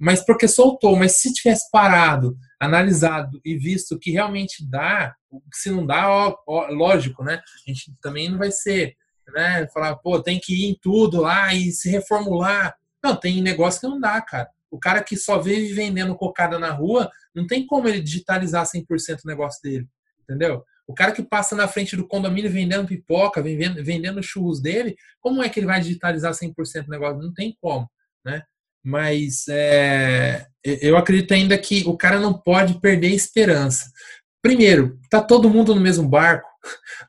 Mas 0.00 0.24
porque 0.24 0.48
soltou, 0.48 0.96
mas 0.96 1.20
se 1.20 1.32
tivesse 1.32 1.70
parado, 1.70 2.36
analisado 2.58 3.40
e 3.44 3.56
visto 3.56 3.98
que 3.98 4.10
realmente 4.10 4.64
dá, 4.66 5.14
se 5.52 5.70
não 5.70 5.84
dá, 5.84 6.08
ó, 6.08 6.36
ó, 6.46 6.66
lógico, 6.68 7.22
né? 7.22 7.34
A 7.34 7.70
gente 7.70 7.92
também 8.00 8.28
não 8.28 8.38
vai 8.38 8.50
ser, 8.50 8.96
né? 9.34 9.66
Falar, 9.68 9.96
pô, 9.96 10.20
tem 10.22 10.40
que 10.40 10.54
ir 10.54 10.70
em 10.70 10.78
tudo 10.80 11.20
lá 11.20 11.52
e 11.52 11.70
se 11.72 11.90
reformular. 11.90 12.74
Não, 13.02 13.14
tem 13.14 13.42
negócio 13.42 13.80
que 13.80 13.86
não 13.86 14.00
dá, 14.00 14.20
cara. 14.20 14.48
O 14.70 14.78
cara 14.78 15.02
que 15.02 15.16
só 15.16 15.38
vive 15.38 15.72
vendendo 15.72 16.14
cocada 16.14 16.58
na 16.58 16.70
rua, 16.70 17.10
não 17.34 17.46
tem 17.46 17.66
como 17.66 17.88
ele 17.88 18.00
digitalizar 18.00 18.66
100% 18.66 19.20
o 19.24 19.28
negócio 19.28 19.60
dele, 19.62 19.86
entendeu? 20.22 20.64
O 20.86 20.94
cara 20.94 21.12
que 21.12 21.22
passa 21.22 21.54
na 21.54 21.68
frente 21.68 21.94
do 21.94 22.08
condomínio 22.08 22.50
vendendo 22.50 22.88
pipoca, 22.88 23.42
vendendo, 23.42 23.84
vendendo 23.84 24.22
churros 24.22 24.60
dele, 24.60 24.96
como 25.20 25.42
é 25.42 25.48
que 25.48 25.60
ele 25.60 25.66
vai 25.66 25.80
digitalizar 25.80 26.32
100% 26.32 26.86
o 26.86 26.90
negócio? 26.90 27.22
Não 27.22 27.32
tem 27.32 27.56
como, 27.60 27.88
né? 28.24 28.42
Mas 28.82 29.44
é, 29.48 30.46
eu 30.64 30.96
acredito 30.96 31.34
ainda 31.34 31.58
que 31.58 31.84
o 31.86 31.96
cara 31.96 32.18
não 32.18 32.32
pode 32.32 32.80
perder 32.80 33.08
esperança. 33.08 33.90
Primeiro, 34.40 34.98
tá 35.10 35.20
todo 35.20 35.50
mundo 35.50 35.74
no 35.74 35.80
mesmo 35.80 36.08
barco. 36.08 36.48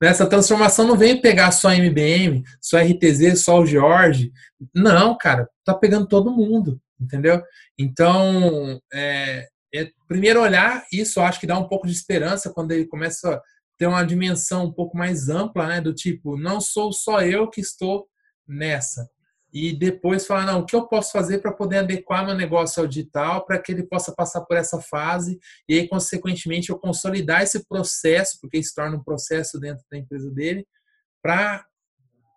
Essa 0.02 0.28
transformação 0.28 0.86
não 0.86 0.98
vem 0.98 1.22
pegar 1.22 1.52
só 1.52 1.70
a 1.70 1.76
MBM, 1.76 2.44
só 2.62 2.78
a 2.78 2.82
RTZ, 2.82 3.42
só 3.42 3.60
o 3.60 3.66
George. 3.66 4.32
Não, 4.74 5.18
cara, 5.18 5.48
tá 5.64 5.74
pegando 5.74 6.08
todo 6.08 6.36
mundo, 6.36 6.82
entendeu? 7.00 7.42
Então, 7.78 8.80
é, 8.94 9.48
é, 9.74 9.92
primeiro 10.08 10.42
olhar 10.42 10.86
isso, 10.92 11.22
acho 11.22 11.40
que 11.40 11.48
dá 11.48 11.58
um 11.58 11.68
pouco 11.68 11.88
de 11.88 11.94
esperança 11.94 12.52
quando 12.52 12.72
ele 12.72 12.86
começa 12.86 13.36
a 13.36 13.42
ter 13.78 13.88
uma 13.88 14.04
dimensão 14.04 14.66
um 14.66 14.74
pouco 14.74 14.98
mais 14.98 15.30
ampla, 15.30 15.68
né? 15.68 15.82
Do 15.82 15.94
tipo, 15.94 16.38
não 16.38 16.60
sou 16.60 16.92
só 16.92 17.22
eu 17.22 17.50
que 17.50 17.62
estou 17.62 18.08
nessa 18.48 19.10
e 19.52 19.76
depois 19.76 20.28
falar, 20.28 20.46
não, 20.46 20.60
o 20.60 20.66
que 20.66 20.76
eu 20.76 20.88
posso 20.88 21.12
fazer 21.12 21.40
para 21.40 21.52
poder 21.52 21.80
adequar 21.80 22.26
meu 22.26 22.36
negócio 22.36 22.82
ao 22.82 22.88
digital 22.88 23.46
para 23.46 23.60
que 23.60 23.72
ele 23.72 23.84
possa 23.84 24.14
passar 24.14 24.42
por 24.42 24.56
essa 24.56 24.80
fase 24.80 25.40
e 25.68 25.74
aí, 25.76 25.88
consequentemente, 25.88 26.70
eu 26.70 26.78
consolidar 26.78 27.42
esse 27.42 27.66
processo, 27.68 28.38
porque 28.40 28.58
isso 28.58 28.74
torna 28.76 28.96
um 28.96 29.04
processo 29.04 29.60
dentro 29.60 29.84
da 29.92 29.98
empresa 29.98 30.30
dele, 30.30 30.68
para 31.22 31.66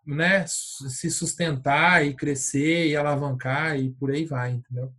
né, 0.06 0.44
se 0.46 1.10
sustentar 1.10 2.04
e 2.04 2.14
crescer 2.14 2.88
e 2.88 2.96
alavancar 2.96 3.78
e 3.78 3.90
por 3.90 4.10
aí 4.10 4.24
vai, 4.24 4.50
entendeu? 4.50 4.92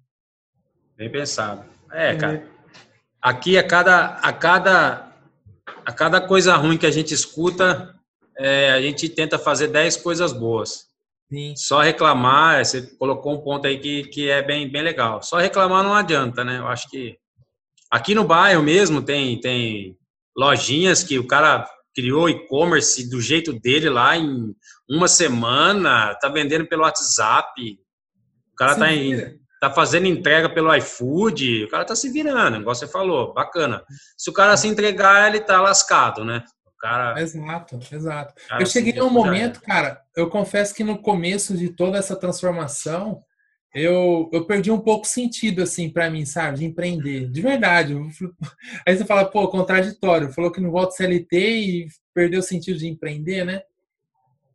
Bem 0.96 1.12
pensado. 1.12 1.66
É, 1.92 2.16
cara. 2.16 2.48
Aqui 3.22 3.58
a 3.58 3.66
cada, 3.66 4.16
a 4.16 4.34
cada, 4.34 5.12
a 5.86 5.92
cada 5.92 6.22
coisa 6.22 6.56
ruim 6.56 6.78
que 6.78 6.86
a 6.86 6.92
gente 6.92 7.14
escuta, 7.14 7.94
é, 8.38 8.72
a 8.72 8.82
gente 8.82 9.08
tenta 9.10 9.38
fazer 9.40 9.68
10 9.68 9.98
coisas 9.98 10.34
boas. 10.34 10.88
Sim. 11.30 11.56
Só 11.56 11.82
reclamar, 11.82 12.64
você 12.64 12.82
colocou 12.82 13.34
um 13.34 13.42
ponto 13.42 13.66
aí 13.66 13.80
que, 13.80 14.04
que 14.06 14.30
é 14.30 14.42
bem, 14.42 14.70
bem 14.70 14.82
legal. 14.82 15.22
Só 15.24 15.38
reclamar 15.38 15.84
não 15.84 15.96
adianta, 15.96 16.44
né? 16.44 16.60
Eu 16.60 16.68
acho 16.68 16.90
que 16.90 17.18
aqui 17.90 18.14
no 18.14 18.24
bairro 18.24 18.62
mesmo 18.62 19.02
tem, 19.02 19.40
tem 19.40 19.98
lojinhas 20.38 21.04
que 21.04 21.18
o 21.18 21.28
cara 21.28 21.68
criou 21.96 22.30
e-commerce 22.30 23.10
do 23.10 23.22
jeito 23.22 23.54
dele 23.54 23.90
lá 23.90 24.18
em 24.18 24.54
uma 24.90 25.08
semana, 25.08 26.16
tá 26.16 26.30
vendendo 26.30 26.68
pelo 26.68 26.84
WhatsApp. 26.84 27.80
O 28.52 28.56
cara 28.56 28.76
tá, 28.76 28.92
em, 28.92 29.40
tá 29.60 29.72
fazendo 29.72 30.08
entrega 30.08 30.50
pelo 30.50 30.74
iFood, 30.76 31.66
o 31.66 31.70
cara 31.70 31.86
tá 31.86 31.96
se 31.96 32.10
virando, 32.10 32.58
igual 32.58 32.76
você 32.76 32.88
falou, 32.88 33.34
bacana. 33.34 33.84
Se 34.18 34.30
o 34.30 34.34
cara 34.34 34.58
se 34.58 34.68
entregar, 34.68 35.30
ele 35.30 35.40
tá 35.40 35.62
lascado, 35.62 36.24
né? 36.24 36.44
cara. 36.84 37.20
Exato, 37.22 37.80
exato. 37.92 38.34
Cara, 38.50 38.62
eu 38.62 38.66
cheguei 38.66 38.92
num 38.92 39.10
momento, 39.10 39.62
cara, 39.62 40.02
eu 40.18 40.30
confesso 40.30 40.76
que 40.76 40.84
no 40.84 41.02
começo 41.02 41.56
de 41.56 41.70
toda 41.70 41.98
essa 41.98 42.14
transformação, 42.14 43.24
eu, 43.74 44.30
eu 44.32 44.46
perdi 44.46 44.70
um 44.70 44.80
pouco 44.80 45.08
sentido, 45.08 45.64
assim, 45.64 45.90
para 45.90 46.10
mim, 46.10 46.26
sabe, 46.26 46.60
de 46.60 46.66
empreender. 46.66 47.28
De 47.30 47.42
verdade. 47.42 47.96
Aí 48.88 48.96
você 48.96 49.04
fala, 49.04 49.26
pô, 49.26 49.48
contraditório. 49.48 50.32
Falou 50.32 50.52
que 50.52 50.62
não 50.62 50.70
volta 50.70 50.96
CLT 50.96 51.38
e 51.38 51.88
perdeu 52.14 52.40
o 52.40 52.44
sentido 52.44 52.78
de 52.78 52.88
empreender, 52.88 53.44
né? 53.44 53.62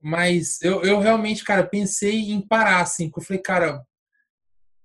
Mas 0.01 0.63
eu, 0.63 0.83
eu 0.83 1.01
realmente, 1.01 1.43
cara, 1.43 1.65
pensei 1.65 2.31
em 2.31 2.41
parar, 2.41 2.83
assim. 2.83 3.11
Eu 3.15 3.23
falei, 3.23 3.43
cara, 3.43 3.83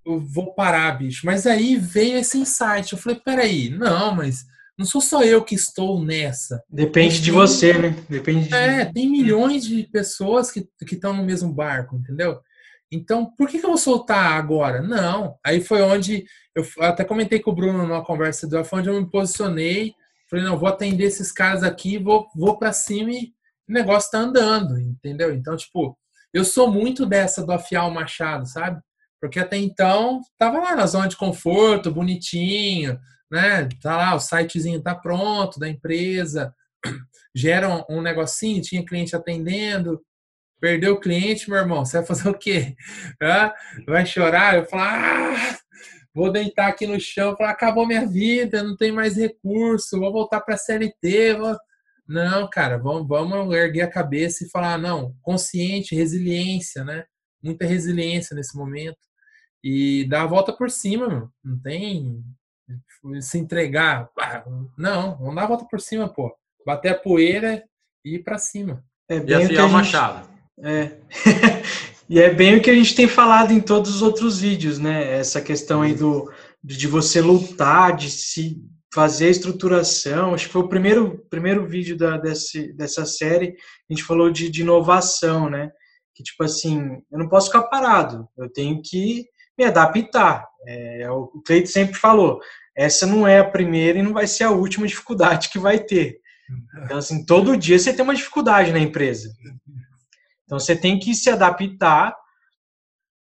eu 0.04 0.20
vou 0.20 0.56
parar, 0.56 0.98
bicho. 0.98 1.28
Mas 1.28 1.46
aí 1.46 1.76
veio 1.76 2.18
esse 2.18 2.40
insight. 2.40 2.92
Eu 2.92 2.98
falei, 2.98 3.22
peraí, 3.24 3.70
não, 3.70 4.16
mas 4.16 4.46
não 4.76 4.86
sou 4.86 5.00
só 5.00 5.24
eu 5.24 5.44
que 5.44 5.54
estou 5.54 6.04
nessa. 6.04 6.64
Depende 6.68 7.16
tem, 7.16 7.24
de 7.24 7.32
você, 7.32 7.78
né? 7.78 7.96
Depende 8.10 8.48
de... 8.48 8.56
É, 8.56 8.86
tem 8.86 9.08
milhões 9.08 9.64
de 9.64 9.84
pessoas 9.84 10.50
que 10.50 10.68
estão 10.82 11.14
no 11.14 11.24
mesmo 11.24 11.54
barco, 11.54 11.96
entendeu? 11.96 12.42
Então, 12.94 13.26
por 13.26 13.50
que, 13.50 13.60
que 13.60 13.66
eu 13.66 13.70
vou 13.70 13.78
soltar 13.78 14.34
agora? 14.34 14.82
Não. 14.82 15.38
Aí 15.44 15.62
foi 15.62 15.82
onde 15.82 16.26
eu 16.56 16.64
até 16.80 17.04
comentei 17.04 17.40
com 17.40 17.52
o 17.52 17.56
Bruno 17.56 17.80
numa 17.80 18.06
conversa 18.06 18.48
do 18.48 18.64
foi 18.64 18.80
onde 18.80 18.90
eu 18.90 19.02
me 19.02 19.10
posicionei. 19.10 19.94
Falei, 20.30 20.46
não, 20.46 20.58
vou 20.58 20.70
atender 20.70 21.06
esses 21.06 21.32
caras 21.32 21.64
aqui, 21.64 21.98
vou, 21.98 22.28
vou 22.36 22.58
para 22.58 22.72
cima 22.72 23.12
e 23.12 23.34
o 23.68 23.74
negócio 23.74 24.12
tá 24.12 24.20
andando, 24.20 24.80
entendeu? 24.80 25.34
Então, 25.34 25.56
tipo, 25.58 25.98
eu 26.34 26.46
sou 26.46 26.72
muito 26.72 27.06
dessa 27.06 27.46
do 27.46 27.52
afiar 27.52 27.88
o 27.88 27.94
machado, 27.94 28.46
sabe? 28.48 28.82
Porque 29.20 29.40
até 29.40 29.58
então 29.58 30.22
tava 30.38 30.60
lá 30.60 30.76
na 30.76 30.86
zona 30.86 31.08
de 31.08 31.18
conforto, 31.18 31.92
bonitinho, 31.92 33.00
né? 33.32 33.68
Tá 33.82 33.98
lá, 33.98 34.16
o 34.16 34.20
sitezinho 34.20 34.82
tá 34.82 34.94
pronto 34.94 35.60
da 35.60 35.70
empresa, 35.70 36.54
gera 37.36 37.70
um, 37.70 37.98
um 37.98 38.02
negocinho, 38.02 38.62
tinha 38.62 38.86
cliente 38.86 39.16
atendendo, 39.16 40.02
perdeu 40.64 40.94
o 40.94 41.00
cliente, 41.00 41.50
meu 41.50 41.60
irmão, 41.60 41.84
você 41.84 41.98
vai 41.98 42.06
fazer 42.06 42.30
o 42.30 42.34
quê? 42.34 42.74
Vai 43.86 44.06
chorar? 44.06 44.56
Eu 44.56 44.66
falo, 44.66 44.82
ah, 44.82 45.58
vou 46.16 46.32
deitar 46.32 46.70
aqui 46.70 46.88
no 46.88 46.98
chão, 47.02 47.36
falar, 47.36 47.50
acabou 47.50 47.86
minha 47.86 48.08
vida, 48.08 48.64
não 48.64 48.78
tem 48.78 48.90
mais 48.90 49.18
recurso, 49.18 50.00
vou 50.00 50.14
voltar 50.14 50.40
para 50.40 50.56
a 50.56 50.58
CLT. 50.58 51.34
Vou... 51.34 51.58
Não, 52.08 52.50
cara, 52.50 52.78
vamos, 52.78 53.06
vamos 53.06 53.54
erguer 53.54 53.82
a 53.82 53.92
cabeça 53.92 54.46
e 54.46 54.50
falar, 54.50 54.78
não, 54.78 55.14
consciente, 55.22 55.96
resiliência, 55.96 56.86
né? 56.86 57.04
Muita 57.44 57.66
resiliência 57.66 58.34
nesse 58.34 58.56
momento. 58.56 58.96
E 59.62 60.08
dar 60.08 60.22
a 60.22 60.28
volta 60.28 60.54
por 60.54 60.72
cima, 60.72 61.10
meu. 61.10 61.30
não 61.44 61.60
tem 61.60 62.24
se 63.20 63.38
entregar. 63.38 64.10
Não, 64.78 65.18
vamos 65.18 65.36
dar 65.36 65.44
a 65.44 65.48
volta 65.48 65.66
por 65.70 65.82
cima, 65.82 66.08
pô. 66.08 66.34
Bater 66.66 66.94
a 66.94 66.98
poeira 66.98 67.62
e 68.06 68.16
ir 68.16 68.24
para 68.24 68.38
cima. 68.38 68.82
É 69.10 69.20
bem 69.20 69.42
e 69.42 69.44
afiar 69.44 69.66
uma 69.66 69.84
chave. 69.84 70.33
É. 70.62 70.92
e 72.10 72.20
é 72.20 72.34
bem 72.34 72.58
o 72.58 72.62
que 72.62 72.70
a 72.70 72.76
gente 72.76 72.96
tem 72.96 73.08
falado 73.08 73.52
em 73.52 73.60
todos 73.60 73.96
os 73.96 74.02
outros 74.02 74.40
vídeos, 74.40 74.80
né? 74.80 75.18
Essa 75.18 75.42
questão 75.42 75.82
aí 75.82 75.94
do 75.94 76.32
de 76.64 76.88
você 76.88 77.20
lutar, 77.20 77.96
de 77.96 78.10
se 78.10 78.58
fazer 78.94 79.28
a 79.28 79.32
estruturação. 79.32 80.34
Acho 80.34 80.46
que 80.48 80.54
foi 80.54 80.62
o 80.62 80.70
primeiro, 80.70 81.26
primeiro 81.30 81.68
vídeo 81.68 81.98
da, 81.98 82.18
desse, 82.18 82.72
dessa 82.74 83.06
série. 83.06 83.56
A 83.90 83.94
gente 83.94 84.04
falou 84.04 84.32
de, 84.32 84.50
de 84.50 84.62
inovação, 84.62 85.50
né? 85.50 85.72
Que 86.16 86.24
tipo 86.24 86.44
assim, 86.44 87.02
eu 87.12 87.20
não 87.20 87.28
posso 87.28 87.48
ficar 87.48 87.64
parado. 87.64 88.30
Eu 88.38 88.50
tenho 88.50 88.82
que 88.82 89.26
me 89.58 89.66
adaptar. 89.66 90.48
É, 90.66 91.10
o 91.12 91.28
Cleito 91.46 91.70
sempre 91.70 91.96
falou, 91.96 92.40
essa 92.76 93.06
não 93.06 93.28
é 93.28 93.40
a 93.40 93.50
primeira 93.50 94.00
e 94.00 94.04
não 94.04 94.14
vai 94.14 94.28
ser 94.28 94.46
a 94.46 94.52
última 94.52 94.88
dificuldade 94.88 95.50
que 95.50 95.60
vai 95.60 95.80
ter. 95.80 96.20
Então, 96.84 96.98
assim, 96.98 97.26
todo 97.26 97.58
dia 97.58 97.80
você 97.80 97.94
tem 97.94 98.04
uma 98.04 98.16
dificuldade 98.16 98.72
na 98.72 98.80
empresa. 98.80 99.30
Então, 100.46 100.60
você 100.60 100.76
tem 100.76 101.00
que 101.00 101.14
se 101.14 101.30
adaptar. 101.30 102.16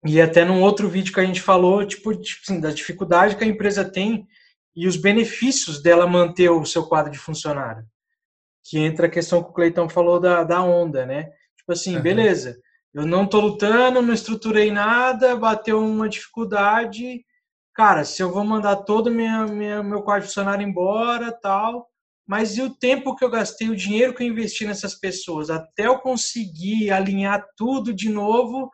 E 0.05 0.21
até 0.21 0.45
num 0.45 0.63
outro 0.63 0.89
vídeo 0.89 1.13
que 1.13 1.21
a 1.21 1.25
gente 1.25 1.41
falou, 1.41 1.85
tipo, 1.85 2.15
tipo 2.15 2.43
assim, 2.47 2.61
da 2.61 2.71
dificuldade 2.71 3.37
que 3.37 3.45
a 3.45 3.47
empresa 3.47 3.85
tem 3.85 4.27
e 4.75 4.87
os 4.87 4.97
benefícios 4.97 5.83
dela 5.83 6.07
manter 6.07 6.51
o 6.51 6.65
seu 6.65 6.87
quadro 6.87 7.11
de 7.11 7.19
funcionário. 7.19 7.85
Que 8.65 8.79
entra 8.79 9.07
a 9.07 9.11
questão 9.11 9.43
que 9.43 9.51
o 9.51 9.53
Cleitão 9.53 9.89
falou 9.89 10.21
da, 10.21 10.45
da 10.45 10.63
onda, 10.63 11.07
né? 11.07 11.31
Tipo 11.57 11.73
assim, 11.73 11.97
uhum. 11.97 12.03
beleza, 12.03 12.61
eu 12.95 13.05
não 13.05 13.27
tô 13.27 13.41
lutando, 13.41 14.01
não 14.01 14.15
estruturei 14.15 14.71
nada, 14.71 15.37
bateu 15.37 15.79
uma 15.81 16.09
dificuldade, 16.09 17.25
cara, 17.75 18.05
se 18.05 18.23
eu 18.23 18.33
vou 18.33 18.43
mandar 18.45 18.77
todo 18.77 19.11
minha, 19.11 19.47
minha, 19.47 19.83
meu 19.83 20.03
quarto 20.03 20.25
funcionário 20.25 20.67
embora, 20.67 21.31
tal, 21.31 21.89
mas 22.27 22.57
e 22.57 22.63
o 22.63 22.75
tempo 22.75 23.15
que 23.15 23.25
eu 23.25 23.31
gastei, 23.31 23.69
o 23.69 23.77
dinheiro 23.77 24.15
que 24.15 24.23
eu 24.23 24.27
investi 24.27 24.67
nessas 24.67 24.95
pessoas, 24.95 25.49
até 25.49 25.87
eu 25.87 25.99
conseguir 25.99 26.91
alinhar 26.91 27.47
tudo 27.57 27.95
de 27.95 28.09
novo, 28.09 28.71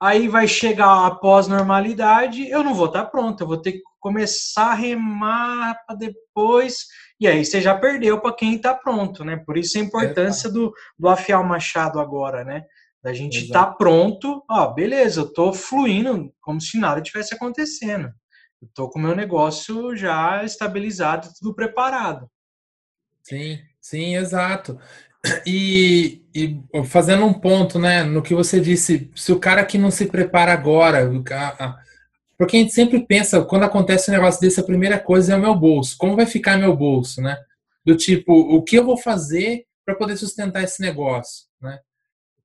aí 0.00 0.26
vai 0.26 0.48
chegar 0.48 1.06
a 1.06 1.14
pós-normalidade, 1.14 2.48
eu 2.48 2.64
não 2.64 2.74
vou 2.74 2.86
estar 2.86 3.04
pronto, 3.06 3.42
eu 3.42 3.46
vou 3.46 3.60
ter 3.60 3.72
que 3.72 3.82
começar 4.00 4.72
a 4.72 4.74
remar 4.74 5.76
para 5.86 5.94
depois, 5.94 6.86
e 7.20 7.28
aí 7.28 7.44
você 7.44 7.60
já 7.60 7.78
perdeu 7.78 8.20
para 8.20 8.34
quem 8.34 8.56
está 8.56 8.74
pronto, 8.74 9.24
né? 9.24 9.36
Por 9.36 9.58
isso 9.58 9.78
a 9.78 9.82
importância 9.82 10.48
é, 10.48 10.50
do, 10.50 10.72
do 10.98 11.08
afiar 11.08 11.40
o 11.40 11.46
machado 11.46 12.00
agora, 12.00 12.42
né? 12.44 12.64
Da 13.02 13.12
gente 13.12 13.44
estar 13.44 13.66
tá 13.66 13.72
pronto, 13.72 14.42
ó, 14.50 14.72
beleza, 14.72 15.20
eu 15.20 15.26
estou 15.26 15.52
fluindo 15.52 16.32
como 16.40 16.60
se 16.60 16.78
nada 16.78 17.00
tivesse 17.00 17.34
acontecendo. 17.34 18.10
Eu 18.60 18.68
estou 18.68 18.90
com 18.90 18.98
o 18.98 19.02
meu 19.02 19.14
negócio 19.14 19.94
já 19.96 20.42
estabilizado, 20.44 21.28
tudo 21.38 21.54
preparado. 21.54 22.28
Sim, 23.22 23.58
sim, 23.80 24.16
exato. 24.16 24.78
E, 25.46 26.22
e, 26.34 26.60
fazendo 26.84 27.24
um 27.26 27.34
ponto, 27.34 27.78
né, 27.78 28.02
no 28.02 28.22
que 28.22 28.34
você 28.34 28.60
disse, 28.60 29.10
se 29.14 29.32
o 29.32 29.38
cara 29.38 29.64
que 29.64 29.76
não 29.76 29.90
se 29.90 30.06
prepara 30.06 30.52
agora, 30.52 31.08
porque 32.38 32.56
a 32.56 32.60
gente 32.60 32.72
sempre 32.72 33.04
pensa, 33.04 33.44
quando 33.44 33.64
acontece 33.64 34.10
um 34.10 34.14
negócio 34.14 34.40
desse, 34.40 34.60
a 34.60 34.64
primeira 34.64 34.98
coisa 34.98 35.34
é 35.34 35.36
o 35.36 35.40
meu 35.40 35.54
bolso. 35.54 35.96
Como 35.98 36.16
vai 36.16 36.24
ficar 36.24 36.56
meu 36.56 36.74
bolso, 36.74 37.20
né? 37.20 37.36
Do 37.84 37.94
tipo, 37.96 38.32
o 38.32 38.62
que 38.62 38.76
eu 38.76 38.84
vou 38.84 38.96
fazer 38.96 39.66
para 39.84 39.94
poder 39.94 40.16
sustentar 40.16 40.62
esse 40.62 40.80
negócio, 40.80 41.46
né? 41.60 41.78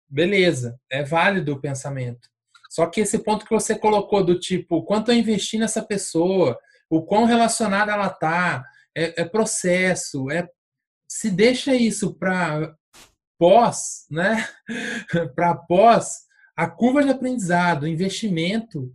Beleza, 0.10 0.78
é 0.90 1.04
válido 1.04 1.54
o 1.54 1.62
pensamento. 1.62 2.30
Só 2.70 2.88
que 2.88 3.02
esse 3.02 3.20
ponto 3.20 3.46
que 3.46 3.54
você 3.54 3.74
colocou 3.74 4.24
do 4.24 4.38
tipo, 4.38 4.84
quanto 4.84 5.12
eu 5.12 5.16
investi 5.16 5.58
nessa 5.58 5.82
pessoa, 5.82 6.60
o 6.90 7.02
quão 7.02 7.24
relacionada 7.24 7.94
ela 7.94 8.10
tá, 8.10 8.66
é, 8.94 9.22
é 9.22 9.26
processo, 9.26 10.30
é 10.30 10.48
se 11.16 11.32
deixa 11.32 11.74
isso 11.74 12.14
para 12.14 12.76
pós, 13.40 14.06
né? 14.12 14.46
para 15.34 15.56
pós, 15.56 16.26
a 16.58 16.70
curva 16.70 17.02
de 17.02 17.10
aprendizado, 17.10 17.88
investimento 17.88 18.94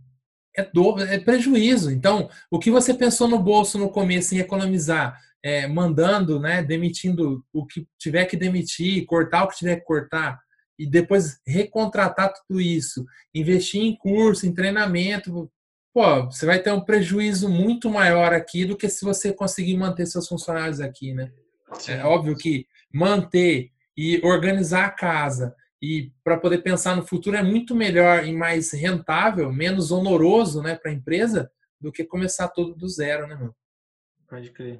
é 0.55 0.63
dobro, 0.63 1.03
é 1.03 1.17
prejuízo. 1.17 1.89
Então, 1.89 2.29
o 2.51 2.59
que 2.59 2.69
você 2.69 2.93
pensou 2.93 3.27
no 3.27 3.39
bolso 3.39 3.79
no 3.79 3.89
começo 3.89 4.35
em 4.35 4.37
economizar, 4.37 5.19
é, 5.43 5.65
mandando, 5.65 6.39
né, 6.39 6.61
demitindo 6.61 7.43
o 7.51 7.65
que 7.65 7.87
tiver 7.97 8.25
que 8.25 8.37
demitir, 8.37 9.03
cortar 9.07 9.45
o 9.45 9.47
que 9.47 9.57
tiver 9.57 9.77
que 9.77 9.85
cortar, 9.85 10.39
e 10.77 10.87
depois 10.87 11.39
recontratar 11.47 12.33
tudo 12.33 12.61
isso, 12.61 13.03
investir 13.33 13.81
em 13.81 13.97
curso, 13.97 14.45
em 14.45 14.53
treinamento, 14.53 15.51
pô, 15.91 16.25
você 16.25 16.45
vai 16.45 16.61
ter 16.61 16.71
um 16.71 16.85
prejuízo 16.85 17.49
muito 17.49 17.89
maior 17.89 18.31
aqui 18.31 18.63
do 18.63 18.77
que 18.77 18.87
se 18.87 19.03
você 19.03 19.33
conseguir 19.33 19.75
manter 19.75 20.05
seus 20.05 20.27
funcionários 20.27 20.79
aqui, 20.79 21.15
né? 21.15 21.31
É 21.87 22.03
óbvio 22.03 22.37
que 22.37 22.67
manter 22.93 23.71
e 23.95 24.19
organizar 24.23 24.85
a 24.85 24.91
casa 24.91 25.55
e 25.81 26.11
para 26.23 26.37
poder 26.37 26.59
pensar 26.59 26.95
no 26.95 27.05
futuro 27.05 27.35
é 27.35 27.41
muito 27.41 27.75
melhor 27.75 28.25
e 28.25 28.31
mais 28.31 28.71
rentável, 28.71 29.51
menos 29.51 29.91
onoroso, 29.91 30.61
né, 30.61 30.75
para 30.75 30.91
a 30.91 30.93
empresa 30.93 31.51
do 31.79 31.91
que 31.91 32.03
começar 32.03 32.49
tudo 32.49 32.75
do 32.75 32.87
zero, 32.87 33.25
né, 33.25 33.33
mano? 33.33 33.55
Pode 34.29 34.51
crer. 34.51 34.79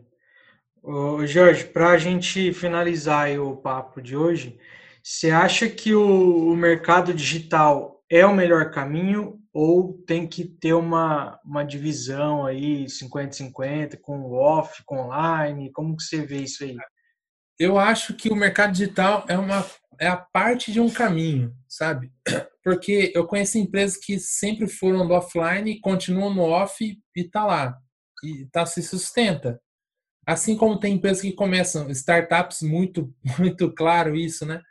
Ô, 0.83 1.25
Jorge, 1.25 1.65
para 1.65 1.89
a 1.89 1.97
gente 1.97 2.53
finalizar 2.53 3.39
o 3.39 3.57
papo 3.57 4.01
de 4.01 4.15
hoje, 4.15 4.59
você 5.03 5.31
acha 5.31 5.67
que 5.67 5.95
o, 5.95 6.51
o 6.51 6.55
mercado 6.55 7.13
digital 7.13 8.03
é 8.07 8.25
o 8.25 8.35
melhor 8.35 8.69
caminho 8.69 9.40
ou 9.53 10.01
tem 10.05 10.27
que 10.27 10.45
ter 10.45 10.73
uma, 10.73 11.39
uma 11.43 11.63
divisão 11.63 12.45
aí 12.45 12.85
50-50 12.85 13.99
com 14.01 14.31
off, 14.31 14.81
com 14.85 14.97
online? 14.97 15.71
Como 15.71 15.95
que 15.95 16.03
você 16.03 16.25
vê 16.25 16.43
isso 16.43 16.63
aí? 16.63 16.77
Eu 17.59 17.77
acho 17.77 18.13
que 18.15 18.29
o 18.29 18.35
mercado 18.35 18.71
digital 18.71 19.25
é 19.27 19.37
uma 19.37 19.65
é 19.99 20.07
a 20.07 20.17
parte 20.17 20.71
de 20.71 20.79
um 20.79 20.89
caminho, 20.89 21.53
sabe? 21.69 22.11
Porque 22.63 23.11
eu 23.13 23.27
conheço 23.27 23.59
empresas 23.59 23.97
que 23.97 24.19
sempre 24.19 24.67
foram 24.67 25.07
do 25.07 25.13
offline, 25.13 25.79
continuam 25.79 26.33
no 26.33 26.41
off 26.41 26.83
e 27.15 27.23
tá 27.25 27.45
lá 27.45 27.77
e 28.23 28.47
tá 28.51 28.65
se 28.65 28.81
sustenta. 28.81 29.61
Assim 30.25 30.55
como 30.57 30.79
tem 30.79 30.95
empresas 30.95 31.21
que 31.21 31.33
começam 31.33 31.89
startups 31.91 32.61
muito 32.61 33.13
muito 33.37 33.71
claro 33.73 34.15
isso, 34.15 34.45
né? 34.45 34.61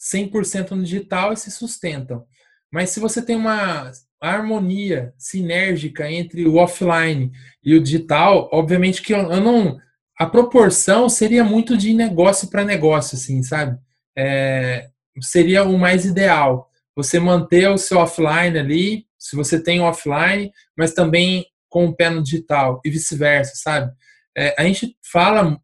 100% 0.00 0.70
no 0.72 0.82
digital 0.82 1.32
e 1.32 1.36
se 1.36 1.50
sustentam. 1.50 2.26
Mas 2.72 2.90
se 2.90 2.98
você 2.98 3.24
tem 3.24 3.36
uma 3.36 3.92
harmonia 4.30 5.12
sinérgica 5.18 6.10
entre 6.10 6.46
o 6.46 6.56
offline 6.56 7.32
e 7.62 7.74
o 7.74 7.82
digital, 7.82 8.48
obviamente 8.52 9.02
que 9.02 9.12
eu, 9.12 9.18
eu 9.18 9.40
não. 9.40 9.78
A 10.18 10.26
proporção 10.26 11.08
seria 11.08 11.42
muito 11.42 11.76
de 11.76 11.92
negócio 11.92 12.48
para 12.48 12.64
negócio, 12.64 13.16
assim, 13.16 13.42
sabe? 13.42 13.78
É, 14.16 14.88
seria 15.20 15.64
o 15.64 15.78
mais 15.78 16.04
ideal. 16.04 16.70
Você 16.94 17.18
manter 17.18 17.68
o 17.68 17.78
seu 17.78 17.98
offline 17.98 18.58
ali, 18.58 19.06
se 19.18 19.34
você 19.34 19.60
tem 19.60 19.80
o 19.80 19.84
offline, 19.84 20.52
mas 20.76 20.94
também 20.94 21.46
com 21.68 21.86
o 21.86 21.96
pé 21.96 22.10
no 22.10 22.22
digital 22.22 22.80
e 22.84 22.90
vice-versa, 22.90 23.54
sabe? 23.56 23.92
É, 24.36 24.54
a 24.58 24.64
gente 24.64 24.96
fala, 25.02 25.58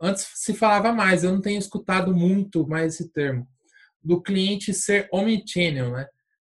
antes 0.00 0.26
se 0.34 0.54
falava 0.54 0.92
mais, 0.92 1.24
eu 1.24 1.32
não 1.32 1.40
tenho 1.40 1.58
escutado 1.58 2.14
muito 2.14 2.66
mais 2.66 2.94
esse 2.94 3.12
termo, 3.12 3.46
do 4.02 4.22
cliente 4.22 4.72
ser 4.72 5.08
omnichannel, 5.12 5.90
né? 5.90 6.06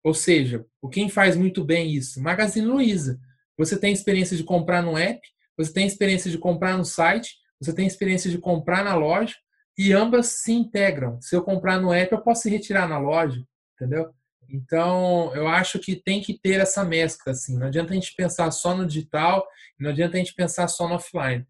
Ou 0.07 0.15
seja, 0.15 0.65
o 0.81 0.89
quem 0.89 1.09
faz 1.09 1.35
muito 1.35 1.65
bem 1.65 1.91
isso? 1.91 2.23
Magazine 2.23 2.65
Luiza. 2.65 3.19
Você 3.59 3.77
tem 3.77 3.93
experiência 3.93 4.37
de 4.37 4.45
comprar 4.45 4.81
no 4.81 4.97
app, 4.97 5.21
você 5.59 5.73
tem 5.73 5.85
experiência 5.85 6.31
de 6.31 6.39
comprar 6.39 6.79
no 6.79 6.85
site, 6.85 7.35
você 7.61 7.75
tem 7.75 7.89
experiência 7.89 8.31
de 8.31 8.39
comprar 8.39 8.85
na 8.85 8.95
loja 8.95 9.35
e 9.77 9.93
ambas 9.93 10.29
se 10.29 10.53
integram. 10.53 11.21
Se 11.21 11.35
eu 11.35 11.43
comprar 11.43 11.81
no 11.81 11.93
app, 11.93 12.13
eu 12.13 12.21
posso 12.21 12.49
retirar 12.49 12.89
na 12.89 12.99
loja, 12.99 13.43
entendeu? 13.75 14.15
Então, 14.49 15.35
eu 15.35 15.49
acho 15.49 15.81
que 15.81 15.97
tem 15.97 16.23
que 16.23 16.39
ter 16.39 16.61
essa 16.61 16.85
mescla, 16.85 17.33
assim. 17.33 17.59
Não 17.59 17.67
adianta 17.67 17.91
a 17.91 17.95
gente 17.95 18.15
pensar 18.15 18.49
só 18.53 18.77
no 18.77 18.87
digital, 18.87 19.45
não 19.77 19.91
adianta 19.91 20.15
a 20.15 20.19
gente 20.19 20.35
pensar 20.35 20.69
só 20.69 20.87
no 20.87 20.95
offline. 20.95 21.45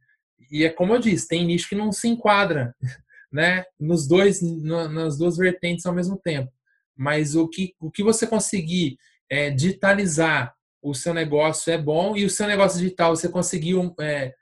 E 0.50 0.64
é 0.64 0.70
como 0.70 0.94
eu 0.94 0.98
disse, 0.98 1.28
tem 1.28 1.44
nicho 1.44 1.68
que 1.68 1.74
não 1.74 1.92
se 1.92 2.08
enquadra, 2.08 2.74
né? 3.30 3.66
Nos 3.78 4.08
dois, 4.08 4.40
nas 4.40 5.18
duas 5.18 5.36
vertentes 5.36 5.84
ao 5.84 5.94
mesmo 5.94 6.16
tempo 6.16 6.55
mas 6.96 7.36
o 7.36 7.48
que, 7.48 7.74
o 7.80 7.90
que 7.90 8.02
você 8.02 8.26
conseguir 8.26 8.96
é, 9.30 9.50
digitalizar 9.50 10.54
o 10.82 10.94
seu 10.94 11.12
negócio 11.12 11.72
é 11.72 11.78
bom 11.78 12.16
e 12.16 12.24
o 12.24 12.30
seu 12.30 12.46
negócio 12.46 12.78
digital 12.78 13.14
você 13.14 13.28
conseguiu 13.28 13.94
é, 14.00 14.32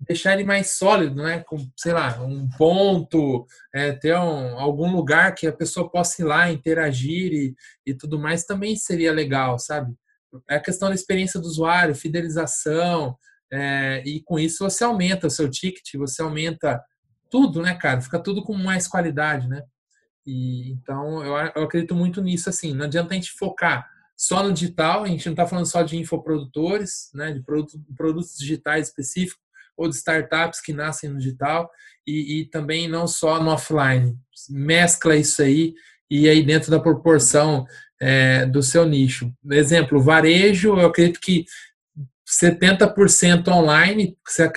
deixar 0.00 0.34
ele 0.34 0.44
mais 0.44 0.72
sólido, 0.72 1.22
né? 1.22 1.42
Com, 1.46 1.56
sei 1.76 1.92
lá, 1.92 2.20
um 2.22 2.48
ponto, 2.50 3.46
é, 3.74 3.92
ter 3.92 4.14
um, 4.16 4.58
algum 4.58 4.90
lugar 4.92 5.34
que 5.34 5.46
a 5.46 5.52
pessoa 5.52 5.90
possa 5.90 6.22
ir 6.22 6.24
lá, 6.24 6.50
interagir 6.50 7.32
e, 7.32 7.54
e 7.86 7.94
tudo 7.94 8.18
mais, 8.18 8.44
também 8.44 8.76
seria 8.76 9.12
legal, 9.12 9.58
sabe? 9.58 9.94
É 10.48 10.56
a 10.56 10.60
questão 10.60 10.88
da 10.88 10.94
experiência 10.94 11.40
do 11.40 11.46
usuário, 11.46 11.94
fidelização, 11.94 13.16
é, 13.50 14.02
e 14.06 14.22
com 14.22 14.38
isso 14.38 14.62
você 14.62 14.84
aumenta 14.84 15.26
o 15.26 15.30
seu 15.30 15.50
ticket, 15.50 15.94
você 15.96 16.22
aumenta 16.22 16.82
tudo, 17.30 17.62
né, 17.62 17.74
cara? 17.74 18.00
Fica 18.00 18.18
tudo 18.18 18.42
com 18.42 18.54
mais 18.54 18.86
qualidade, 18.86 19.48
né? 19.48 19.62
E, 20.28 20.72
então, 20.72 21.24
eu, 21.24 21.32
eu 21.56 21.62
acredito 21.62 21.94
muito 21.94 22.20
nisso, 22.20 22.50
assim, 22.50 22.74
não 22.74 22.84
adianta 22.84 23.12
a 23.12 23.14
gente 23.14 23.32
focar 23.32 23.88
só 24.14 24.42
no 24.42 24.52
digital, 24.52 25.04
a 25.04 25.06
gente 25.06 25.24
não 25.24 25.32
está 25.32 25.46
falando 25.46 25.64
só 25.64 25.82
de 25.82 25.96
infoprodutores, 25.96 27.08
né, 27.14 27.32
de 27.32 27.40
produtos, 27.40 27.80
produtos 27.96 28.36
digitais 28.36 28.88
específicos, 28.88 29.42
ou 29.74 29.88
de 29.88 29.94
startups 29.94 30.60
que 30.60 30.74
nascem 30.74 31.08
no 31.08 31.18
digital, 31.18 31.70
e, 32.06 32.40
e, 32.40 32.44
também 32.46 32.88
não 32.88 33.06
só 33.06 33.42
no 33.42 33.50
offline. 33.50 34.18
Mescla 34.50 35.16
isso 35.16 35.40
aí, 35.40 35.72
e 36.10 36.28
aí 36.28 36.42
dentro 36.42 36.70
da 36.70 36.80
proporção 36.80 37.64
é, 37.98 38.44
do 38.44 38.62
seu 38.62 38.84
nicho. 38.84 39.32
Exemplo, 39.50 39.98
varejo, 39.98 40.78
eu 40.78 40.88
acredito 40.88 41.20
que 41.20 41.46
70% 42.28 43.48
online, 43.48 44.14
você 44.26 44.50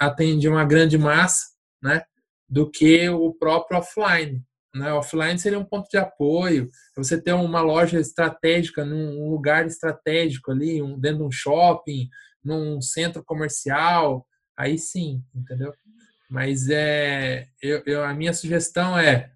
atende 0.00 0.48
uma 0.48 0.64
grande 0.64 0.96
massa, 0.96 1.48
né, 1.82 2.02
do 2.48 2.70
que 2.70 3.10
o 3.10 3.34
próprio 3.34 3.78
offline. 3.78 4.42
Né? 4.74 4.92
Offline 4.92 5.38
seria 5.38 5.58
um 5.58 5.64
ponto 5.64 5.88
de 5.90 5.96
apoio, 5.96 6.70
você 6.96 7.20
ter 7.20 7.32
uma 7.32 7.60
loja 7.60 7.98
estratégica 7.98 8.84
num 8.84 9.30
lugar 9.30 9.66
estratégico 9.66 10.50
ali, 10.50 10.82
um, 10.82 10.98
dentro 10.98 11.18
de 11.18 11.24
um 11.24 11.30
shopping, 11.30 12.08
num 12.44 12.80
centro 12.80 13.24
comercial, 13.24 14.26
aí 14.56 14.78
sim, 14.78 15.22
entendeu? 15.34 15.72
Mas 16.30 16.68
é, 16.68 17.46
eu, 17.62 17.82
eu, 17.86 18.04
a 18.04 18.12
minha 18.12 18.34
sugestão 18.34 18.98
é, 18.98 19.30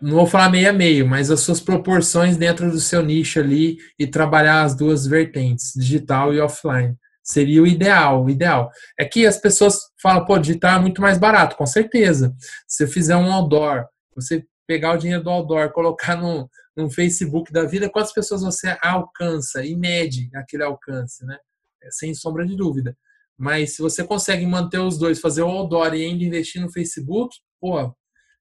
não 0.00 0.16
vou 0.16 0.26
falar 0.26 0.50
meio 0.50 0.68
a 0.68 0.72
meio, 0.72 1.06
mas 1.06 1.30
as 1.30 1.40
suas 1.40 1.60
proporções 1.60 2.36
dentro 2.36 2.70
do 2.70 2.78
seu 2.78 3.02
nicho 3.02 3.40
ali 3.40 3.78
e 3.98 4.06
trabalhar 4.06 4.62
as 4.62 4.74
duas 4.74 5.06
vertentes, 5.06 5.72
digital 5.74 6.34
e 6.34 6.40
offline. 6.40 6.94
Seria 7.22 7.62
o 7.62 7.66
ideal, 7.66 8.22
o 8.22 8.28
ideal. 8.28 8.70
É 8.98 9.04
que 9.06 9.26
as 9.26 9.38
pessoas 9.38 9.78
falam, 10.02 10.26
pô, 10.26 10.38
digital 10.38 10.76
é 10.76 10.82
muito 10.82 11.00
mais 11.00 11.16
barato, 11.16 11.56
com 11.56 11.64
certeza. 11.64 12.34
Se 12.68 12.84
você 12.84 12.86
fizer 12.86 13.16
um 13.16 13.32
outdoor, 13.32 13.86
você 14.14 14.44
pegar 14.66 14.92
o 14.92 14.98
dinheiro 14.98 15.22
do 15.22 15.30
outdoor, 15.30 15.72
colocar 15.72 16.16
no, 16.16 16.48
no 16.76 16.90
Facebook 16.90 17.52
da 17.52 17.64
vida, 17.64 17.90
quantas 17.90 18.12
pessoas 18.12 18.42
você 18.42 18.76
alcança 18.80 19.64
e 19.64 19.76
mede 19.76 20.30
aquele 20.34 20.62
alcance, 20.62 21.24
né? 21.24 21.38
sem 21.90 22.14
sombra 22.14 22.46
de 22.46 22.56
dúvida. 22.56 22.96
Mas 23.36 23.74
se 23.74 23.82
você 23.82 24.04
consegue 24.04 24.46
manter 24.46 24.78
os 24.78 24.98
dois, 24.98 25.20
fazer 25.20 25.42
o 25.42 25.48
outdoor 25.48 25.94
e 25.94 26.04
ainda 26.04 26.24
investir 26.24 26.62
no 26.62 26.70
Facebook, 26.70 27.36
pô, 27.60 27.94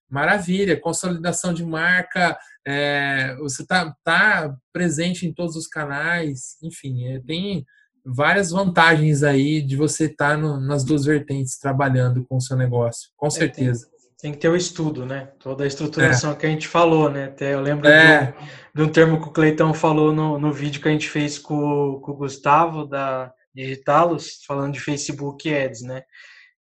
maravilha, 0.10 0.80
consolidação 0.80 1.54
de 1.54 1.66
marca, 1.66 2.38
é, 2.66 3.36
você 3.38 3.66
tá, 3.66 3.96
tá 4.04 4.56
presente 4.72 5.26
em 5.26 5.34
todos 5.34 5.56
os 5.56 5.68
canais, 5.68 6.58
enfim, 6.62 7.08
é, 7.08 7.20
tem 7.20 7.66
várias 8.06 8.52
vantagens 8.52 9.24
aí 9.24 9.62
de 9.62 9.76
você 9.76 10.06
estar 10.06 10.40
tá 10.40 10.60
nas 10.60 10.84
duas 10.84 11.06
vertentes 11.06 11.58
trabalhando 11.58 12.24
com 12.26 12.38
o 12.38 12.42
seu 12.42 12.56
negócio, 12.56 13.10
com 13.18 13.30
certeza. 13.30 13.88
É, 14.24 14.28
tem, 14.28 14.32
que 14.32 14.38
ter 14.38 14.50
o 14.50 14.56
estudo, 14.56 15.06
né? 15.06 15.30
Toda 15.40 15.64
a 15.64 15.68
estruturação 15.68 16.32
é. 16.32 16.36
que 16.36 16.46
a 16.46 16.50
gente 16.50 16.68
falou, 16.68 17.10
né? 17.10 17.26
Até 17.26 17.54
eu 17.54 17.62
lembro 17.62 17.88
é. 17.88 18.26
de, 18.26 18.32
um, 18.32 18.34
de, 18.76 18.82
um, 18.84 18.92
termo 18.92 19.22
que 19.22 19.28
o 19.28 19.32
Cleitão 19.32 19.74
falou 19.74 20.14
no, 20.14 20.40
no 20.40 20.52
vídeo 20.52 20.82
que 20.82 20.88
a 20.88 20.92
gente 20.92 21.10
fez 21.10 21.38
com, 21.38 22.00
com 22.02 22.12
o 22.12 22.16
Gustavo 22.16 22.86
da 22.86 23.32
Digitalos, 23.54 24.44
falando 24.48 24.74
de 24.74 24.80
Facebook 24.80 25.54
Ads, 25.54 25.82
né? 25.82 26.04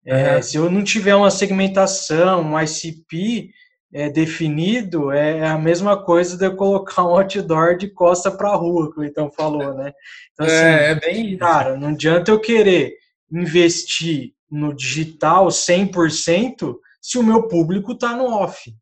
É, 0.04 0.42
se 0.42 0.56
eu 0.56 0.68
não 0.68 0.82
tiver 0.82 1.14
uma 1.14 1.30
segmentação, 1.30 2.42
um 2.42 2.60
ICP 2.60 3.50
é, 3.92 4.08
definido, 4.08 5.12
é, 5.12 5.38
é 5.38 5.46
a 5.46 5.58
mesma 5.58 6.02
coisa 6.02 6.36
de 6.36 6.44
eu 6.44 6.56
colocar 6.56 7.04
um 7.04 7.16
outdoor 7.16 7.76
de 7.76 7.88
costa 7.88 8.30
para 8.30 8.50
a 8.50 8.56
rua, 8.56 8.92
que 8.92 8.98
o 8.98 9.02
Leitão 9.02 9.30
falou, 9.30 9.74
né? 9.74 9.92
Então, 10.32 10.46
assim, 10.46 10.56
é, 10.56 10.90
é 10.90 10.94
bem 10.96 11.28
isso. 11.28 11.38
Cara, 11.38 11.76
não 11.76 11.88
adianta 11.88 12.30
eu 12.30 12.40
querer 12.40 12.94
investir 13.30 14.32
no 14.50 14.74
digital 14.74 15.46
100% 15.46 16.76
se 17.02 17.18
o 17.18 17.22
meu 17.22 17.48
público 17.48 17.92
está 17.92 18.16
no 18.16 18.26
off. 18.26 18.72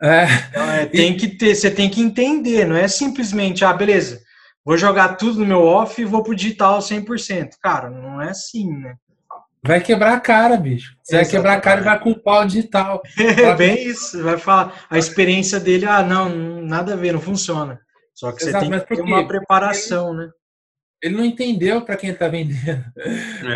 É. 0.00 0.24
Então, 0.50 0.70
é, 0.70 0.86
tem 0.86 1.16
que 1.16 1.26
ter, 1.26 1.54
você 1.54 1.70
tem 1.70 1.90
que 1.90 2.00
entender, 2.00 2.64
não 2.66 2.76
é 2.76 2.86
simplesmente, 2.86 3.64
ah, 3.64 3.72
beleza, 3.72 4.20
vou 4.64 4.76
jogar 4.76 5.16
tudo 5.16 5.40
no 5.40 5.46
meu 5.46 5.62
off 5.62 6.00
e 6.00 6.04
vou 6.04 6.22
pro 6.22 6.36
digital 6.36 6.78
100%. 6.78 7.50
Cara, 7.60 7.90
não 7.90 8.22
é 8.22 8.30
assim, 8.30 8.70
né? 8.70 8.94
Vai 9.66 9.80
quebrar 9.80 10.14
a 10.14 10.20
cara, 10.20 10.56
bicho. 10.56 10.94
Você 11.02 11.16
vai 11.16 11.26
quebrar 11.26 11.54
a 11.54 11.60
cara 11.60 11.80
e 11.80 11.84
vai 11.84 11.98
culpar 11.98 12.42
o 12.42 12.46
digital. 12.46 13.02
É 13.18 13.54
bem 13.56 13.88
isso. 13.88 14.22
Vai 14.22 14.38
falar 14.38 14.86
a 14.88 14.96
experiência 14.96 15.58
dele, 15.58 15.86
ah, 15.86 16.02
não, 16.04 16.28
nada 16.62 16.92
a 16.92 16.96
ver, 16.96 17.12
não 17.12 17.20
funciona. 17.20 17.80
Só 18.14 18.30
que 18.30 18.44
Exato, 18.44 18.64
você 18.64 18.70
tem 18.70 18.80
que 18.80 18.96
ter 18.96 19.02
uma 19.02 19.26
preparação, 19.26 20.14
né? 20.14 20.28
Ele 21.02 21.14
não 21.14 21.24
entendeu 21.24 21.82
para 21.82 21.96
quem 21.96 22.10
está 22.10 22.28
vendendo. 22.28 22.84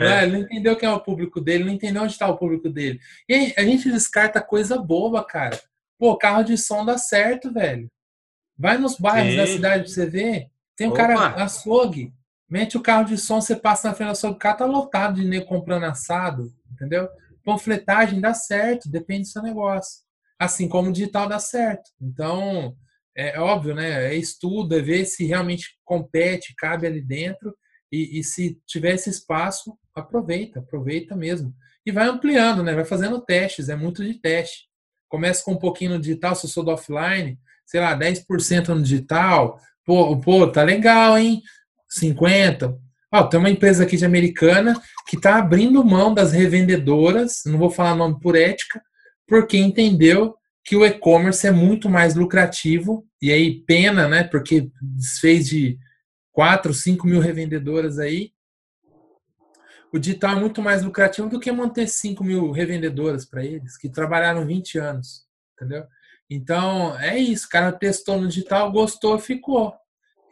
É. 0.02 0.22
Ele 0.24 0.32
não 0.32 0.40
entendeu 0.40 0.76
quem 0.76 0.88
é 0.88 0.92
o 0.92 1.00
público 1.00 1.40
dele, 1.40 1.64
não 1.64 1.72
entendeu 1.72 2.02
onde 2.02 2.12
está 2.12 2.28
o 2.28 2.36
público 2.36 2.68
dele. 2.68 3.00
E 3.28 3.54
a 3.56 3.62
gente 3.62 3.90
descarta 3.90 4.40
coisa 4.40 4.76
boba, 4.78 5.24
cara. 5.24 5.58
Pô, 5.98 6.16
carro 6.16 6.42
de 6.42 6.56
som 6.56 6.84
dá 6.84 6.96
certo, 6.98 7.52
velho. 7.52 7.90
Vai 8.56 8.78
nos 8.78 8.96
bairros 8.98 9.32
Sim. 9.32 9.36
da 9.36 9.46
cidade 9.46 9.84
pra 9.84 9.92
você 9.92 10.06
ver. 10.06 10.46
Tem 10.76 10.86
um 10.86 10.90
Opa. 10.90 10.98
cara 10.98 11.42
açougue. 11.42 12.12
Mete 12.48 12.76
o 12.76 12.82
carro 12.82 13.04
de 13.04 13.16
som, 13.16 13.40
você 13.40 13.54
passa 13.54 13.88
na 13.88 13.94
frente 13.94 14.08
da 14.08 14.14
sua 14.14 14.34
casa, 14.34 14.58
tá 14.58 14.64
lotado 14.66 15.14
de 15.20 15.24
nego 15.26 15.46
comprando 15.46 15.84
assado, 15.84 16.52
entendeu? 16.72 17.08
Panfletagem 17.44 18.20
dá 18.20 18.34
certo, 18.34 18.90
depende 18.90 19.22
do 19.22 19.28
seu 19.28 19.42
negócio. 19.42 20.00
Assim 20.38 20.68
como 20.68 20.88
o 20.88 20.92
digital 20.92 21.28
dá 21.28 21.38
certo. 21.38 21.90
Então, 22.00 22.74
é, 23.16 23.36
é 23.36 23.40
óbvio, 23.40 23.74
né? 23.74 24.12
É 24.12 24.14
estudo, 24.14 24.76
é 24.76 24.80
ver 24.80 25.04
se 25.04 25.24
realmente 25.24 25.76
compete, 25.84 26.54
cabe 26.56 26.86
ali 26.86 27.00
dentro. 27.00 27.54
E, 27.92 28.20
e, 28.20 28.24
se 28.24 28.58
tiver 28.66 28.94
esse 28.94 29.10
espaço, 29.10 29.76
aproveita, 29.94 30.60
aproveita 30.60 31.16
mesmo. 31.16 31.54
E 31.84 31.90
vai 31.90 32.06
ampliando, 32.06 32.62
né? 32.62 32.74
Vai 32.74 32.84
fazendo 32.84 33.20
testes, 33.20 33.68
é 33.68 33.76
muito 33.76 34.04
de 34.04 34.14
teste. 34.14 34.68
Começa 35.08 35.42
com 35.44 35.52
um 35.52 35.58
pouquinho 35.58 35.92
no 35.92 36.00
digital, 36.00 36.34
se 36.36 36.46
eu 36.46 36.50
sou 36.50 36.64
do 36.64 36.70
offline, 36.70 37.36
sei 37.66 37.80
lá, 37.80 37.98
10% 37.98 38.68
no 38.68 38.82
digital. 38.82 39.60
Pô, 39.84 40.20
pô, 40.20 40.46
tá 40.46 40.62
legal, 40.62 41.18
hein? 41.18 41.42
50. 41.88 42.78
Ó, 43.12 43.24
tem 43.24 43.40
uma 43.40 43.50
empresa 43.50 43.82
aqui 43.82 43.96
de 43.96 44.04
americana 44.04 44.80
que 45.08 45.16
está 45.16 45.36
abrindo 45.36 45.84
mão 45.84 46.14
das 46.14 46.30
revendedoras, 46.32 47.42
não 47.44 47.58
vou 47.58 47.70
falar 47.70 47.96
nome 47.96 48.20
por 48.20 48.36
ética, 48.36 48.80
porque 49.26 49.56
entendeu 49.56 50.36
que 50.70 50.76
o 50.76 50.86
e-commerce 50.86 51.44
é 51.48 51.50
muito 51.50 51.90
mais 51.90 52.14
lucrativo, 52.14 53.04
e 53.20 53.32
aí 53.32 53.60
pena, 53.62 54.06
né? 54.06 54.22
Porque 54.22 54.70
desfez 54.80 55.48
de 55.48 55.76
4, 56.30 56.72
5 56.72 57.08
mil 57.08 57.18
revendedoras 57.18 57.98
aí. 57.98 58.30
O 59.92 59.98
digital 59.98 60.36
é 60.36 60.40
muito 60.40 60.62
mais 60.62 60.84
lucrativo 60.84 61.28
do 61.28 61.40
que 61.40 61.50
manter 61.50 61.88
5 61.88 62.22
mil 62.22 62.52
revendedoras 62.52 63.24
para 63.24 63.44
eles, 63.44 63.76
que 63.76 63.88
trabalharam 63.88 64.46
20 64.46 64.78
anos, 64.78 65.24
entendeu? 65.56 65.88
Então, 66.30 66.96
é 67.00 67.18
isso. 67.18 67.46
O 67.46 67.50
cara 67.50 67.72
testou 67.72 68.20
no 68.20 68.28
digital, 68.28 68.70
gostou, 68.70 69.18
ficou. 69.18 69.74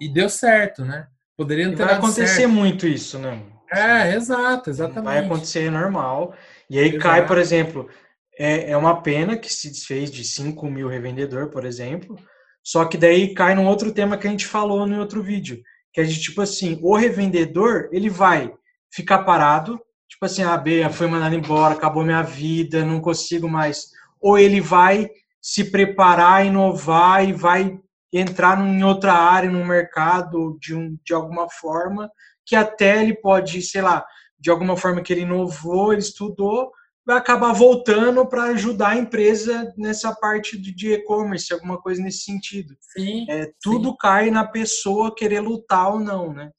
E 0.01 0.09
deu 0.09 0.29
certo, 0.29 0.85
né? 0.85 1.09
Poderia 1.37 1.69
ter 1.71 1.85
Vai 1.85 1.95
acontecer 1.95 2.29
certo. 2.29 2.53
muito 2.53 2.87
isso, 2.87 3.19
né? 3.19 3.43
É, 3.73 4.15
exato, 4.15 4.71
exatamente. 4.71 5.05
Vai 5.05 5.19
acontecer 5.19 5.69
normal. 5.69 6.33
E 6.71 6.79
aí 6.79 6.91
Exato. 6.91 7.03
cai, 7.03 7.27
por 7.27 7.39
exemplo, 7.39 7.91
é, 8.39 8.71
é 8.71 8.77
uma 8.77 9.03
pena 9.03 9.37
que 9.37 9.53
se 9.53 9.69
desfez 9.69 10.11
de 10.11 10.23
5 10.23 10.71
mil 10.71 10.87
revendedor, 10.89 11.51
por 11.51 11.65
exemplo. 11.65 12.17
Só 12.63 12.85
que 12.85 12.97
daí 12.97 13.35
cai 13.35 13.55
num 13.55 13.67
outro 13.67 13.93
tema 13.93 14.17
que 14.17 14.29
a 14.29 14.31
gente 14.31 14.47
falou 14.47 14.87
no 14.87 15.01
outro 15.01 15.23
vídeo. 15.23 15.61
Que 15.93 16.01
é 16.01 16.05
de 16.05 16.21
tipo 16.21 16.41
assim, 16.41 16.79
o 16.83 16.97
revendedor, 16.97 17.89
ele 17.91 18.09
vai 18.09 18.53
ficar 18.93 19.25
parado, 19.25 19.81
tipo 20.09 20.25
assim, 20.25 20.43
a 20.43 20.55
ah, 20.55 20.57
B 20.57 20.89
foi 20.91 21.07
mandado 21.07 21.35
embora, 21.35 21.75
acabou 21.75 22.05
minha 22.05 22.23
vida, 22.23 22.85
não 22.85 23.01
consigo 23.01 23.49
mais. 23.49 23.89
Ou 24.21 24.39
ele 24.39 24.61
vai 24.61 25.11
se 25.41 25.71
preparar, 25.71 26.47
inovar 26.47 27.29
e 27.29 27.33
vai 27.33 27.79
entrar 28.13 28.59
em 28.61 28.85
outra 28.85 29.13
área, 29.13 29.51
no 29.51 29.65
mercado, 29.65 30.57
de, 30.61 30.75
um, 30.75 30.97
de 31.05 31.13
alguma 31.13 31.49
forma, 31.51 32.11
que 32.47 32.57
até 32.57 33.03
ele 33.03 33.15
pode, 33.15 33.61
sei 33.63 33.83
lá, 33.83 34.05
de 34.39 34.51
alguma 34.51 34.77
forma 34.77 35.03
que 35.03 35.13
ele 35.13 35.23
inovou, 35.23 35.93
ele 35.93 36.01
estudou, 36.01 36.71
vai 37.09 37.17
acabar 37.17 37.55
voltando 37.55 38.27
para 38.27 38.51
ajudar 38.51 38.91
a 38.91 38.97
empresa 38.99 39.73
nessa 39.79 40.15
parte 40.15 40.61
de 40.61 40.93
e-commerce, 40.93 41.51
alguma 41.55 41.81
coisa 41.81 42.03
nesse 42.03 42.25
sentido. 42.25 42.77
Sim. 42.93 43.25
É, 43.31 43.51
tudo 43.63 43.89
sim. 43.93 43.97
cai 43.99 44.31
na 44.31 44.47
pessoa 44.47 45.15
querer 45.15 45.41
lutar 45.41 45.95
ou 45.95 46.01
não, 46.01 46.35
né? 46.35 46.51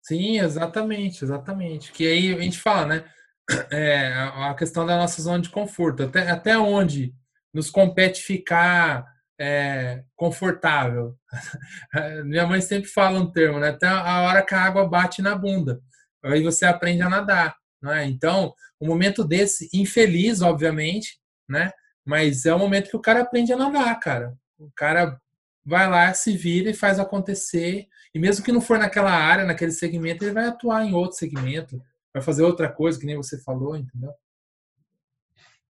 Sim, 0.00 0.38
exatamente, 0.38 1.24
exatamente. 1.24 1.90
Que 1.90 2.06
aí 2.06 2.32
a 2.32 2.40
gente 2.40 2.56
fala, 2.60 2.86
né? 2.86 3.04
É, 3.72 4.12
a 4.12 4.54
questão 4.54 4.86
da 4.86 4.96
nossa 4.96 5.20
zona 5.20 5.40
de 5.40 5.50
conforto. 5.50 6.04
Até, 6.04 6.30
até 6.30 6.56
onde 6.56 7.12
nos 7.52 7.68
compete 7.68 8.22
ficar 8.22 9.04
é, 9.40 10.04
confortável. 10.14 11.16
Minha 12.26 12.46
mãe 12.46 12.60
sempre 12.60 12.88
fala 12.88 13.18
um 13.18 13.28
termo, 13.28 13.58
né? 13.58 13.70
Até 13.70 13.88
a 13.88 14.22
hora 14.22 14.46
que 14.46 14.54
a 14.54 14.62
água 14.62 14.88
bate 14.88 15.20
na 15.20 15.34
bunda. 15.34 15.80
Aí 16.22 16.44
você 16.44 16.64
aprende 16.64 17.02
a 17.02 17.08
nadar. 17.08 17.59
Né? 17.82 18.06
Então, 18.06 18.54
o 18.78 18.84
um 18.84 18.88
momento 18.88 19.24
desse, 19.24 19.68
infeliz, 19.72 20.42
obviamente, 20.42 21.18
né? 21.48 21.70
Mas 22.04 22.46
é 22.46 22.54
o 22.54 22.58
momento 22.58 22.90
que 22.90 22.96
o 22.96 23.00
cara 23.00 23.22
aprende 23.22 23.52
a 23.52 23.56
nadar, 23.56 23.98
cara. 24.00 24.34
O 24.58 24.70
cara 24.74 25.20
vai 25.64 25.88
lá, 25.88 26.12
se 26.12 26.36
vira 26.36 26.70
e 26.70 26.74
faz 26.74 26.98
acontecer. 26.98 27.86
E 28.14 28.18
mesmo 28.18 28.44
que 28.44 28.52
não 28.52 28.60
for 28.60 28.78
naquela 28.78 29.12
área, 29.12 29.44
naquele 29.44 29.72
segmento, 29.72 30.24
ele 30.24 30.32
vai 30.32 30.46
atuar 30.46 30.84
em 30.84 30.94
outro 30.94 31.16
segmento, 31.16 31.80
vai 32.12 32.22
fazer 32.22 32.42
outra 32.42 32.68
coisa, 32.70 32.98
que 32.98 33.06
nem 33.06 33.16
você 33.16 33.40
falou, 33.42 33.76
entendeu? 33.76 34.12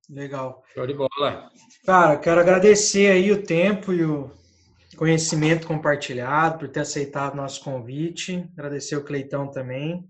Legal. 0.08 0.64
Show 0.74 0.86
de 0.86 0.94
bola. 0.94 1.50
Cara, 1.84 2.18
quero 2.18 2.40
agradecer 2.40 3.12
aí 3.12 3.30
o 3.30 3.44
tempo 3.44 3.92
e 3.92 4.04
o 4.04 4.30
conhecimento 4.96 5.66
compartilhado, 5.66 6.58
por 6.58 6.68
ter 6.68 6.80
aceitado 6.80 7.36
nosso 7.36 7.62
convite. 7.62 8.48
Agradecer 8.54 8.96
o 8.96 9.04
Cleitão 9.04 9.48
também. 9.48 10.08